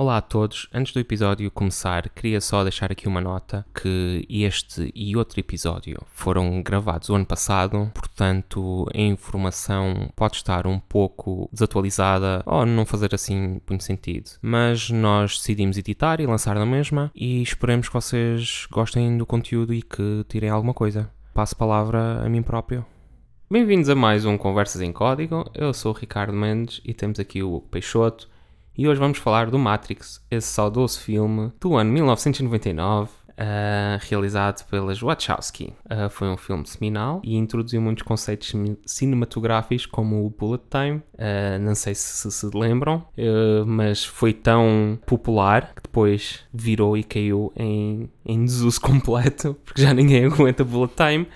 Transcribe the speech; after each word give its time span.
Olá 0.00 0.18
a 0.18 0.22
todos. 0.22 0.68
Antes 0.72 0.92
do 0.92 1.00
episódio 1.00 1.50
começar, 1.50 2.08
queria 2.10 2.40
só 2.40 2.62
deixar 2.62 2.92
aqui 2.92 3.08
uma 3.08 3.20
nota 3.20 3.66
que 3.74 4.24
este 4.30 4.92
e 4.94 5.16
outro 5.16 5.40
episódio 5.40 6.00
foram 6.12 6.62
gravados 6.62 7.08
o 7.08 7.16
ano 7.16 7.26
passado, 7.26 7.90
portanto 7.92 8.86
a 8.94 9.00
informação 9.00 10.08
pode 10.14 10.36
estar 10.36 10.68
um 10.68 10.78
pouco 10.78 11.50
desatualizada 11.52 12.44
ou 12.46 12.64
não 12.64 12.86
fazer 12.86 13.12
assim 13.12 13.60
muito 13.68 13.82
sentido. 13.82 14.30
Mas 14.40 14.88
nós 14.88 15.36
decidimos 15.38 15.76
editar 15.76 16.20
e 16.20 16.26
lançar 16.26 16.54
na 16.54 16.64
mesma 16.64 17.10
e 17.12 17.42
esperemos 17.42 17.88
que 17.88 17.94
vocês 17.94 18.68
gostem 18.70 19.18
do 19.18 19.26
conteúdo 19.26 19.74
e 19.74 19.82
que 19.82 20.24
tirem 20.28 20.48
alguma 20.48 20.74
coisa. 20.74 21.10
Passo 21.34 21.56
a 21.56 21.58
palavra 21.58 22.24
a 22.24 22.28
mim 22.28 22.40
próprio. 22.40 22.86
Bem-vindos 23.50 23.88
a 23.88 23.96
mais 23.96 24.24
um 24.24 24.38
Conversas 24.38 24.80
em 24.80 24.92
Código. 24.92 25.50
Eu 25.54 25.74
sou 25.74 25.92
o 25.92 25.96
Ricardo 25.96 26.32
Mendes 26.32 26.80
e 26.84 26.94
temos 26.94 27.18
aqui 27.18 27.42
o 27.42 27.62
Peixoto 27.62 28.28
e 28.78 28.86
hoje 28.86 29.00
vamos 29.00 29.18
falar 29.18 29.50
do 29.50 29.58
Matrix, 29.58 30.24
esse 30.30 30.46
saudoso 30.46 31.00
filme 31.00 31.52
do 31.60 31.74
ano 31.74 31.90
1999, 31.90 33.10
uh, 33.10 33.98
realizado 34.08 34.64
pelas 34.68 35.00
Wachowski. 35.00 35.74
Uh, 35.86 36.08
foi 36.08 36.28
um 36.28 36.36
filme 36.36 36.64
seminal 36.64 37.20
e 37.24 37.34
introduziu 37.34 37.80
muitos 37.82 38.04
conceitos 38.04 38.54
cinematográficos 38.86 39.84
como 39.84 40.24
o 40.24 40.30
bullet 40.30 40.62
time, 40.70 40.98
uh, 41.14 41.58
não 41.60 41.74
sei 41.74 41.92
se 41.92 42.30
se 42.30 42.50
lembram, 42.54 43.04
mas 43.66 44.04
foi 44.04 44.32
tão 44.32 44.96
popular 45.04 45.74
que 45.74 45.82
depois 45.82 46.44
virou 46.54 46.96
e 46.96 47.02
caiu 47.02 47.52
em, 47.56 48.08
em 48.24 48.44
desuso 48.44 48.78
completo, 48.80 49.56
porque 49.64 49.82
já 49.82 49.92
ninguém 49.92 50.26
aguenta 50.30 50.62
bullet 50.62 50.94
time. 50.94 51.26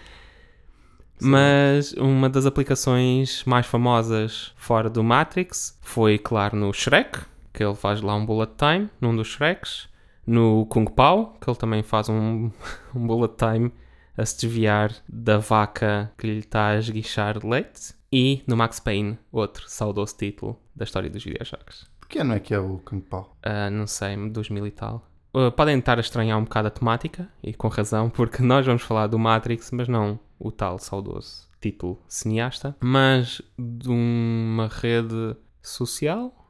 Mas 1.21 1.93
uma 1.93 2.29
das 2.29 2.47
aplicações 2.47 3.45
mais 3.45 3.67
famosas 3.67 4.53
fora 4.57 4.91
do 4.91 5.05
Matrix 5.05 5.79
foi, 5.81 6.19
claro, 6.19 6.57
no 6.57 6.73
Shrek, 6.73 7.32
que 7.53 7.63
ele 7.63 7.75
faz 7.75 8.01
lá 8.01 8.15
um 8.15 8.25
bullet 8.25 8.53
time 8.57 8.91
num 9.01 9.15
dos 9.15 9.29
Shreks. 9.29 9.89
No 10.25 10.67
Kung 10.67 10.87
Pao, 10.87 11.37
que 11.41 11.51
ele 11.51 11.57
também 11.57 11.83
faz 11.83 12.09
um, 12.09 12.51
um 12.95 13.07
bullet 13.07 13.35
time 13.37 13.73
a 14.17 14.25
se 14.25 14.41
desviar 14.41 14.95
da 15.09 15.39
vaca 15.39 16.13
que 16.17 16.27
lhe 16.27 16.39
está 16.39 16.69
a 16.69 16.79
esguichar 16.79 17.45
leite. 17.45 17.95
E 18.13 18.43
no 18.47 18.57
Max 18.57 18.79
Payne, 18.79 19.19
outro 19.33 19.65
saudoso 19.69 20.17
título 20.17 20.61
da 20.77 20.85
história 20.85 21.09
dos 21.09 21.25
videojogos. 21.25 21.91
Que 22.09 22.19
ano 22.19 22.35
é 22.35 22.41
que 22.41 22.53
é 22.53 22.59
o 22.59 22.79
Kung 22.85 23.01
Pao? 23.01 23.37
Uh, 23.45 23.71
não 23.71 23.87
sei, 23.87 24.17
2000 24.17 24.67
e 24.67 24.71
tal. 24.71 25.09
Uh, 25.35 25.51
podem 25.51 25.79
estar 25.79 25.97
a 25.97 26.03
estranhar 26.03 26.39
um 26.39 26.45
bocado 26.45 26.69
a 26.69 26.71
temática, 26.71 27.27
e 27.43 27.55
com 27.55 27.69
razão, 27.69 28.11
porque 28.11 28.43
nós 28.43 28.67
vamos 28.67 28.83
falar 28.83 29.07
do 29.07 29.19
Matrix, 29.19 29.71
mas 29.71 29.89
não 29.89 30.21
o 30.39 30.53
tal 30.53 30.79
saudoso 30.79 31.49
título 31.59 32.03
cineasta, 32.07 32.77
mas 32.81 33.41
de 33.57 33.89
uma 33.89 34.67
rede 34.67 35.37
social, 35.63 36.42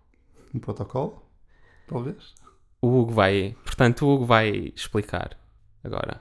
um 0.54 0.58
protocolo? 0.58 1.22
Talvez? 1.86 2.34
O 2.80 3.00
Hugo 3.00 3.12
vai. 3.12 3.56
Portanto, 3.64 4.06
o 4.06 4.14
Hugo 4.14 4.24
vai 4.24 4.72
explicar. 4.74 5.36
Agora. 5.84 6.20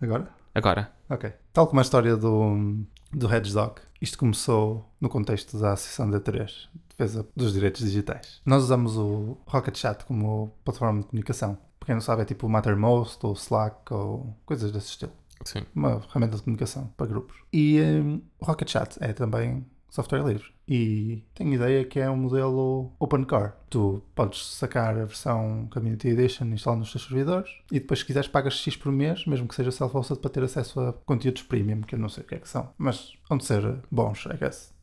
Agora? 0.00 0.28
Agora. 0.54 0.92
Ok. 1.08 1.32
Tal 1.52 1.66
como 1.66 1.80
a 1.80 1.82
história 1.82 2.16
do, 2.16 2.84
do 3.12 3.32
Hedgehog, 3.32 3.80
isto 4.00 4.18
começou 4.18 4.90
no 5.00 5.08
contexto 5.08 5.58
da 5.58 5.72
Associação 5.72 6.10
D3, 6.10 6.68
Defesa 6.88 7.26
dos 7.34 7.52
Direitos 7.52 7.82
Digitais. 7.82 8.40
Nós 8.44 8.64
usamos 8.64 8.96
o 8.96 9.38
Rocket 9.46 9.76
Chat 9.76 10.04
como 10.04 10.54
plataforma 10.64 11.00
de 11.00 11.06
comunicação. 11.06 11.58
Para 11.78 11.86
quem 11.86 11.94
não 11.94 12.02
sabe, 12.02 12.22
é 12.22 12.24
tipo 12.24 12.46
o 12.46 12.50
Mattermost 12.50 13.24
ou 13.24 13.32
Slack 13.32 13.92
ou 13.92 14.36
coisas 14.44 14.70
desse 14.72 14.88
estilo. 14.88 15.12
Sim. 15.44 15.64
Uma 15.74 16.00
ferramenta 16.00 16.36
de 16.36 16.42
comunicação 16.42 16.92
para 16.96 17.06
grupos. 17.06 17.36
E 17.52 17.80
um, 17.80 18.20
o 18.38 18.44
Rocket 18.44 18.70
Chat 18.70 18.98
é 19.00 19.12
também 19.12 19.64
software 19.88 20.24
livre. 20.24 20.57
E 20.68 21.24
tenho 21.34 21.54
ideia 21.54 21.82
que 21.84 21.98
é 21.98 22.10
um 22.10 22.16
modelo 22.16 22.92
open 22.98 23.24
core. 23.24 23.52
Tu 23.70 24.02
podes 24.14 24.54
sacar 24.54 24.90
a 24.98 25.06
versão 25.06 25.66
Community 25.72 26.08
Edition 26.08 26.44
e 26.46 26.52
instalar 26.52 26.78
nos 26.78 26.92
teus 26.92 27.04
servidores 27.04 27.50
e 27.72 27.80
depois 27.80 28.00
se 28.00 28.06
quiseres 28.06 28.28
pagas 28.28 28.54
X 28.54 28.76
por 28.76 28.92
mês, 28.92 29.24
mesmo 29.26 29.48
que 29.48 29.54
seja 29.54 29.70
self-hosted 29.70 30.20
para 30.20 30.30
ter 30.30 30.42
acesso 30.42 30.78
a 30.80 30.92
conteúdos 30.92 31.42
premium, 31.42 31.80
que 31.80 31.94
eu 31.94 31.98
não 31.98 32.10
sei 32.10 32.22
o 32.22 32.26
que 32.26 32.34
é 32.34 32.38
que 32.38 32.48
são, 32.48 32.68
mas 32.76 33.14
vão 33.26 33.38
de 33.38 33.46
ser 33.46 33.78
bons, 33.90 34.26
I 34.26 34.36
guess. 34.36 34.76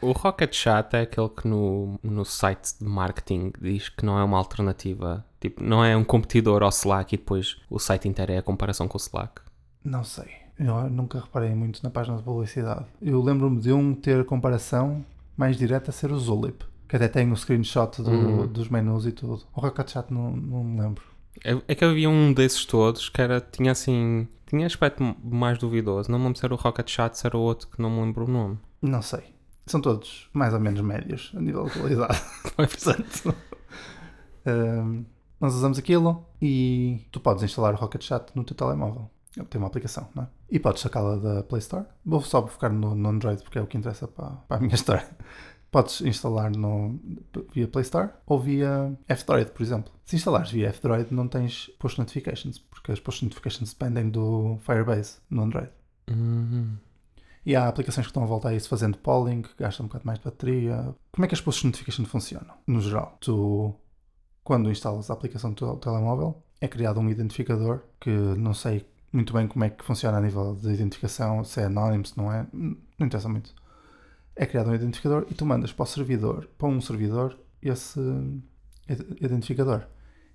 O 0.00 0.12
Rocket 0.12 0.54
Chat 0.54 0.94
é 0.96 1.02
aquele 1.02 1.28
que 1.28 1.46
no, 1.46 1.98
no 2.02 2.24
site 2.24 2.78
de 2.78 2.84
marketing 2.86 3.52
diz 3.60 3.90
que 3.90 4.06
não 4.06 4.18
é 4.18 4.24
uma 4.24 4.38
alternativa, 4.38 5.22
tipo, 5.38 5.62
não 5.62 5.84
é 5.84 5.94
um 5.94 6.02
competidor 6.02 6.62
ao 6.62 6.70
Slack 6.70 7.14
e 7.14 7.18
depois 7.18 7.60
o 7.68 7.78
site 7.78 8.08
inteiro 8.08 8.32
é 8.32 8.38
a 8.38 8.42
comparação 8.42 8.88
com 8.88 8.96
o 8.96 9.00
Slack. 9.00 9.42
Não 9.84 10.02
sei. 10.02 10.39
Eu 10.60 10.90
nunca 10.90 11.18
reparei 11.18 11.54
muito 11.54 11.82
na 11.82 11.88
página 11.88 12.18
de 12.18 12.22
publicidade. 12.22 12.84
Eu 13.00 13.22
lembro-me 13.22 13.58
de 13.58 13.72
um 13.72 13.94
ter 13.94 14.26
comparação 14.26 15.02
mais 15.34 15.56
direta 15.56 15.90
a 15.90 15.92
ser 15.92 16.12
o 16.12 16.18
Zulip, 16.18 16.62
que 16.86 16.96
até 16.96 17.08
tem 17.08 17.32
o 17.32 17.36
screenshot 17.36 18.02
do, 18.02 18.10
uhum. 18.10 18.46
dos 18.46 18.68
menus 18.68 19.06
e 19.06 19.12
tudo. 19.12 19.40
O 19.54 19.60
Rocket 19.60 19.90
Chat 19.90 20.12
não, 20.12 20.30
não 20.30 20.62
me 20.62 20.78
lembro. 20.78 21.02
É, 21.42 21.56
é, 21.66 21.74
que 21.74 21.82
havia 21.82 22.10
um 22.10 22.34
desses 22.34 22.66
todos 22.66 23.08
que 23.08 23.22
era, 23.22 23.40
tinha 23.40 23.72
assim, 23.72 24.28
tinha 24.46 24.66
aspecto 24.66 25.16
mais 25.24 25.56
duvidoso. 25.56 26.10
Não 26.10 26.18
me 26.18 26.26
lembro 26.26 26.38
se 26.38 26.44
era 26.44 26.52
o 26.52 26.58
Rocket 26.58 26.90
Chat, 26.90 27.16
se 27.16 27.26
era 27.26 27.38
o 27.38 27.40
outro 27.40 27.66
que 27.68 27.80
não 27.80 27.88
me 27.88 28.02
lembro 28.02 28.26
o 28.26 28.30
nome. 28.30 28.58
Não 28.82 29.00
sei. 29.00 29.34
São 29.64 29.80
todos 29.80 30.28
mais 30.34 30.52
ou 30.52 30.60
menos 30.60 30.82
médios 30.82 31.32
a 31.34 31.40
nível 31.40 31.64
de 31.64 31.70
qualidade. 31.70 32.20
Portanto, 32.54 33.34
um, 34.46 35.06
nós 35.40 35.54
usamos 35.54 35.78
aquilo 35.78 36.26
e 36.42 37.00
tu 37.10 37.18
podes 37.18 37.42
instalar 37.42 37.72
o 37.72 37.78
Rocket 37.78 38.02
Chat 38.02 38.30
no 38.34 38.44
teu 38.44 38.54
telemóvel. 38.54 39.08
Tem 39.32 39.58
uma 39.60 39.68
aplicação, 39.68 40.08
não 40.14 40.24
é? 40.24 40.28
E 40.50 40.58
podes 40.58 40.82
sacá-la 40.82 41.16
da 41.16 41.42
Play 41.44 41.60
Store. 41.60 41.86
Vou 42.04 42.20
só 42.20 42.46
focar 42.46 42.72
no, 42.72 42.94
no, 42.94 43.08
Android 43.08 43.42
porque 43.42 43.58
é 43.58 43.62
o 43.62 43.66
que 43.66 43.78
interessa 43.78 44.08
para, 44.08 44.30
para 44.30 44.56
a 44.56 44.60
minha 44.60 44.74
história. 44.74 45.08
Podes 45.70 46.00
instalar 46.00 46.50
no, 46.50 46.98
via 47.52 47.68
Play 47.68 47.82
Store 47.82 48.10
ou 48.26 48.40
via 48.40 48.92
F-Droid, 49.06 49.52
por 49.52 49.62
exemplo. 49.62 49.92
Se 50.04 50.16
instalares 50.16 50.50
via 50.50 50.68
F-Droid, 50.70 51.14
não 51.14 51.28
tens 51.28 51.70
push 51.78 51.96
notifications, 51.96 52.58
porque 52.58 52.90
as 52.90 52.98
push 52.98 53.22
notifications 53.22 53.72
dependem 53.72 54.10
do 54.10 54.58
Firebase 54.62 55.18
no 55.30 55.42
Android. 55.42 55.70
Uhum. 56.10 56.76
E 57.46 57.54
há 57.54 57.68
aplicações 57.68 58.06
que 58.06 58.10
estão 58.10 58.24
a 58.24 58.26
voltar 58.26 58.50
a 58.50 58.54
isso 58.54 58.68
fazendo 58.68 58.98
polling, 58.98 59.42
que 59.42 59.50
gastam 59.56 59.84
um 59.84 59.88
bocado 59.88 60.06
mais 60.06 60.18
de 60.18 60.24
bateria. 60.24 60.94
Como 61.12 61.24
é 61.24 61.28
que 61.28 61.34
as 61.34 61.40
push 61.40 61.62
notifications 61.62 62.08
funcionam? 62.08 62.54
No 62.66 62.80
geral, 62.80 63.16
tu, 63.20 63.74
quando 64.42 64.70
instalas 64.70 65.08
a 65.08 65.14
aplicação 65.14 65.52
do 65.52 65.56
teu 65.56 65.76
telemóvel, 65.76 66.42
é 66.60 66.66
criado 66.68 66.98
um 67.00 67.08
identificador 67.08 67.80
que 68.00 68.10
não 68.10 68.52
sei 68.52 68.84
muito 69.12 69.32
bem 69.32 69.48
como 69.48 69.64
é 69.64 69.70
que 69.70 69.84
funciona 69.84 70.18
a 70.18 70.20
nível 70.20 70.54
de 70.54 70.72
identificação, 70.72 71.42
se 71.44 71.60
é 71.60 71.64
anónimo, 71.64 72.06
se 72.06 72.16
não 72.16 72.32
é, 72.32 72.46
não 72.52 73.06
interessa 73.06 73.28
muito. 73.28 73.54
É 74.36 74.46
criado 74.46 74.70
um 74.70 74.74
identificador 74.74 75.26
e 75.30 75.34
tu 75.34 75.44
mandas 75.44 75.72
para 75.72 75.82
o 75.82 75.86
servidor, 75.86 76.48
para 76.56 76.68
um 76.68 76.80
servidor, 76.80 77.38
esse 77.60 78.00
identificador. 79.20 79.86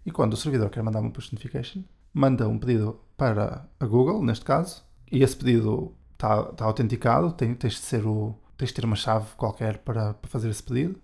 E 0.05 0.11
quando 0.11 0.33
o 0.33 0.37
servidor 0.37 0.69
quer 0.69 0.83
mandar 0.83 0.99
uma 0.99 1.11
push 1.11 1.31
notification, 1.31 1.83
manda 2.13 2.47
um 2.47 2.59
pedido 2.59 2.99
para 3.17 3.67
a 3.79 3.85
Google, 3.85 4.23
neste 4.23 4.45
caso, 4.45 4.83
e 5.11 5.23
esse 5.23 5.35
pedido 5.35 5.95
está, 6.13 6.49
está 6.51 6.65
autenticado, 6.65 7.31
tem, 7.31 7.55
tens, 7.55 7.73
de 7.73 7.79
ser 7.79 8.05
o, 8.05 8.35
tens 8.57 8.69
de 8.69 8.75
ter 8.75 8.85
uma 8.85 8.95
chave 8.95 9.27
qualquer 9.35 9.79
para, 9.79 10.13
para 10.13 10.29
fazer 10.29 10.49
esse 10.49 10.63
pedido. 10.63 10.99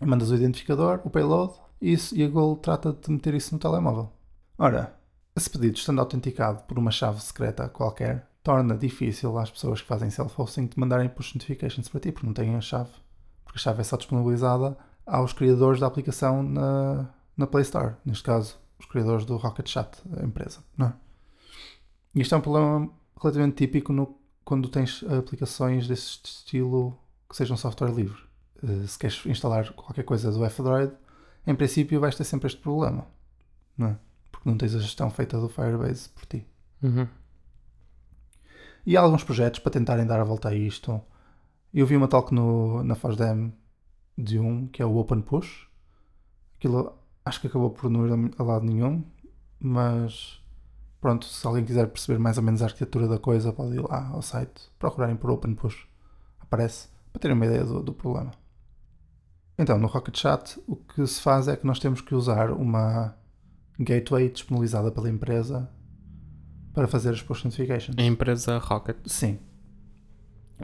E 0.00 0.06
mandas 0.06 0.30
o 0.30 0.34
identificador, 0.34 1.00
o 1.04 1.10
payload, 1.10 1.54
e, 1.80 1.92
isso, 1.92 2.16
e 2.16 2.22
a 2.24 2.28
Google 2.28 2.56
trata 2.56 2.92
de 2.92 3.10
meter 3.10 3.34
isso 3.34 3.54
no 3.54 3.60
telemóvel. 3.60 4.12
Ora, 4.58 4.94
esse 5.34 5.48
pedido, 5.48 5.76
estando 5.76 6.00
autenticado 6.00 6.62
por 6.64 6.78
uma 6.78 6.90
chave 6.90 7.20
secreta 7.20 7.68
qualquer, 7.68 8.28
torna 8.42 8.76
difícil 8.76 9.38
às 9.38 9.50
pessoas 9.50 9.80
que 9.80 9.86
fazem 9.86 10.10
self-hosting 10.10 10.66
de 10.66 10.78
mandarem 10.78 11.08
push 11.08 11.34
notifications 11.34 11.88
para 11.88 12.00
ti, 12.00 12.12
porque 12.12 12.26
não 12.26 12.34
têm 12.34 12.54
a 12.54 12.60
chave. 12.60 12.90
Porque 13.44 13.58
a 13.58 13.62
chave 13.62 13.80
é 13.80 13.84
só 13.84 13.96
disponibilizada 13.96 14.76
aos 15.06 15.32
criadores 15.32 15.80
da 15.80 15.86
aplicação 15.86 16.42
na, 16.42 17.08
na 17.36 17.46
Play 17.46 17.62
Store. 17.62 17.94
Neste 18.04 18.24
caso, 18.24 18.58
os 18.78 18.86
criadores 18.86 19.24
do 19.24 19.36
Rocket 19.36 19.68
Chat, 19.68 20.02
a 20.20 20.24
empresa. 20.24 20.60
Não 20.76 20.88
é? 20.88 20.94
E 22.14 22.20
isto 22.20 22.34
é 22.34 22.38
um 22.38 22.42
problema 22.42 22.90
relativamente 23.20 23.56
típico 23.56 23.92
no, 23.92 24.18
quando 24.44 24.68
tens 24.68 25.02
aplicações 25.04 25.86
desse 25.86 26.20
estilo 26.24 26.98
que 27.28 27.36
sejam 27.36 27.56
software 27.56 27.92
livre. 27.92 28.20
Eh, 28.62 28.86
se 28.86 28.98
queres 28.98 29.24
instalar 29.26 29.72
qualquer 29.72 30.04
coisa 30.04 30.30
do 30.30 30.44
F-Droid, 30.44 30.92
em 31.46 31.54
princípio 31.54 32.00
vais 32.00 32.14
ter 32.14 32.24
sempre 32.24 32.48
este 32.48 32.60
problema. 32.60 33.06
Não 33.76 33.88
é? 33.88 33.98
Porque 34.42 34.50
não 34.50 34.58
tens 34.58 34.74
a 34.74 34.80
gestão 34.80 35.08
feita 35.08 35.38
do 35.38 35.48
Firebase 35.48 36.08
por 36.08 36.26
ti. 36.26 36.44
Uhum. 36.82 37.06
E 38.84 38.96
há 38.96 39.00
alguns 39.00 39.22
projetos 39.22 39.60
para 39.60 39.70
tentarem 39.70 40.04
dar 40.04 40.18
a 40.18 40.24
volta 40.24 40.48
a 40.48 40.54
isto. 40.54 41.00
Eu 41.72 41.86
vi 41.86 41.96
uma 41.96 42.08
talk 42.08 42.34
no, 42.34 42.82
na 42.82 42.96
FOSDEM 42.96 43.52
de 44.18 44.40
um 44.40 44.66
que 44.66 44.82
é 44.82 44.84
o 44.84 44.96
Open 44.96 45.20
Push. 45.20 45.68
Aquilo 46.58 46.92
acho 47.24 47.40
que 47.40 47.46
acabou 47.46 47.70
por 47.70 47.88
não 47.88 48.04
ir 48.04 48.34
a 48.36 48.42
lado 48.42 48.66
nenhum, 48.66 49.04
mas 49.60 50.42
pronto, 51.00 51.24
se 51.24 51.46
alguém 51.46 51.64
quiser 51.64 51.86
perceber 51.86 52.18
mais 52.18 52.36
ou 52.36 52.42
menos 52.42 52.62
a 52.62 52.64
arquitetura 52.64 53.06
da 53.06 53.20
coisa, 53.20 53.52
pode 53.52 53.76
ir 53.76 53.80
lá 53.80 54.08
ao 54.08 54.22
site, 54.22 54.72
procurarem 54.76 55.14
por 55.14 55.30
Open 55.30 55.54
Push. 55.54 55.86
Aparece, 56.40 56.88
para 57.12 57.20
terem 57.20 57.36
uma 57.36 57.46
ideia 57.46 57.64
do, 57.64 57.80
do 57.80 57.92
problema. 57.92 58.32
Então, 59.56 59.78
no 59.78 59.86
Rocket 59.86 60.18
Chat, 60.18 60.60
o 60.66 60.74
que 60.74 61.06
se 61.06 61.20
faz 61.20 61.46
é 61.46 61.56
que 61.56 61.64
nós 61.64 61.78
temos 61.78 62.00
que 62.00 62.12
usar 62.12 62.50
uma 62.50 63.21
gateway 63.78 64.28
disponibilizada 64.28 64.90
pela 64.90 65.08
empresa 65.08 65.70
para 66.72 66.88
fazer 66.88 67.10
as 67.10 67.22
push 67.22 67.44
notifications. 67.44 67.96
A 67.98 68.02
empresa 68.02 68.58
Rocket? 68.58 68.96
Sim. 69.06 69.38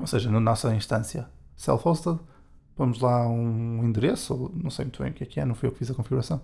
Ou 0.01 0.07
seja, 0.07 0.31
na 0.31 0.41
nossa 0.41 0.75
instância 0.75 1.29
self-hosted, 1.57 2.19
vamos 2.77 3.01
lá 3.01 3.29
um 3.29 3.85
endereço, 3.85 4.51
não 4.55 4.71
sei 4.71 4.85
muito 4.85 5.03
bem 5.03 5.11
o 5.11 5.15
que 5.15 5.25
é 5.25 5.27
que 5.27 5.41
é, 5.41 5.45
não 5.45 5.55
fui 5.55 5.69
eu 5.69 5.73
que 5.73 5.79
fiz 5.79 5.91
a 5.91 5.95
configuração, 5.95 6.41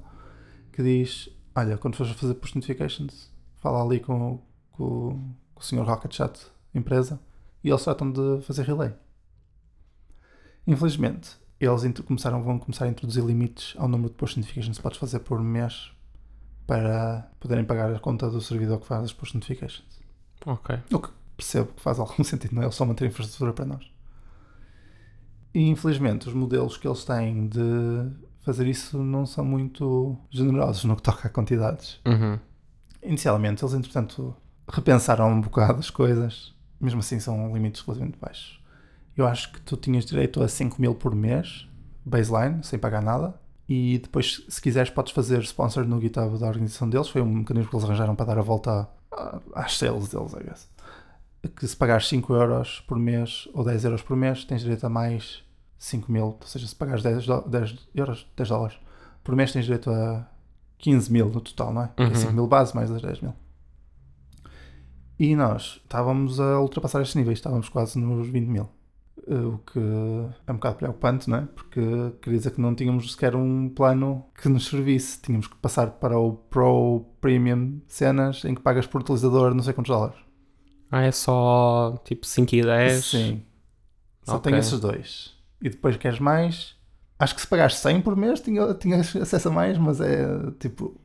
que 0.73 0.83
diz: 0.83 1.29
Olha, 1.55 1.79
quando 1.79 1.97
fores 1.97 2.13
fazer 2.13 2.35
push 2.35 2.55
notifications, 2.55 3.33
fala 3.57 3.83
ali 3.83 4.01
com, 4.01 4.43
com, 4.73 5.35
com 5.55 5.61
o 5.61 5.63
senhor 5.63 5.87
Rocket 5.87 6.15
Chat 6.15 6.47
empresa 6.75 7.21
e 7.63 7.71
eles 7.71 7.83
tratam 7.85 8.11
de 8.11 8.43
fazer 8.43 8.65
relay. 8.65 8.93
Infelizmente, 10.67 11.37
eles 11.61 11.83
começaram, 12.01 12.43
vão 12.43 12.59
começar 12.59 12.87
a 12.87 12.89
introduzir 12.89 13.25
limites 13.25 13.75
ao 13.79 13.89
número 13.89 14.11
de 14.11 14.17
push 14.17 14.37
notifications 14.37 14.77
que 14.77 14.83
podes 14.83 14.99
fazer 14.99 15.21
por 15.21 15.41
mês 15.41 15.93
para 16.67 17.31
poderem 17.39 17.65
pagar 17.65 17.95
a 17.95 17.99
conta 17.99 18.31
do 18.31 18.41
servidor 18.41 18.81
que 18.81 18.87
faz 18.87 19.05
as 19.05 19.13
push 19.13 19.35
notifications. 19.35 19.85
Ok. 20.47 20.79
Percebo 21.37 21.73
que 21.73 21.83
faz 21.83 21.99
algum 21.99 22.23
sentido, 22.25 22.55
não 22.55 22.63
é? 22.63 22.65
Eles 22.67 22.75
só 22.75 22.85
manter 22.85 23.07
infraestrutura 23.07 23.53
para 23.53 23.65
nós. 23.65 23.91
E 25.53 25.69
infelizmente, 25.69 26.29
os 26.29 26.35
modelos 26.35 26.77
que 26.77 26.87
eles 26.87 27.05
têm 27.05 27.47
de 27.47 27.61
fazer 28.41 28.67
isso 28.67 28.99
não 28.99 29.25
são 29.25 29.45
muito 29.45 30.19
generosos 30.31 30.85
no 30.85 30.97
que 30.97 31.03
toca 31.03 31.29
a 31.29 31.31
quantidades. 31.31 32.01
Uhum. 32.07 32.39
Inicialmente, 33.03 33.63
eles 33.63 33.75
entretanto 33.75 34.35
repensaram 34.69 35.31
um 35.31 35.41
bocado 35.41 35.79
as 35.79 35.91
coisas, 35.91 36.55
mesmo 36.81 37.01
assim 37.01 37.21
são 37.21 37.53
limites 37.55 37.83
relativamente 37.83 38.19
baixos. 38.19 38.61
Eu 39.17 39.27
acho 39.27 39.53
que 39.53 39.61
tu 39.61 39.77
tinhas 39.77 40.05
direito 40.05 40.43
a 40.43 40.49
5 40.49 40.81
mil 40.81 40.95
por 40.95 41.15
mês, 41.15 41.69
baseline, 42.05 42.65
sem 42.65 42.79
pagar 42.79 43.03
nada, 43.03 43.39
e 43.69 43.99
depois, 43.99 44.45
se 44.49 44.61
quiseres, 44.61 44.91
podes 44.91 45.13
fazer 45.13 45.41
sponsor 45.43 45.87
no 45.87 46.01
GitHub 46.01 46.39
da 46.39 46.47
organização 46.49 46.89
deles. 46.89 47.09
Foi 47.09 47.23
um 47.23 47.27
mecanismo 47.27 47.71
que 47.71 47.77
eles 47.77 47.85
arranjaram 47.85 48.15
para 48.15 48.27
dar 48.27 48.39
a 48.39 48.43
volta 48.43 48.89
a- 49.11 49.41
às 49.55 49.77
sales 49.79 50.09
deles, 50.09 50.33
I 50.35 50.43
guess. 50.45 50.69
Que 51.57 51.67
se 51.67 51.77
pagares 51.77 52.09
5 52.09 52.33
euros 52.35 52.81
por 52.87 52.99
mês 52.99 53.49
ou 53.55 53.65
10 53.65 53.85
euros 53.85 54.03
por 54.03 54.17
mês, 54.17 54.45
tens 54.45 54.63
direito 54.63 54.85
a 54.87 54.89
mais 54.89 55.43
5 55.79 56.11
mil, 56.11 56.25
ou 56.25 56.39
seja, 56.47 56.67
se 56.67 56.75
pagares 56.75 57.03
10, 57.03 57.27
do- 57.27 57.43
10 57.49 57.79
euros, 57.95 58.27
10 58.37 58.49
dólares 58.49 58.79
por 59.23 59.35
mês, 59.37 59.53
tens 59.53 59.65
direito 59.65 59.91
a 59.91 60.27
15 60.79 61.11
mil 61.13 61.29
no 61.31 61.41
total, 61.41 61.73
não 61.73 61.83
é? 61.83 61.91
É 61.97 62.03
Uhum. 62.05 62.15
5 62.15 62.33
mil 62.33 62.47
base 62.47 62.75
mais 62.75 62.91
as 62.91 63.01
10 63.03 63.21
mil. 63.21 63.35
E 65.19 65.37
nós 65.37 65.81
estávamos 65.85 66.41
a 66.41 66.61
ultrapassar 66.61 67.01
estes 67.01 67.15
níveis, 67.15 67.39
estávamos 67.39 67.69
quase 67.69 67.99
nos 67.99 68.27
20 68.29 68.47
mil. 68.49 68.69
Eh, 69.27 69.35
O 69.35 69.59
que 69.59 69.79
é 70.47 70.53
um 70.53 70.57
bocado 70.57 70.77
preocupante, 70.77 71.29
não 71.31 71.39
é? 71.39 71.41
Porque 71.55 71.81
queria 72.23 72.39
dizer 72.39 72.51
que 72.53 72.61
não 72.61 72.75
tínhamos 72.75 73.13
sequer 73.13 73.35
um 73.35 73.69
plano 73.69 74.25
que 74.41 74.49
nos 74.49 74.67
servisse. 74.67 75.21
Tínhamos 75.21 75.47
que 75.47 75.57
passar 75.57 75.93
para 75.93 76.19
o 76.19 76.35
Pro 76.35 77.05
Premium 77.21 77.81
cenas 77.89 78.45
em 78.45 78.55
que 78.55 78.61
pagas 78.63 78.87
por 78.87 79.01
utilizador 79.01 79.55
não 79.55 79.63
sei 79.63 79.73
quantos 79.73 79.91
dólares. 79.95 80.17
Ah, 80.91 81.03
é 81.03 81.11
só 81.13 82.01
tipo 82.05 82.27
5 82.27 82.55
e 82.55 82.63
10? 82.63 83.05
Sim. 83.05 83.43
Só 84.23 84.37
Ok. 84.37 84.51
tenho 84.51 84.61
esses 84.61 84.79
dois. 84.79 85.35
E 85.61 85.69
depois 85.71 85.97
queres 85.97 86.19
mais? 86.21 86.77
Acho 87.19 87.35
que 87.35 87.41
se 87.41 87.47
pagares 87.47 87.77
100 87.77 88.03
por 88.03 88.17
mês 88.17 88.41
tinha, 88.41 88.75
tinhas 88.75 89.15
acesso 89.17 89.49
a 89.49 89.53
mais, 89.53 89.79
mas 89.79 90.01
é 90.01 90.27
tipo. 90.59 91.01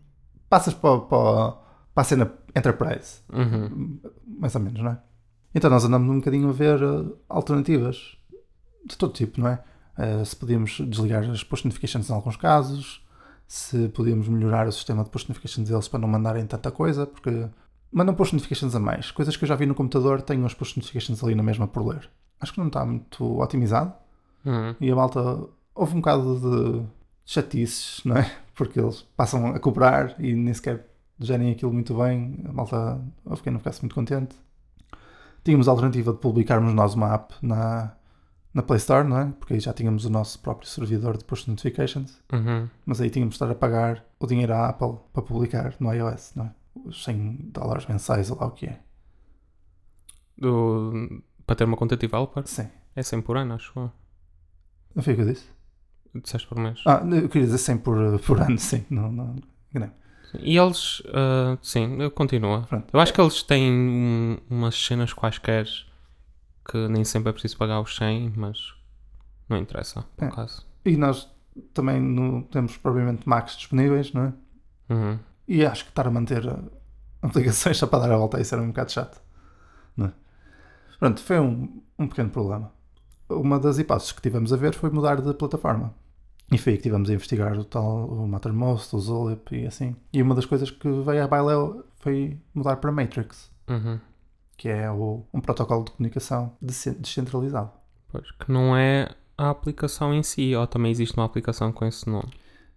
Passas 0.50 0.74
para, 0.74 1.00
para, 1.02 1.52
para 1.94 2.02
a 2.02 2.04
cena 2.04 2.32
Enterprise. 2.56 3.22
Uhum. 3.32 4.00
mais 4.26 4.56
ou 4.56 4.62
menos, 4.62 4.82
não 4.82 4.92
é? 4.92 5.00
Então 5.54 5.70
nós 5.70 5.84
andamos 5.84 6.10
um 6.10 6.20
bocadinho 6.20 6.50
a 6.50 6.52
ver 6.54 6.82
eh, 6.82 7.06
alternativas 7.28 8.18
de 8.86 8.98
todo 8.98 9.14
tipo, 9.14 9.40
não 9.42 9.48
é? 9.48 9.64
Eh, 9.98 10.24
se 10.26 10.36
podíamos 10.36 10.80
desligar 10.88 11.24
as 11.30 11.44
push 11.44 11.64
notifications 11.64 12.10
em 12.10 12.14
alguns 12.14 12.38
casos, 12.38 13.06
se 13.48 13.90
podíamos 13.90 14.28
melhorar 14.28 14.68
o 14.68 14.72
sistema 14.72 15.04
de 15.04 15.10
push 15.10 15.28
notifications 15.28 15.68
deles 15.68 15.88
para 15.88 16.00
não 16.00 16.08
mandarem 16.08 16.46
tanta 16.46 16.72
coisa, 16.72 17.06
porque 17.06 17.48
mandam 17.92 18.14
push 18.16 18.32
notifications 18.32 18.76
a 18.76 18.80
mais. 18.80 19.12
Coisas 19.12 19.36
que 19.36 19.44
eu 19.44 19.48
já 19.48 19.56
vi 19.56 19.66
no 19.66 19.76
computador, 19.76 20.22
tenho 20.22 20.46
as 20.46 20.54
push 20.54 20.76
notifications 20.76 21.24
ali 21.24 21.34
na 21.36 21.44
mesma 21.44 21.68
por 21.68 21.86
ler. 21.86 22.10
Acho 22.40 22.54
que 22.54 22.60
não 22.60 22.68
está 22.68 22.86
muito 22.86 23.40
otimizado 23.40 23.94
Uhum. 24.46 24.74
e 24.80 24.90
a 24.90 24.96
malta 24.96 25.20
houve 25.76 25.94
um 25.94 26.00
bocado 26.00 26.40
de 26.40 26.86
chatices, 27.26 28.02
não 28.06 28.16
é? 28.18 28.32
Porque 28.56 28.80
eles 28.80 29.02
passam 29.18 29.48
a 29.48 29.60
cobrar 29.60 30.16
e 30.20 30.34
nem 30.34 30.54
sequer 30.54 30.86
gerem 31.20 31.52
aquilo 31.52 31.74
muito 31.74 31.94
bem. 31.98 32.40
A 32.48 32.54
malta, 32.54 33.02
eu 33.26 33.36
fiquei 33.36 33.52
não 33.52 33.60
ficasse 33.60 33.82
muito 33.82 33.96
contente. 33.96 34.36
Tínhamos 35.50 35.68
a 35.68 35.72
alternativa 35.72 36.12
de 36.14 36.20
publicarmos 36.20 36.72
nós 36.76 36.94
uma 36.94 37.12
app 37.16 37.34
na, 37.42 37.96
na 38.54 38.62
Play 38.62 38.78
Store, 38.78 39.08
não 39.08 39.18
é? 39.18 39.26
Porque 39.40 39.56
aí 39.56 39.60
já 39.60 39.74
tínhamos 39.74 40.06
o 40.06 40.10
nosso 40.12 40.38
próprio 40.42 40.70
servidor 40.70 41.18
de 41.18 41.24
push 41.26 41.48
notifications, 41.48 42.22
Uhum. 42.32 42.70
mas 42.86 43.02
aí 43.02 43.10
tínhamos 43.10 43.32
de 43.34 43.38
estar 43.38 43.50
a 43.50 43.56
pagar 43.56 44.06
o 44.20 44.28
dinheiro 44.28 44.54
à 44.54 44.70
Apple 44.70 44.98
para 45.12 45.24
publicar 45.24 45.74
no 45.80 45.92
iOS, 45.92 46.34
não 46.36 46.46
é? 46.46 46.52
Os 46.86 47.04
100 47.04 47.50
dólares 47.52 47.88
mensais 47.88 48.30
ou 48.30 48.38
lá 48.38 48.46
o 48.46 48.52
que 48.52 48.68
é. 48.68 48.80
Do... 50.38 51.24
Para 51.48 51.56
ter 51.56 51.64
uma 51.64 51.76
conta 51.78 51.98
developer 51.98 52.44
Sim. 52.46 52.68
é 52.96 53.02
100 53.02 53.22
por 53.24 53.36
ano, 53.36 53.56
acho. 53.56 53.74
Não 54.94 55.02
foi 55.02 55.14
o 55.14 55.16
que 55.16 55.22
eu 55.24 55.28
disse? 55.34 55.48
Disseste 56.14 56.48
por 56.48 56.60
mês. 56.60 56.80
Ah, 56.86 57.02
eu 57.12 57.28
queria 57.28 57.48
dizer 57.48 57.58
100 57.58 57.78
por, 57.80 58.20
por 58.20 58.40
ano, 58.40 58.60
sim. 58.60 58.86
Não, 58.88 59.12
não, 59.12 59.36
enganei. 59.74 59.92
E 60.40 60.58
eles, 60.58 61.02
ah, 61.14 61.58
sim, 61.62 61.98
continua. 62.12 62.62
Pronto. 62.64 62.88
Eu 62.94 63.00
acho 63.00 63.14
que 63.14 63.20
eles 63.22 63.42
têm 63.44 63.72
um- 63.72 64.38
umas 64.50 64.76
cenas 64.76 65.12
quaisquer 65.14 65.66
que 66.70 66.88
nem 66.88 67.04
sempre 67.04 67.30
é 67.30 67.34
preciso 67.34 67.58
pagar 67.58 67.82
os 67.82 67.96
100, 67.96 68.32
mas 68.36 68.74
não 69.48 69.58
interessa, 69.58 70.04
por 70.16 70.26
É. 70.26 70.28
acaso. 70.28 70.66
E 70.86 70.96
nós 70.96 71.28
também 71.74 72.00
não 72.00 72.44
temos 72.44 72.78
propriamente 72.78 73.28
Macs 73.28 73.58
disponíveis, 73.58 74.14
não 74.14 74.24
é? 74.26 74.34
Uhum. 74.94 75.20
E 75.48 75.66
acho 75.66 75.84
que 75.86 75.90
estar 75.92 76.06
a 76.08 76.12
manter 76.12 76.46
uh, 76.46 76.72
aplicações 77.24 77.78
só 77.78 77.88
para 77.88 78.00
dar 78.08 78.12
a 78.14 78.18
volta 78.18 78.38
a 78.38 78.42
isso 78.42 78.54
era 78.54 78.64
um 78.64 78.68
bocado 78.68 78.92
chato. 78.92 79.20
Não 79.98 80.08
é? 80.08 80.12
Pronto, 81.00 81.22
foi 81.24 81.40
um, 81.40 81.82
um 81.98 82.08
pequeno 82.08 82.30
problema. 82.30 82.72
Uma 83.28 83.60
das 83.60 83.80
hipóteses 83.80 84.12
que 84.12 84.22
tivemos 84.22 84.54
a 84.54 84.58
ver 84.58 84.74
foi 84.76 84.90
mudar 84.92 85.22
de 85.22 85.34
plataforma. 85.34 85.94
E 86.52 86.58
foi 86.58 86.74
aí 86.74 86.78
que 86.78 86.84
tivemos 86.84 87.10
a 87.10 87.14
investigar 87.14 87.58
o 87.58 87.64
tal 87.64 88.08
o 88.08 88.28
Mattermost, 88.28 88.96
o 88.96 89.00
Zulip 89.00 89.56
e 89.56 89.68
assim. 89.68 89.96
E 90.12 90.22
uma 90.22 90.34
das 90.36 90.46
coisas 90.46 90.72
que 90.72 90.90
veio 90.90 91.24
à 91.24 91.28
baila 91.28 91.84
foi 91.98 92.38
mudar 92.54 92.78
para 92.78 92.92
Matrix, 92.92 93.52
Uhum. 93.70 94.00
que 94.58 94.68
é 94.68 94.90
o, 94.90 95.24
um 95.34 95.40
protocolo 95.40 95.84
de 95.86 95.92
comunicação 95.92 96.54
desce- 96.62 96.96
descentralizado. 96.96 97.70
Pois, 98.12 98.32
que 98.32 98.52
não 98.52 98.76
é 98.76 99.10
a 99.38 99.50
aplicação 99.52 100.14
em 100.14 100.24
si, 100.24 100.56
ou 100.56 100.66
também 100.66 100.92
existe 100.92 101.16
uma 101.16 101.26
aplicação 101.26 101.72
com 101.72 101.86
esse 101.86 102.10
nome. 102.10 102.30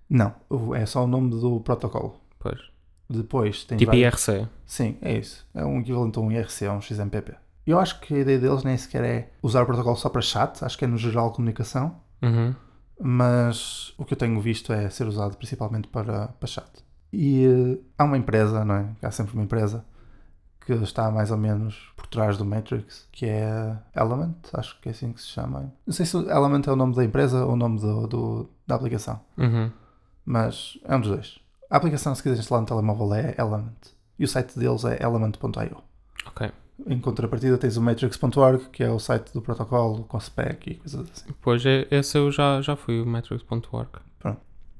Não, 0.08 0.34
é 0.74 0.84
só 0.84 1.04
o 1.04 1.06
nome 1.06 1.30
do 1.30 1.60
protocolo. 1.60 2.14
Pois. 2.38 2.60
Depois 3.08 3.64
tem 3.64 3.78
Tipo 3.78 3.92
vários- 3.92 4.28
IRC. 4.28 4.48
Sim, 4.66 4.96
é 5.00 5.18
isso. 5.18 5.46
É 5.54 5.64
um 5.64 5.80
equivalente 5.80 6.18
a 6.18 6.22
um 6.22 6.30
IRC, 6.30 6.66
a 6.66 6.72
um 6.72 6.80
XMPP. 6.80 7.34
Eu 7.66 7.78
acho 7.78 8.00
que 8.00 8.14
a 8.14 8.18
ideia 8.18 8.38
deles 8.38 8.64
nem 8.64 8.76
sequer 8.76 9.04
é 9.04 9.30
usar 9.42 9.62
o 9.62 9.66
protocolo 9.66 9.96
só 9.96 10.08
para 10.08 10.20
chat, 10.20 10.62
acho 10.64 10.76
que 10.76 10.84
é 10.84 10.88
no 10.88 10.98
geral 10.98 11.32
comunicação, 11.32 11.96
Uhum. 12.22 12.54
Mas 13.04 13.92
o 13.98 14.04
que 14.04 14.14
eu 14.14 14.18
tenho 14.18 14.40
visto 14.40 14.72
é 14.72 14.88
ser 14.88 15.06
usado 15.06 15.36
principalmente 15.36 15.88
para, 15.88 16.28
para 16.28 16.46
chat. 16.46 16.70
E 17.12 17.44
eh, 17.44 17.78
há 17.98 18.04
uma 18.04 18.16
empresa, 18.16 18.64
não 18.64 18.74
é? 18.76 18.88
Há 19.02 19.10
sempre 19.10 19.34
uma 19.34 19.42
empresa 19.42 19.84
que 20.64 20.72
está 20.72 21.10
mais 21.10 21.30
ou 21.32 21.36
menos 21.36 21.92
por 21.96 22.06
trás 22.06 22.38
do 22.38 22.44
Matrix, 22.44 23.08
que 23.10 23.26
é 23.26 23.76
Element, 23.96 24.34
acho 24.54 24.80
que 24.80 24.88
é 24.88 24.92
assim 24.92 25.12
que 25.12 25.20
se 25.20 25.26
chama. 25.26 25.72
Não 25.84 25.92
sei 25.92 26.06
se 26.06 26.16
Element 26.16 26.62
é 26.68 26.72
o 26.72 26.76
nome 26.76 26.94
da 26.94 27.04
empresa 27.04 27.44
ou 27.44 27.54
o 27.54 27.56
nome 27.56 27.80
do, 27.80 28.06
do- 28.06 28.50
da 28.66 28.76
aplicação, 28.76 29.20
Uhum. 29.36 29.70
mas 30.24 30.78
é 30.84 30.94
um 30.94 31.00
dos 31.00 31.10
dois. 31.10 31.38
A 31.68 31.76
aplicação, 31.78 32.14
se 32.14 32.22
quiser 32.22 32.38
instalar 32.38 32.60
no 32.60 32.66
telemóvel, 32.68 33.12
é 33.14 33.34
Element. 33.36 33.74
E 34.18 34.24
o 34.24 34.28
site 34.28 34.56
deles 34.58 34.84
é 34.84 35.02
element.io. 35.02 35.82
Ok. 36.26 36.52
Em 36.86 36.98
contrapartida 36.98 37.56
tens 37.58 37.76
o 37.76 37.82
matrix.org, 37.82 38.68
que 38.70 38.82
é 38.82 38.90
o 38.90 38.98
site 38.98 39.32
do 39.32 39.40
protocolo 39.40 40.04
com 40.04 40.18
spec 40.18 40.70
e 40.70 40.74
coisas 40.76 41.08
assim. 41.12 41.30
Pois, 41.40 41.64
é- 41.64 41.86
esse 41.90 42.18
eu 42.18 42.30
já, 42.30 42.60
já 42.60 42.74
fui, 42.76 43.00
o 43.00 43.06
Matrix.org. 43.06 43.88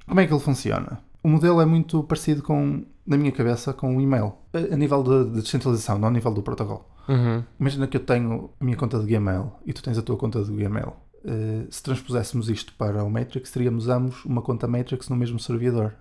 Como 0.07 0.21
é 0.21 0.27
que 0.27 0.33
ele 0.33 0.41
funciona? 0.41 1.01
O 1.23 1.29
modelo 1.29 1.61
é 1.61 1.65
muito 1.65 2.03
parecido 2.03 2.43
com, 2.43 2.85
na 3.07 3.17
minha 3.17 3.31
cabeça, 3.31 3.73
com 3.73 3.97
o 3.97 4.01
e-mail. 4.01 4.35
A, 4.53 4.77
nível 4.77 5.03
de, 5.03 5.31
de 5.31 5.43
descentralização, 5.43 5.97
não 5.99 6.09
a 6.09 6.11
nível 6.11 6.35
do 6.35 6.43
protocolo. 6.43 6.85
Uhum. 7.09 7.45
Imagina 7.59 7.87
que 7.87 7.97
eu 7.97 8.05
tenho 8.05 8.51
a 8.61 8.65
minha 8.65 8.77
conta 8.77 8.99
de 8.99 9.07
Gmail 9.07 9.53
e 9.65 9.73
tu 9.73 9.83
tens 9.83 9.97
a 9.97 10.03
tua 10.03 10.17
conta 10.17 10.43
de 10.43 10.51
Gmail. 10.53 10.93
Eh, 11.25 11.67
se 11.71 11.83
transpuséssemos 11.83 12.49
isto 12.51 12.73
para 12.75 13.05
o 13.05 13.11
Matrix, 13.11 13.51
teríamos 13.53 13.89
ambos 13.89 14.25
uma 14.25 14.43
conta 14.43 14.67
Matrix 14.67 15.09
no 15.09 15.17
mesmo 15.17 15.39
servidor. 15.39 15.95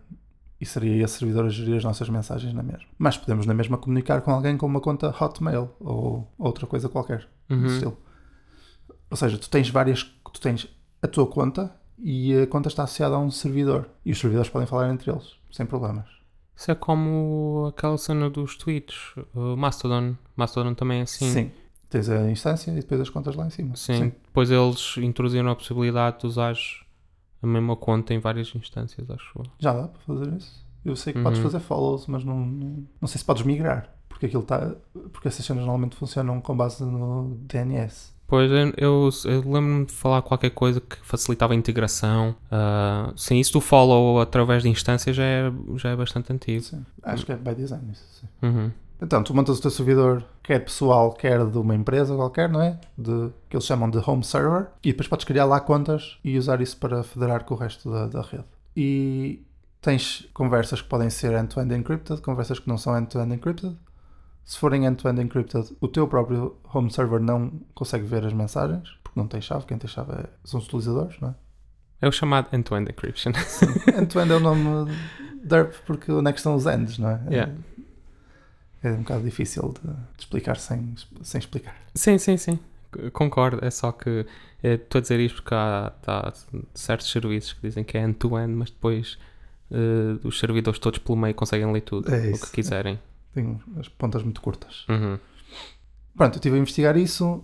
E 0.62 0.66
seria 0.66 1.04
esse 1.04 1.18
servidor 1.18 1.46
a 1.46 1.50
gerir 1.50 1.76
as 1.78 1.84
nossas 1.84 2.08
mensagens 2.08 2.54
na 2.54 2.62
mesma. 2.62 2.86
Mas 2.98 3.18
podemos 3.18 3.48
na 3.48 3.54
mesma 3.56 3.78
comunicar 3.80 4.22
com 4.22 4.30
alguém 4.32 4.56
com 4.56 4.68
uma 4.68 4.80
conta 4.80 5.10
Hotmail 5.10 5.72
ou 5.80 6.32
outra 6.38 6.68
coisa 6.68 6.88
qualquer. 6.88 7.28
do 7.50 7.56
Uhum. 7.56 7.66
estilo. 7.66 7.98
Ou 9.10 9.18
seja, 9.18 9.38
tu 9.38 9.50
tens 9.50 9.70
várias. 9.70 10.04
Tu 10.32 10.40
tens 10.40 10.68
a 11.02 11.08
tua 11.08 11.26
conta 11.28 11.76
e 11.98 12.34
a 12.38 12.48
conta 12.48 12.70
está 12.70 12.84
associada 12.84 13.16
a 13.16 13.20
um 13.20 13.30
servidor. 13.32 13.90
E 14.06 14.12
os 14.12 14.20
servidores 14.20 14.50
podem 14.50 14.68
falar 14.68 14.90
entre 14.94 15.12
eles, 15.12 15.36
sem 15.52 15.66
problemas. 15.66 16.06
Isso 16.56 16.70
é 16.72 16.76
como 16.76 17.66
aquela 17.76 17.98
cena 17.98 18.30
dos 18.30 18.56
tweets, 18.56 19.16
o 19.34 19.56
Mastodon. 19.58 20.16
Mastodon 20.36 20.76
também 20.76 21.00
é 21.00 21.04
assim. 21.04 21.30
Sim. 21.30 21.52
Tens 21.90 22.08
a 22.08 22.30
instância 22.32 22.72
e 22.72 22.76
depois 22.76 23.02
as 23.02 23.10
contas 23.10 23.36
lá 23.36 23.48
em 23.48 23.50
cima. 23.50 23.76
Sim. 23.76 24.14
Depois 24.26 24.50
eles 24.52 24.96
introduziram 24.98 25.50
a 25.50 25.56
possibilidade 25.56 26.20
de 26.20 26.28
usar 26.28 26.54
a 27.42 27.48
mesma 27.48 27.76
conta 27.76 28.14
em 28.14 28.20
várias 28.20 28.54
instâncias, 28.56 29.10
acho. 29.10 29.44
Já 29.60 29.74
dá 29.74 29.88
para 29.88 30.02
fazer 30.02 30.34
isso. 30.36 30.66
Eu 30.84 30.96
sei 30.96 31.14
que 31.14 31.20
Uhum. 31.20 31.24
podes 31.26 31.40
fazer 31.40 31.60
follows, 31.60 32.08
mas 32.08 32.24
não, 32.24 32.40
não, 32.40 32.84
não 33.02 33.08
sei 33.08 33.20
se 33.20 33.26
podes 33.26 33.44
migrar. 33.44 33.90
Porque 34.10 34.26
aquilo 34.26 34.42
está. 34.44 34.76
Porque 35.12 35.28
essas 35.28 35.46
cenas 35.46 35.62
normalmente 35.64 35.96
funcionam 35.96 36.40
com 36.42 36.56
base 36.56 36.84
no 36.84 37.36
DNS. 37.48 38.12
Pois, 38.28 38.50
eu, 38.50 38.58
eu, 38.78 39.10
eu 39.26 39.40
lembro-me 39.42 39.86
de 39.86 39.92
falar 39.92 40.22
qualquer 40.22 40.52
coisa 40.52 40.80
que 40.80 40.96
facilitava 41.04 41.54
a 41.54 41.56
integração. 41.56 42.34
Uh, 42.46 43.12
sim, 43.18 43.38
isso 43.40 43.52
do 43.54 43.60
follow 43.62 44.22
através 44.22 44.64
de 44.64 44.70
instâncias 44.70 45.16
já 45.16 45.24
é, 45.24 45.52
já 45.76 45.90
é 45.90 45.96
bastante 45.96 46.32
antigo. 46.32 46.62
Sim. 46.64 46.86
Acho 47.04 47.26
que 47.26 47.32
é 47.34 47.36
by 47.36 47.54
design 47.54 47.92
isso, 47.92 48.04
sim. 48.22 48.28
Uhum. 48.48 48.72
Então, 49.02 49.24
tu 49.24 49.34
montas 49.34 49.58
o 49.58 49.62
teu 49.62 49.72
servidor, 49.72 50.24
quer 50.44 50.60
pessoal, 50.60 51.12
quer 51.12 51.44
de 51.46 51.58
uma 51.58 51.74
empresa 51.74 52.16
qualquer, 52.16 52.48
não 52.48 52.62
é? 52.62 52.80
De, 52.96 53.32
que 53.50 53.56
eles 53.56 53.66
chamam 53.66 53.90
de 53.90 53.98
home 53.98 54.24
server. 54.24 54.68
E 54.84 54.92
depois 54.92 55.08
podes 55.08 55.26
criar 55.26 55.46
lá 55.46 55.60
contas 55.60 56.20
e 56.24 56.38
usar 56.38 56.62
isso 56.62 56.78
para 56.78 57.02
federar 57.02 57.44
com 57.44 57.56
o 57.56 57.58
resto 57.58 57.90
da, 57.92 58.06
da 58.08 58.22
rede. 58.22 58.46
E 58.78 59.44
tens 59.82 60.30
conversas 60.34 60.82
que 60.82 60.88
podem 60.88 61.10
ser 61.10 61.34
end-to-end 61.34 61.74
encrypted, 61.74 62.22
conversas 62.22 62.60
que 62.60 62.68
não 62.68 62.78
são 62.78 62.96
end-to-end 62.96 63.34
encrypted. 63.34 63.76
Se 64.44 64.58
forem 64.60 64.86
end-to-end 64.86 65.20
encrypted, 65.22 65.76
o 65.82 65.88
teu 65.88 66.08
próprio 66.08 66.56
home 66.72 66.92
server 66.92 67.20
não 67.20 67.52
consegue 67.74 68.06
ver 68.06 68.24
as 68.26 68.34
mensagens, 68.34 68.88
porque 69.04 69.20
não 69.20 69.28
tem 69.28 69.42
chave. 69.42 69.66
Quem 69.66 69.80
tem 69.80 69.90
chave 69.90 70.12
é- 70.14 70.30
são 70.44 70.60
os 70.60 70.68
utilizadores, 70.68 71.20
não 71.20 71.30
é? 71.30 71.36
É 72.02 72.08
o 72.08 72.12
chamado 72.12 72.48
end-to-end 72.54 72.92
encryption. 72.92 73.32
End-to-end 73.98 74.32
é 74.32 74.36
o 74.36 74.40
nome 74.40 74.92
DERP 75.44 75.74
porque 75.86 76.12
onde 76.12 76.30
é 76.30 76.34
que 76.34 76.40
estão 76.40 76.56
os 76.56 76.66
ends, 76.66 76.98
não 76.98 77.10
é? 77.10 77.22
Yeah. 77.30 77.54
É 78.84 78.92
um 78.92 78.98
bocado 78.98 79.24
difícil 79.24 79.74
de, 79.82 79.90
de 79.92 79.98
explicar 80.20 80.58
sem, 80.58 80.96
sem 81.22 81.40
explicar. 81.40 81.76
Sim, 81.94 82.18
sim, 82.18 82.38
sim. 82.38 82.60
Concordo. 83.14 83.64
É 83.64 83.70
só 83.72 83.92
que 83.92 84.26
eh, 84.64 84.74
estou 84.74 85.00
a 85.00 85.02
dizer 85.02 85.20
isto 85.20 85.36
porque 85.42 85.54
há, 85.56 85.94
tá 86.02 86.34
certos 86.74 87.10
serviços 87.12 87.54
que 87.54 87.62
dizem 87.62 87.84
que 87.84 87.98
é 87.98 88.02
end-to-end, 88.02 88.54
mas 88.54 88.70
depois 88.72 89.18
eh, 89.72 90.18
os 90.24 90.40
servidores 90.40 90.80
todos 90.80 91.00
pelo 91.00 91.18
meio 91.18 91.34
conseguem 91.36 91.72
ler 91.72 91.82
tudo 91.82 92.14
É 92.14 92.32
o 92.32 92.40
que 92.40 92.52
quiserem. 92.52 93.00
Tem 93.34 93.60
as 93.80 93.88
pontas 93.88 94.24
muito 94.24 94.42
curtas. 94.42 94.86
Uhum. 94.90 95.18
Pronto, 96.18 96.34
eu 96.36 96.38
estive 96.40 96.58
a 96.58 96.60
investigar 96.60 96.98
isso. 96.98 97.42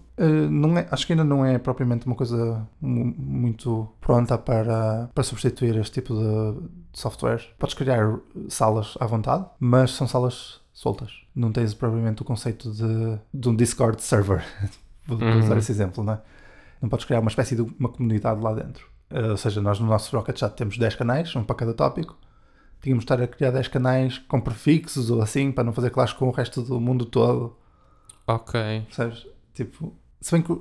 não 0.51 0.77
é, 0.77 0.85
acho 0.91 1.07
que 1.07 1.13
ainda 1.13 1.23
não 1.23 1.45
é 1.45 1.57
propriamente 1.57 2.05
uma 2.05 2.15
coisa 2.15 2.67
mu- 2.81 3.15
muito 3.17 3.87
pronta 4.01 4.37
para, 4.37 5.09
para 5.15 5.23
substituir 5.23 5.77
este 5.77 6.01
tipo 6.01 6.13
de, 6.13 6.61
de 6.91 6.99
software. 6.99 7.41
Podes 7.57 7.73
criar 7.73 8.19
salas 8.49 8.95
à 8.99 9.05
vontade, 9.05 9.45
mas 9.57 9.91
são 9.91 10.05
salas 10.05 10.59
soltas. 10.79 11.11
Não 11.35 11.51
tens 11.51 11.73
propriamente 11.73 12.21
o 12.21 12.25
conceito 12.25 12.71
de, 12.71 13.17
de 13.33 13.49
um 13.49 13.55
Discord 13.55 13.99
server. 14.01 14.45
Vou 15.07 15.17
Uhum. 15.17 15.39
usar 15.39 15.57
esse 15.57 15.71
exemplo, 15.71 16.03
não 16.03 16.13
é? 16.13 16.21
Não 16.79 16.87
podes 16.89 17.05
criar 17.05 17.19
uma 17.19 17.29
espécie 17.29 17.55
de 17.55 17.61
uma 17.79 17.89
comunidade 17.89 18.39
lá 18.41 18.53
dentro. 18.53 18.87
Eh, 19.09 19.31
ou 19.31 19.37
seja, 19.37 19.59
nós 19.61 19.79
no 19.79 19.87
nosso 19.87 20.15
Rocket 20.15 20.37
Chat 20.37 20.53
temos 20.55 20.77
10 20.77 20.95
canais, 20.95 21.35
um 21.35 21.43
para 21.43 21.55
cada 21.55 21.73
tópico. 21.73 22.15
Tínhamos 22.81 23.03
de 23.05 23.11
estar 23.11 23.23
a 23.23 23.27
criar 23.27 23.49
10 23.51 23.69
canais 23.69 24.17
com 24.19 24.39
prefixos 24.39 25.09
ou 25.09 25.19
assim, 25.21 25.51
para 25.51 25.63
não 25.63 25.73
fazer 25.73 25.89
clash 25.89 26.13
com 26.13 26.27
o 26.27 26.31
resto 26.31 26.61
do 26.61 26.79
mundo 26.79 27.05
todo. 27.05 27.55
Ok. 28.27 28.59
Percebes? 28.85 29.25
Tipo, 29.55 29.93
se 30.21 30.31
bem 30.33 30.41
que 30.43 30.51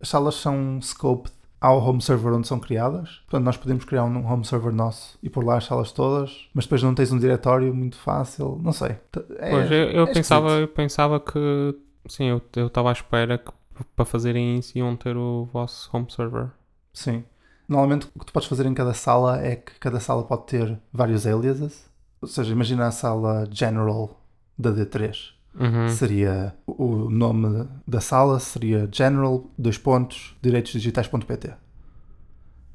as 0.00 0.08
salas 0.08 0.36
são 0.36 0.78
scoped 0.80 1.32
ao 1.64 1.78
home 1.82 2.02
server 2.02 2.30
onde 2.34 2.46
são 2.46 2.60
criadas, 2.60 3.22
portanto 3.24 3.44
nós 3.44 3.56
podemos 3.56 3.86
criar 3.86 4.04
um 4.04 4.30
home 4.30 4.44
server 4.44 4.70
nosso 4.70 5.18
e 5.22 5.30
pôr 5.30 5.42
lá 5.42 5.56
as 5.56 5.64
salas 5.64 5.92
todas, 5.92 6.46
mas 6.52 6.66
depois 6.66 6.82
não 6.82 6.94
tens 6.94 7.10
um 7.10 7.18
diretório 7.18 7.74
muito 7.74 7.96
fácil, 7.96 8.60
não 8.62 8.70
sei. 8.70 8.98
É- 9.38 9.50
Pois, 9.50 9.70
eu, 9.70 9.90
eu 9.90 10.04
é 10.04 10.12
pensava, 10.12 10.50
eu 10.50 10.68
pensava 10.68 11.18
que 11.18 11.74
sim, 12.06 12.24
eu 12.26 12.66
estava 12.66 12.90
à 12.90 12.92
espera 12.92 13.38
que 13.38 13.50
para 13.96 14.04
fazerem 14.04 14.58
isso 14.58 14.76
iam 14.76 14.94
ter 14.94 15.16
o 15.16 15.48
vosso 15.50 15.88
home 15.90 16.06
server. 16.10 16.50
Sim. 16.92 17.24
Normalmente 17.66 18.08
o 18.14 18.18
que 18.18 18.26
tu 18.26 18.32
podes 18.34 18.46
fazer 18.46 18.66
em 18.66 18.74
cada 18.74 18.92
sala 18.92 19.40
é 19.40 19.56
que 19.56 19.72
cada 19.80 19.98
sala 19.98 20.22
pode 20.22 20.44
ter 20.44 20.78
vários 20.92 21.26
aliases. 21.26 21.90
Ou 22.20 22.28
seja, 22.28 22.52
imagina 22.52 22.86
a 22.86 22.90
sala 22.90 23.48
general 23.50 24.20
da 24.58 24.70
D3. 24.70 25.32
Uhum. 25.58 25.88
Seria 25.88 26.54
o 26.66 26.84
o 26.84 27.10
nome 27.10 27.68
da 27.86 28.00
sala 28.00 28.40
seria 28.40 28.88
general 28.90 29.48
dois 29.56 29.78
pontos 29.78 30.36
direitosdigitais.pt. 30.42 31.54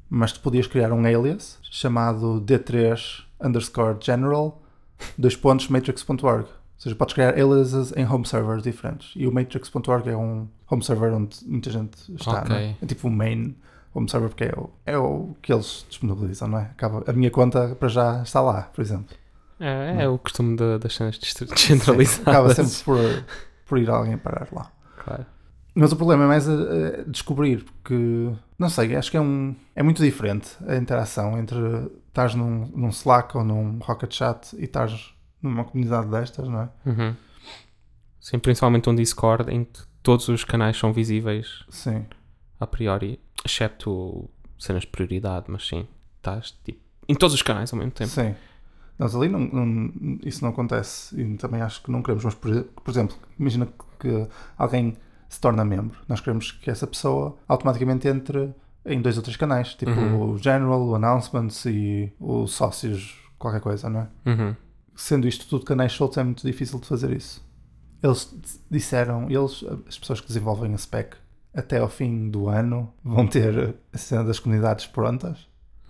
Mas 0.08 0.32
tu 0.32 0.40
podias 0.40 0.66
criar 0.66 0.92
um 0.92 1.04
alias 1.04 1.58
chamado 1.62 2.42
D3 2.44 3.24
underscore 3.40 3.98
general 4.00 4.62
dois 5.16 5.36
pontos 5.36 5.68
matrix.org. 5.68 6.44
Ou 6.44 6.48
seja, 6.82 6.96
podes 6.96 7.14
criar 7.14 7.34
aliases 7.38 7.92
em 7.96 8.06
home 8.06 8.26
servers 8.26 8.62
diferentes. 8.62 9.12
E 9.14 9.26
o 9.26 9.32
matrix.org 9.32 10.08
é 10.08 10.16
um 10.16 10.48
home 10.70 10.82
server 10.82 11.12
onde 11.12 11.36
muita 11.46 11.70
gente 11.70 12.14
está. 12.14 12.40
Ok. 12.40 12.48
não 12.48 12.56
É? 12.56 12.76
é 12.80 12.86
tipo 12.86 13.06
um 13.06 13.10
main 13.10 13.54
home 13.94 14.08
server 14.10 14.30
porque 14.30 14.44
é 14.44 14.54
o, 14.56 14.70
é 14.86 14.98
o 14.98 15.34
que 15.42 15.52
eles 15.52 15.84
disponibilizam, 15.88 16.48
não 16.48 16.58
é? 16.58 16.62
Acaba, 16.62 17.04
a 17.06 17.12
minha 17.12 17.30
conta 17.30 17.74
para 17.74 17.88
já 17.88 18.22
está 18.22 18.40
lá, 18.40 18.62
por 18.62 18.80
exemplo. 18.80 19.14
É, 19.60 20.04
é 20.04 20.08
o 20.08 20.18
costume 20.18 20.56
das 20.56 20.94
cenas 20.94 21.16
Hum. 21.16 21.20
Sim, 21.24 21.44
descentralizadas. 21.46 22.26
acaba 22.28 22.54
sempre 22.54 22.84
por, 22.84 23.24
por 23.66 23.78
ir 23.78 23.88
alguém 23.90 24.16
parar 24.18 24.48
lá. 24.52 24.72
Claro. 25.04 25.26
Mas 25.74 25.92
o 25.92 25.96
problema 25.96 26.24
é 26.24 26.26
mais 26.26 26.48
a, 26.48 26.52
a 26.52 27.02
descobrir, 27.06 27.64
porque 27.64 28.32
não 28.58 28.68
sei, 28.68 28.96
acho 28.96 29.10
que 29.10 29.16
é, 29.16 29.20
um, 29.20 29.54
é 29.76 29.82
muito 29.82 30.02
diferente 30.02 30.48
a 30.66 30.74
interação 30.76 31.38
entre 31.38 31.58
estás 32.08 32.34
num, 32.34 32.66
num 32.74 32.88
Slack 32.88 33.36
ou 33.36 33.44
num 33.44 33.78
Rocket 33.78 34.12
Chat 34.12 34.56
e 34.58 34.64
estás 34.64 35.14
numa 35.40 35.64
comunidade 35.64 36.08
destas, 36.10 36.48
não 36.48 36.62
é? 36.62 36.68
Uhum. 36.84 37.14
Sim, 38.20 38.38
principalmente 38.38 38.90
um 38.90 38.94
Discord 38.94 39.50
em 39.54 39.64
que 39.64 39.80
todos 40.02 40.28
os 40.28 40.42
canais 40.44 40.76
são 40.76 40.92
visíveis 40.92 41.64
Sim, 41.70 42.04
a 42.58 42.66
priori, 42.66 43.20
excepto 43.44 44.28
cenas 44.58 44.82
de 44.82 44.88
prioridade, 44.88 45.46
mas 45.48 45.66
sim, 45.66 45.86
estás 46.16 46.50
tipo, 46.64 46.80
em 47.08 47.14
todos 47.14 47.34
os 47.34 47.42
canais 47.42 47.72
ao 47.72 47.78
mesmo 47.78 47.92
tempo. 47.92 48.10
sim. 48.10 48.34
Nós 49.00 49.16
ali 49.16 49.28
não, 49.30 49.40
não- 49.40 50.18
isso 50.22 50.44
não 50.44 50.50
acontece 50.50 51.18
e 51.20 51.36
também 51.38 51.62
acho 51.62 51.82
que 51.82 51.90
não 51.90 52.02
queremos, 52.02 52.22
mas 52.24 52.34
por, 52.34 52.64
por 52.64 52.90
exemplo, 52.90 53.16
imagina 53.38 53.66
que 53.98 54.26
alguém 54.58 54.96
se 55.28 55.40
torna 55.40 55.64
membro, 55.64 55.98
nós 56.06 56.20
queremos 56.20 56.52
que 56.52 56.70
essa 56.70 56.86
pessoa 56.86 57.36
automaticamente 57.48 58.06
entre 58.08 58.52
em 58.84 59.00
dois 59.00 59.16
ou 59.16 59.22
três 59.22 59.36
canais, 59.36 59.74
tipo 59.74 59.90
Uhum. 59.92 60.32
o 60.32 60.38
General, 60.38 60.82
o 60.82 60.94
Announcements 60.94 61.64
e 61.66 62.12
o 62.20 62.46
Sócios, 62.46 63.16
qualquer 63.38 63.60
coisa, 63.60 63.88
não 63.88 64.00
é? 64.00 64.08
Uhum. 64.30 64.56
sendo 64.94 65.26
isto 65.26 65.46
tudo 65.48 65.64
canais 65.64 65.92
soltos, 65.92 66.18
é 66.18 66.22
muito 66.24 66.46
difícil 66.46 66.78
de 66.78 66.86
fazer 66.86 67.10
isso. 67.16 67.42
Eles 68.02 68.34
disseram, 68.70 69.30
eles, 69.30 69.64
as 69.88 69.98
pessoas 69.98 70.20
que 70.20 70.26
desenvolvem 70.26 70.74
a 70.74 70.78
spec, 70.78 71.16
até 71.54 71.78
ao 71.78 71.88
fim 71.88 72.28
do 72.28 72.48
ano 72.48 72.92
vão 73.02 73.26
ter 73.26 73.74
a 73.94 73.96
cena 73.98 74.24
das 74.24 74.38
comunidades 74.38 74.86
prontas. 74.86 75.48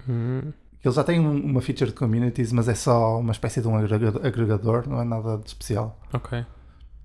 Uhum. 0.08 0.52
Eles 0.84 0.94
já 0.94 1.04
têm 1.04 1.20
um- 1.20 1.44
uma 1.44 1.60
feature 1.60 1.90
de 1.90 1.96
communities, 1.96 2.52
mas 2.52 2.68
é 2.68 2.74
só 2.74 3.18
uma 3.20 3.32
espécie 3.32 3.60
de 3.60 3.68
um 3.68 3.76
agrega- 3.76 4.26
agregador, 4.26 4.88
não 4.88 5.00
é 5.00 5.04
nada 5.04 5.36
de 5.38 5.48
especial. 5.48 5.98
Ok. 6.12 6.44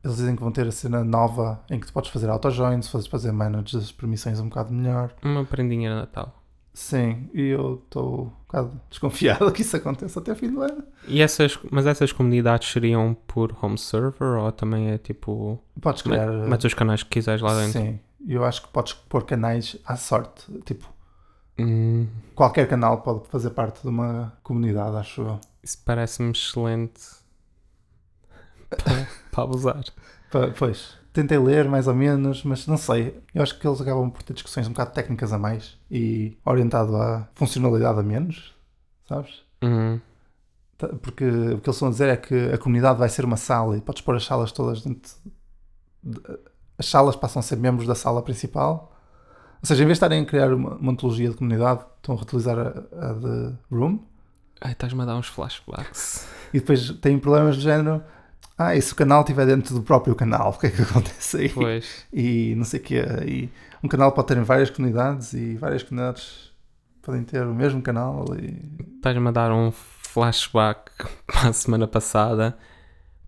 Eles 0.04 0.18
dizem 0.18 0.36
que 0.36 0.42
vão 0.42 0.52
ter 0.52 0.68
a 0.68 0.72
cena 0.72 1.04
nova 1.04 1.60
em 1.70 1.80
que 1.80 1.88
tu 1.88 1.92
podes 1.94 2.10
fazer 2.12 2.30
auto-joins, 2.30 2.88
podes 2.88 3.08
fazer 3.08 3.32
manage 3.32 3.76
das 3.78 3.92
permissões 3.92 4.40
um 4.40 4.48
bocado 4.50 4.72
melhor. 4.74 5.12
Uma 5.24 5.44
prendinha 5.44 5.90
de 5.90 5.96
Natal. 5.96 6.42
Sim, 6.74 7.30
e 7.34 7.42
eu 7.42 7.82
estou 7.86 8.26
um 8.26 8.32
bocado 8.46 8.80
desconfiado 8.90 9.52
que 9.52 9.62
isso 9.62 9.76
aconteça 9.78 10.20
até 10.20 10.36
fim 10.36 10.52
do 10.52 10.62
ano. 10.62 10.84
E 11.08 11.22
essas, 11.22 11.58
mas 11.72 11.86
essas 11.88 12.12
comunidades 12.12 12.70
seriam 12.72 13.16
por 13.26 13.56
home 13.62 13.78
server 13.78 14.38
ou 14.40 14.52
também 14.52 14.90
é 14.92 14.98
tipo. 14.98 15.60
Podes 15.82 16.02
criar. 16.02 16.28
me- 16.28 16.50
Metes 16.50 16.66
os 16.66 16.74
canais 16.74 17.02
que 17.02 17.10
quiseres 17.10 17.42
lá 17.42 17.56
dentro? 17.60 17.80
Sim, 17.80 18.00
eu 18.28 18.44
acho 18.46 18.62
que 18.64 18.68
podes 18.70 18.94
pôr 18.94 19.24
canais 19.24 19.78
à 19.86 19.96
sorte. 19.96 20.52
Tipo, 20.66 20.86
Hum, 21.58 22.08
qualquer 22.36 22.68
canal 22.68 23.02
pode 23.02 23.28
fazer 23.30 23.52
parte 23.52 23.82
de 23.82 23.88
uma 23.88 24.34
comunidade, 24.44 24.98
acho 24.98 25.22
eu. 25.22 25.40
isso 25.64 25.78
parece-me 25.86 26.32
excelente 26.32 27.00
para, 28.70 29.08
para 29.32 29.44
abusar. 29.44 29.84
Pois, 30.58 30.98
tentei 31.14 31.38
ler 31.38 31.70
mais 31.70 31.88
ou 31.88 31.96
menos, 31.96 32.44
mas 32.44 32.68
não 32.68 32.78
sei. 32.78 33.22
Eu 33.34 33.42
acho 33.42 33.58
que 33.58 33.66
eles 33.68 33.80
acabam 33.80 34.10
por 34.12 34.22
ter 34.24 34.34
discussões 34.34 34.68
um 34.68 34.72
bocado 34.72 34.92
técnicas 34.92 35.32
a 35.32 35.38
mais 35.38 35.78
e 35.90 36.38
orientado 36.44 36.96
à 36.98 37.28
funcionalidade 37.36 38.00
a 38.00 38.04
menos, 38.04 38.54
sabes? 39.08 39.44
Uhum. 39.64 40.00
Tá- 40.78 40.90
Porque 41.02 41.24
o 41.26 41.62
que 41.62 41.70
eles 41.70 41.76
estão 41.76 41.88
a 41.88 41.92
dizer 41.92 42.10
é 42.10 42.18
que 42.18 42.36
a 42.54 42.58
comunidade 42.58 43.00
vai 43.00 43.08
ser 43.08 43.24
uma 43.24 43.38
sala 43.38 43.78
e 43.78 43.82
podes 43.82 44.02
pôr 44.02 44.16
as 44.18 44.26
salas 44.26 44.52
todas 44.52 44.82
dentro. 44.82 45.14
de- 46.04 46.22
As 46.78 46.88
salas 46.88 47.16
passam 47.16 47.40
a 47.40 47.44
ser 47.44 47.56
membros 47.56 47.88
da 47.88 47.96
sala 47.96 48.22
principal. 48.22 48.92
Ou 49.66 49.68
seja, 49.68 49.82
em 49.82 49.88
vez 49.88 49.98
de 49.98 50.06
estarem 50.06 50.22
a 50.22 50.26
criar 50.28 50.54
uma, 50.54 50.76
uma 50.76 50.92
ontologia 50.92 51.28
de 51.28 51.36
comunidade, 51.36 51.84
estão 51.98 52.14
a 52.14 52.18
reutilizar 52.20 52.56
a, 52.56 53.10
a 53.10 53.14
de 53.14 53.56
Room 53.72 53.98
Ai, 54.62 54.74
estás-me 54.74 55.02
a 55.02 55.06
dar 55.06 55.16
uns 55.16 55.26
flashbacks. 55.26 56.28
e 56.54 56.60
depois 56.60 56.92
têm 57.02 57.18
problemas 57.18 57.56
do 57.56 57.64
género. 57.64 58.04
Ah, 58.56 58.76
e 58.76 58.82
se 58.82 58.94
o 58.94 58.96
canal 58.96 59.22
estiver 59.22 59.48
dentro 59.48 59.74
do 59.74 59.82
próprio 59.82 60.14
canal, 60.14 60.52
o 60.52 60.60
que 60.60 60.68
é 60.68 60.70
que 60.70 60.84
acontece 60.84 61.38
aí? 61.38 61.50
Pois. 61.50 62.06
E 62.14 62.54
não 62.56 62.64
sei 62.64 62.80
o 62.80 62.84
quê. 62.84 63.04
E 63.26 63.50
um 63.84 63.88
canal 63.88 64.12
pode 64.12 64.28
ter 64.28 64.40
várias 64.44 64.70
comunidades 64.70 65.34
e 65.34 65.56
várias 65.56 65.82
comunidades 65.82 66.54
podem 67.02 67.24
ter 67.24 67.44
o 67.44 67.56
mesmo 67.56 67.82
canal 67.82 68.24
e 68.40 68.62
Estás-me 68.98 69.28
a 69.28 69.32
dar 69.32 69.52
um 69.52 69.72
flashback 69.72 70.92
para 71.26 71.50
a 71.50 71.54
semana 71.54 71.88
passada, 71.88 72.56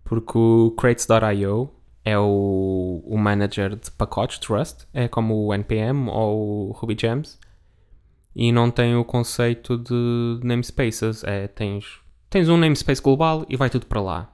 porque 0.04 0.38
o 0.38 0.70
Crates.io 0.70 1.77
é 2.08 2.18
o, 2.18 3.02
o 3.04 3.18
manager 3.18 3.76
de 3.76 3.90
pacotes 3.90 4.38
de 4.38 4.46
Rust, 4.46 4.84
é 4.94 5.08
como 5.08 5.46
o 5.46 5.54
NPM 5.54 6.08
ou 6.08 6.68
o 6.68 6.72
RubyGems, 6.72 7.38
e 8.34 8.50
não 8.52 8.70
tem 8.70 8.96
o 8.96 9.04
conceito 9.04 9.76
de 9.76 10.40
namespaces. 10.42 11.22
É, 11.24 11.48
tens, 11.48 12.00
tens 12.30 12.48
um 12.48 12.56
namespace 12.56 13.02
global 13.02 13.44
e 13.48 13.56
vai 13.56 13.68
tudo 13.68 13.86
para 13.86 14.00
lá. 14.00 14.32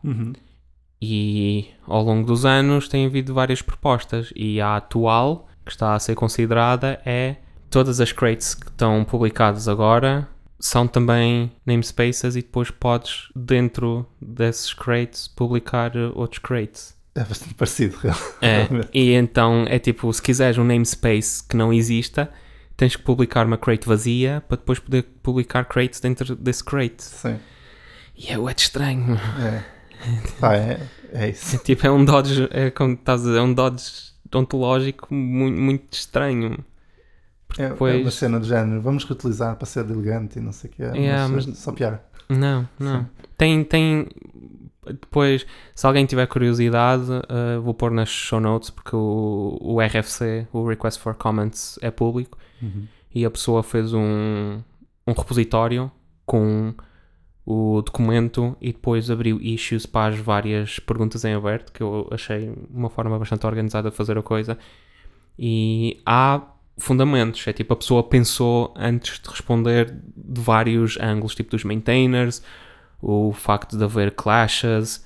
E 1.00 1.70
ao 1.86 2.02
longo 2.02 2.26
dos 2.26 2.44
anos 2.44 2.88
tem 2.88 3.06
havido 3.06 3.34
várias 3.34 3.60
propostas, 3.60 4.32
e 4.36 4.60
a 4.60 4.76
atual 4.76 5.48
que 5.64 5.72
está 5.72 5.94
a 5.94 5.98
ser 5.98 6.14
considerada 6.14 7.00
é 7.04 7.36
todas 7.70 8.00
as 8.00 8.12
crates 8.12 8.54
que 8.54 8.68
estão 8.68 9.04
publicadas 9.04 9.66
agora 9.66 10.28
são 10.60 10.86
também 10.86 11.52
namespaces 11.66 12.36
e 12.36 12.40
depois 12.40 12.70
podes, 12.70 13.28
dentro 13.34 14.06
desses 14.20 14.72
crates, 14.72 15.28
publicar 15.28 15.92
outros 16.14 16.38
crates. 16.38 16.93
É 17.14 17.22
bastante 17.24 17.54
parecido, 17.54 17.96
É, 18.40 18.62
realmente. 18.68 18.88
e 18.92 19.12
então 19.12 19.64
é 19.68 19.78
tipo, 19.78 20.12
se 20.12 20.20
quiseres 20.20 20.58
um 20.58 20.64
namespace 20.64 21.42
que 21.46 21.56
não 21.56 21.72
exista, 21.72 22.28
tens 22.76 22.96
que 22.96 23.02
publicar 23.02 23.46
uma 23.46 23.56
crate 23.56 23.86
vazia 23.86 24.42
para 24.48 24.56
depois 24.56 24.78
poder 24.80 25.04
publicar 25.22 25.64
crates 25.64 26.00
dentro 26.00 26.34
desse 26.34 26.64
crate. 26.64 27.02
Sim. 27.04 27.36
E 28.16 28.28
é 28.32 28.36
de 28.54 28.60
estranho. 28.60 29.16
É. 29.40 29.64
Pá, 30.40 30.54
é, 30.56 30.80
é 31.12 31.28
isso. 31.30 31.54
É 31.56 31.58
tipo, 31.60 31.86
é 31.86 31.90
um 31.90 32.04
dodge, 32.04 32.48
é 32.50 32.70
como 32.70 32.94
estás 32.94 33.24
é 33.26 33.40
um 33.40 33.52
dodge 33.54 34.12
ontológico 34.34 35.14
muito, 35.14 35.60
muito 35.60 35.92
estranho. 35.92 36.64
É, 37.56 37.64
é 37.66 37.68
Depois- 37.68 38.02
uma 38.02 38.10
cena 38.10 38.40
do 38.40 38.46
género. 38.46 38.80
Vamos 38.82 39.04
reutilizar 39.04 39.54
para 39.54 39.66
ser 39.66 39.88
elegante 39.88 40.38
e 40.40 40.42
não 40.42 40.50
sei 40.52 40.68
o 40.68 40.72
que 40.72 40.82
é. 40.82 40.92
Yeah, 40.96 41.28
mas, 41.28 41.46
mas- 41.46 41.58
só 41.58 41.70
pior. 41.70 42.00
Não, 42.28 42.68
não. 42.78 43.08
Tem, 43.38 43.62
tem. 43.62 44.08
Depois, 44.86 45.46
se 45.74 45.86
alguém 45.86 46.06
tiver 46.06 46.26
curiosidade, 46.26 47.04
uh, 47.10 47.60
vou 47.62 47.74
pôr 47.74 47.90
nas 47.90 48.08
show 48.08 48.40
notes 48.40 48.70
porque 48.70 48.94
o, 48.94 49.58
o 49.60 49.80
RFC, 49.80 50.46
o 50.52 50.66
Request 50.66 51.00
for 51.00 51.14
Comments, 51.14 51.78
é 51.82 51.90
público 51.90 52.38
e 53.14 53.24
a 53.24 53.30
pessoa 53.30 53.62
fez 53.62 53.92
um, 53.94 54.60
um 55.06 55.12
repositório 55.12 55.90
com 56.26 56.74
o 57.46 57.82
documento 57.82 58.56
e 58.60 58.72
depois 58.72 59.10
abriu 59.10 59.40
issues 59.40 59.86
para 59.86 60.14
as 60.14 60.20
várias 60.20 60.78
perguntas 60.78 61.24
em 61.24 61.34
aberto, 61.34 61.72
que 61.72 61.82
eu 61.82 62.08
achei 62.10 62.52
uma 62.70 62.88
forma 62.88 63.18
bastante 63.18 63.46
organizada 63.46 63.90
de 63.90 63.96
fazer 63.96 64.16
a 64.16 64.22
coisa. 64.22 64.58
E 65.38 66.00
há 66.06 66.42
fundamentos, 66.78 67.46
é 67.46 67.52
tipo 67.52 67.72
a 67.72 67.76
pessoa 67.76 68.02
pensou 68.02 68.72
antes 68.76 69.20
de 69.20 69.28
responder 69.28 69.94
de 70.16 70.40
vários 70.40 70.98
ângulos, 70.98 71.34
tipo 71.34 71.50
dos 71.50 71.64
maintainers, 71.64 72.42
o 73.00 73.32
facto 73.32 73.76
de 73.76 73.84
haver 73.84 74.12
clashes, 74.12 75.04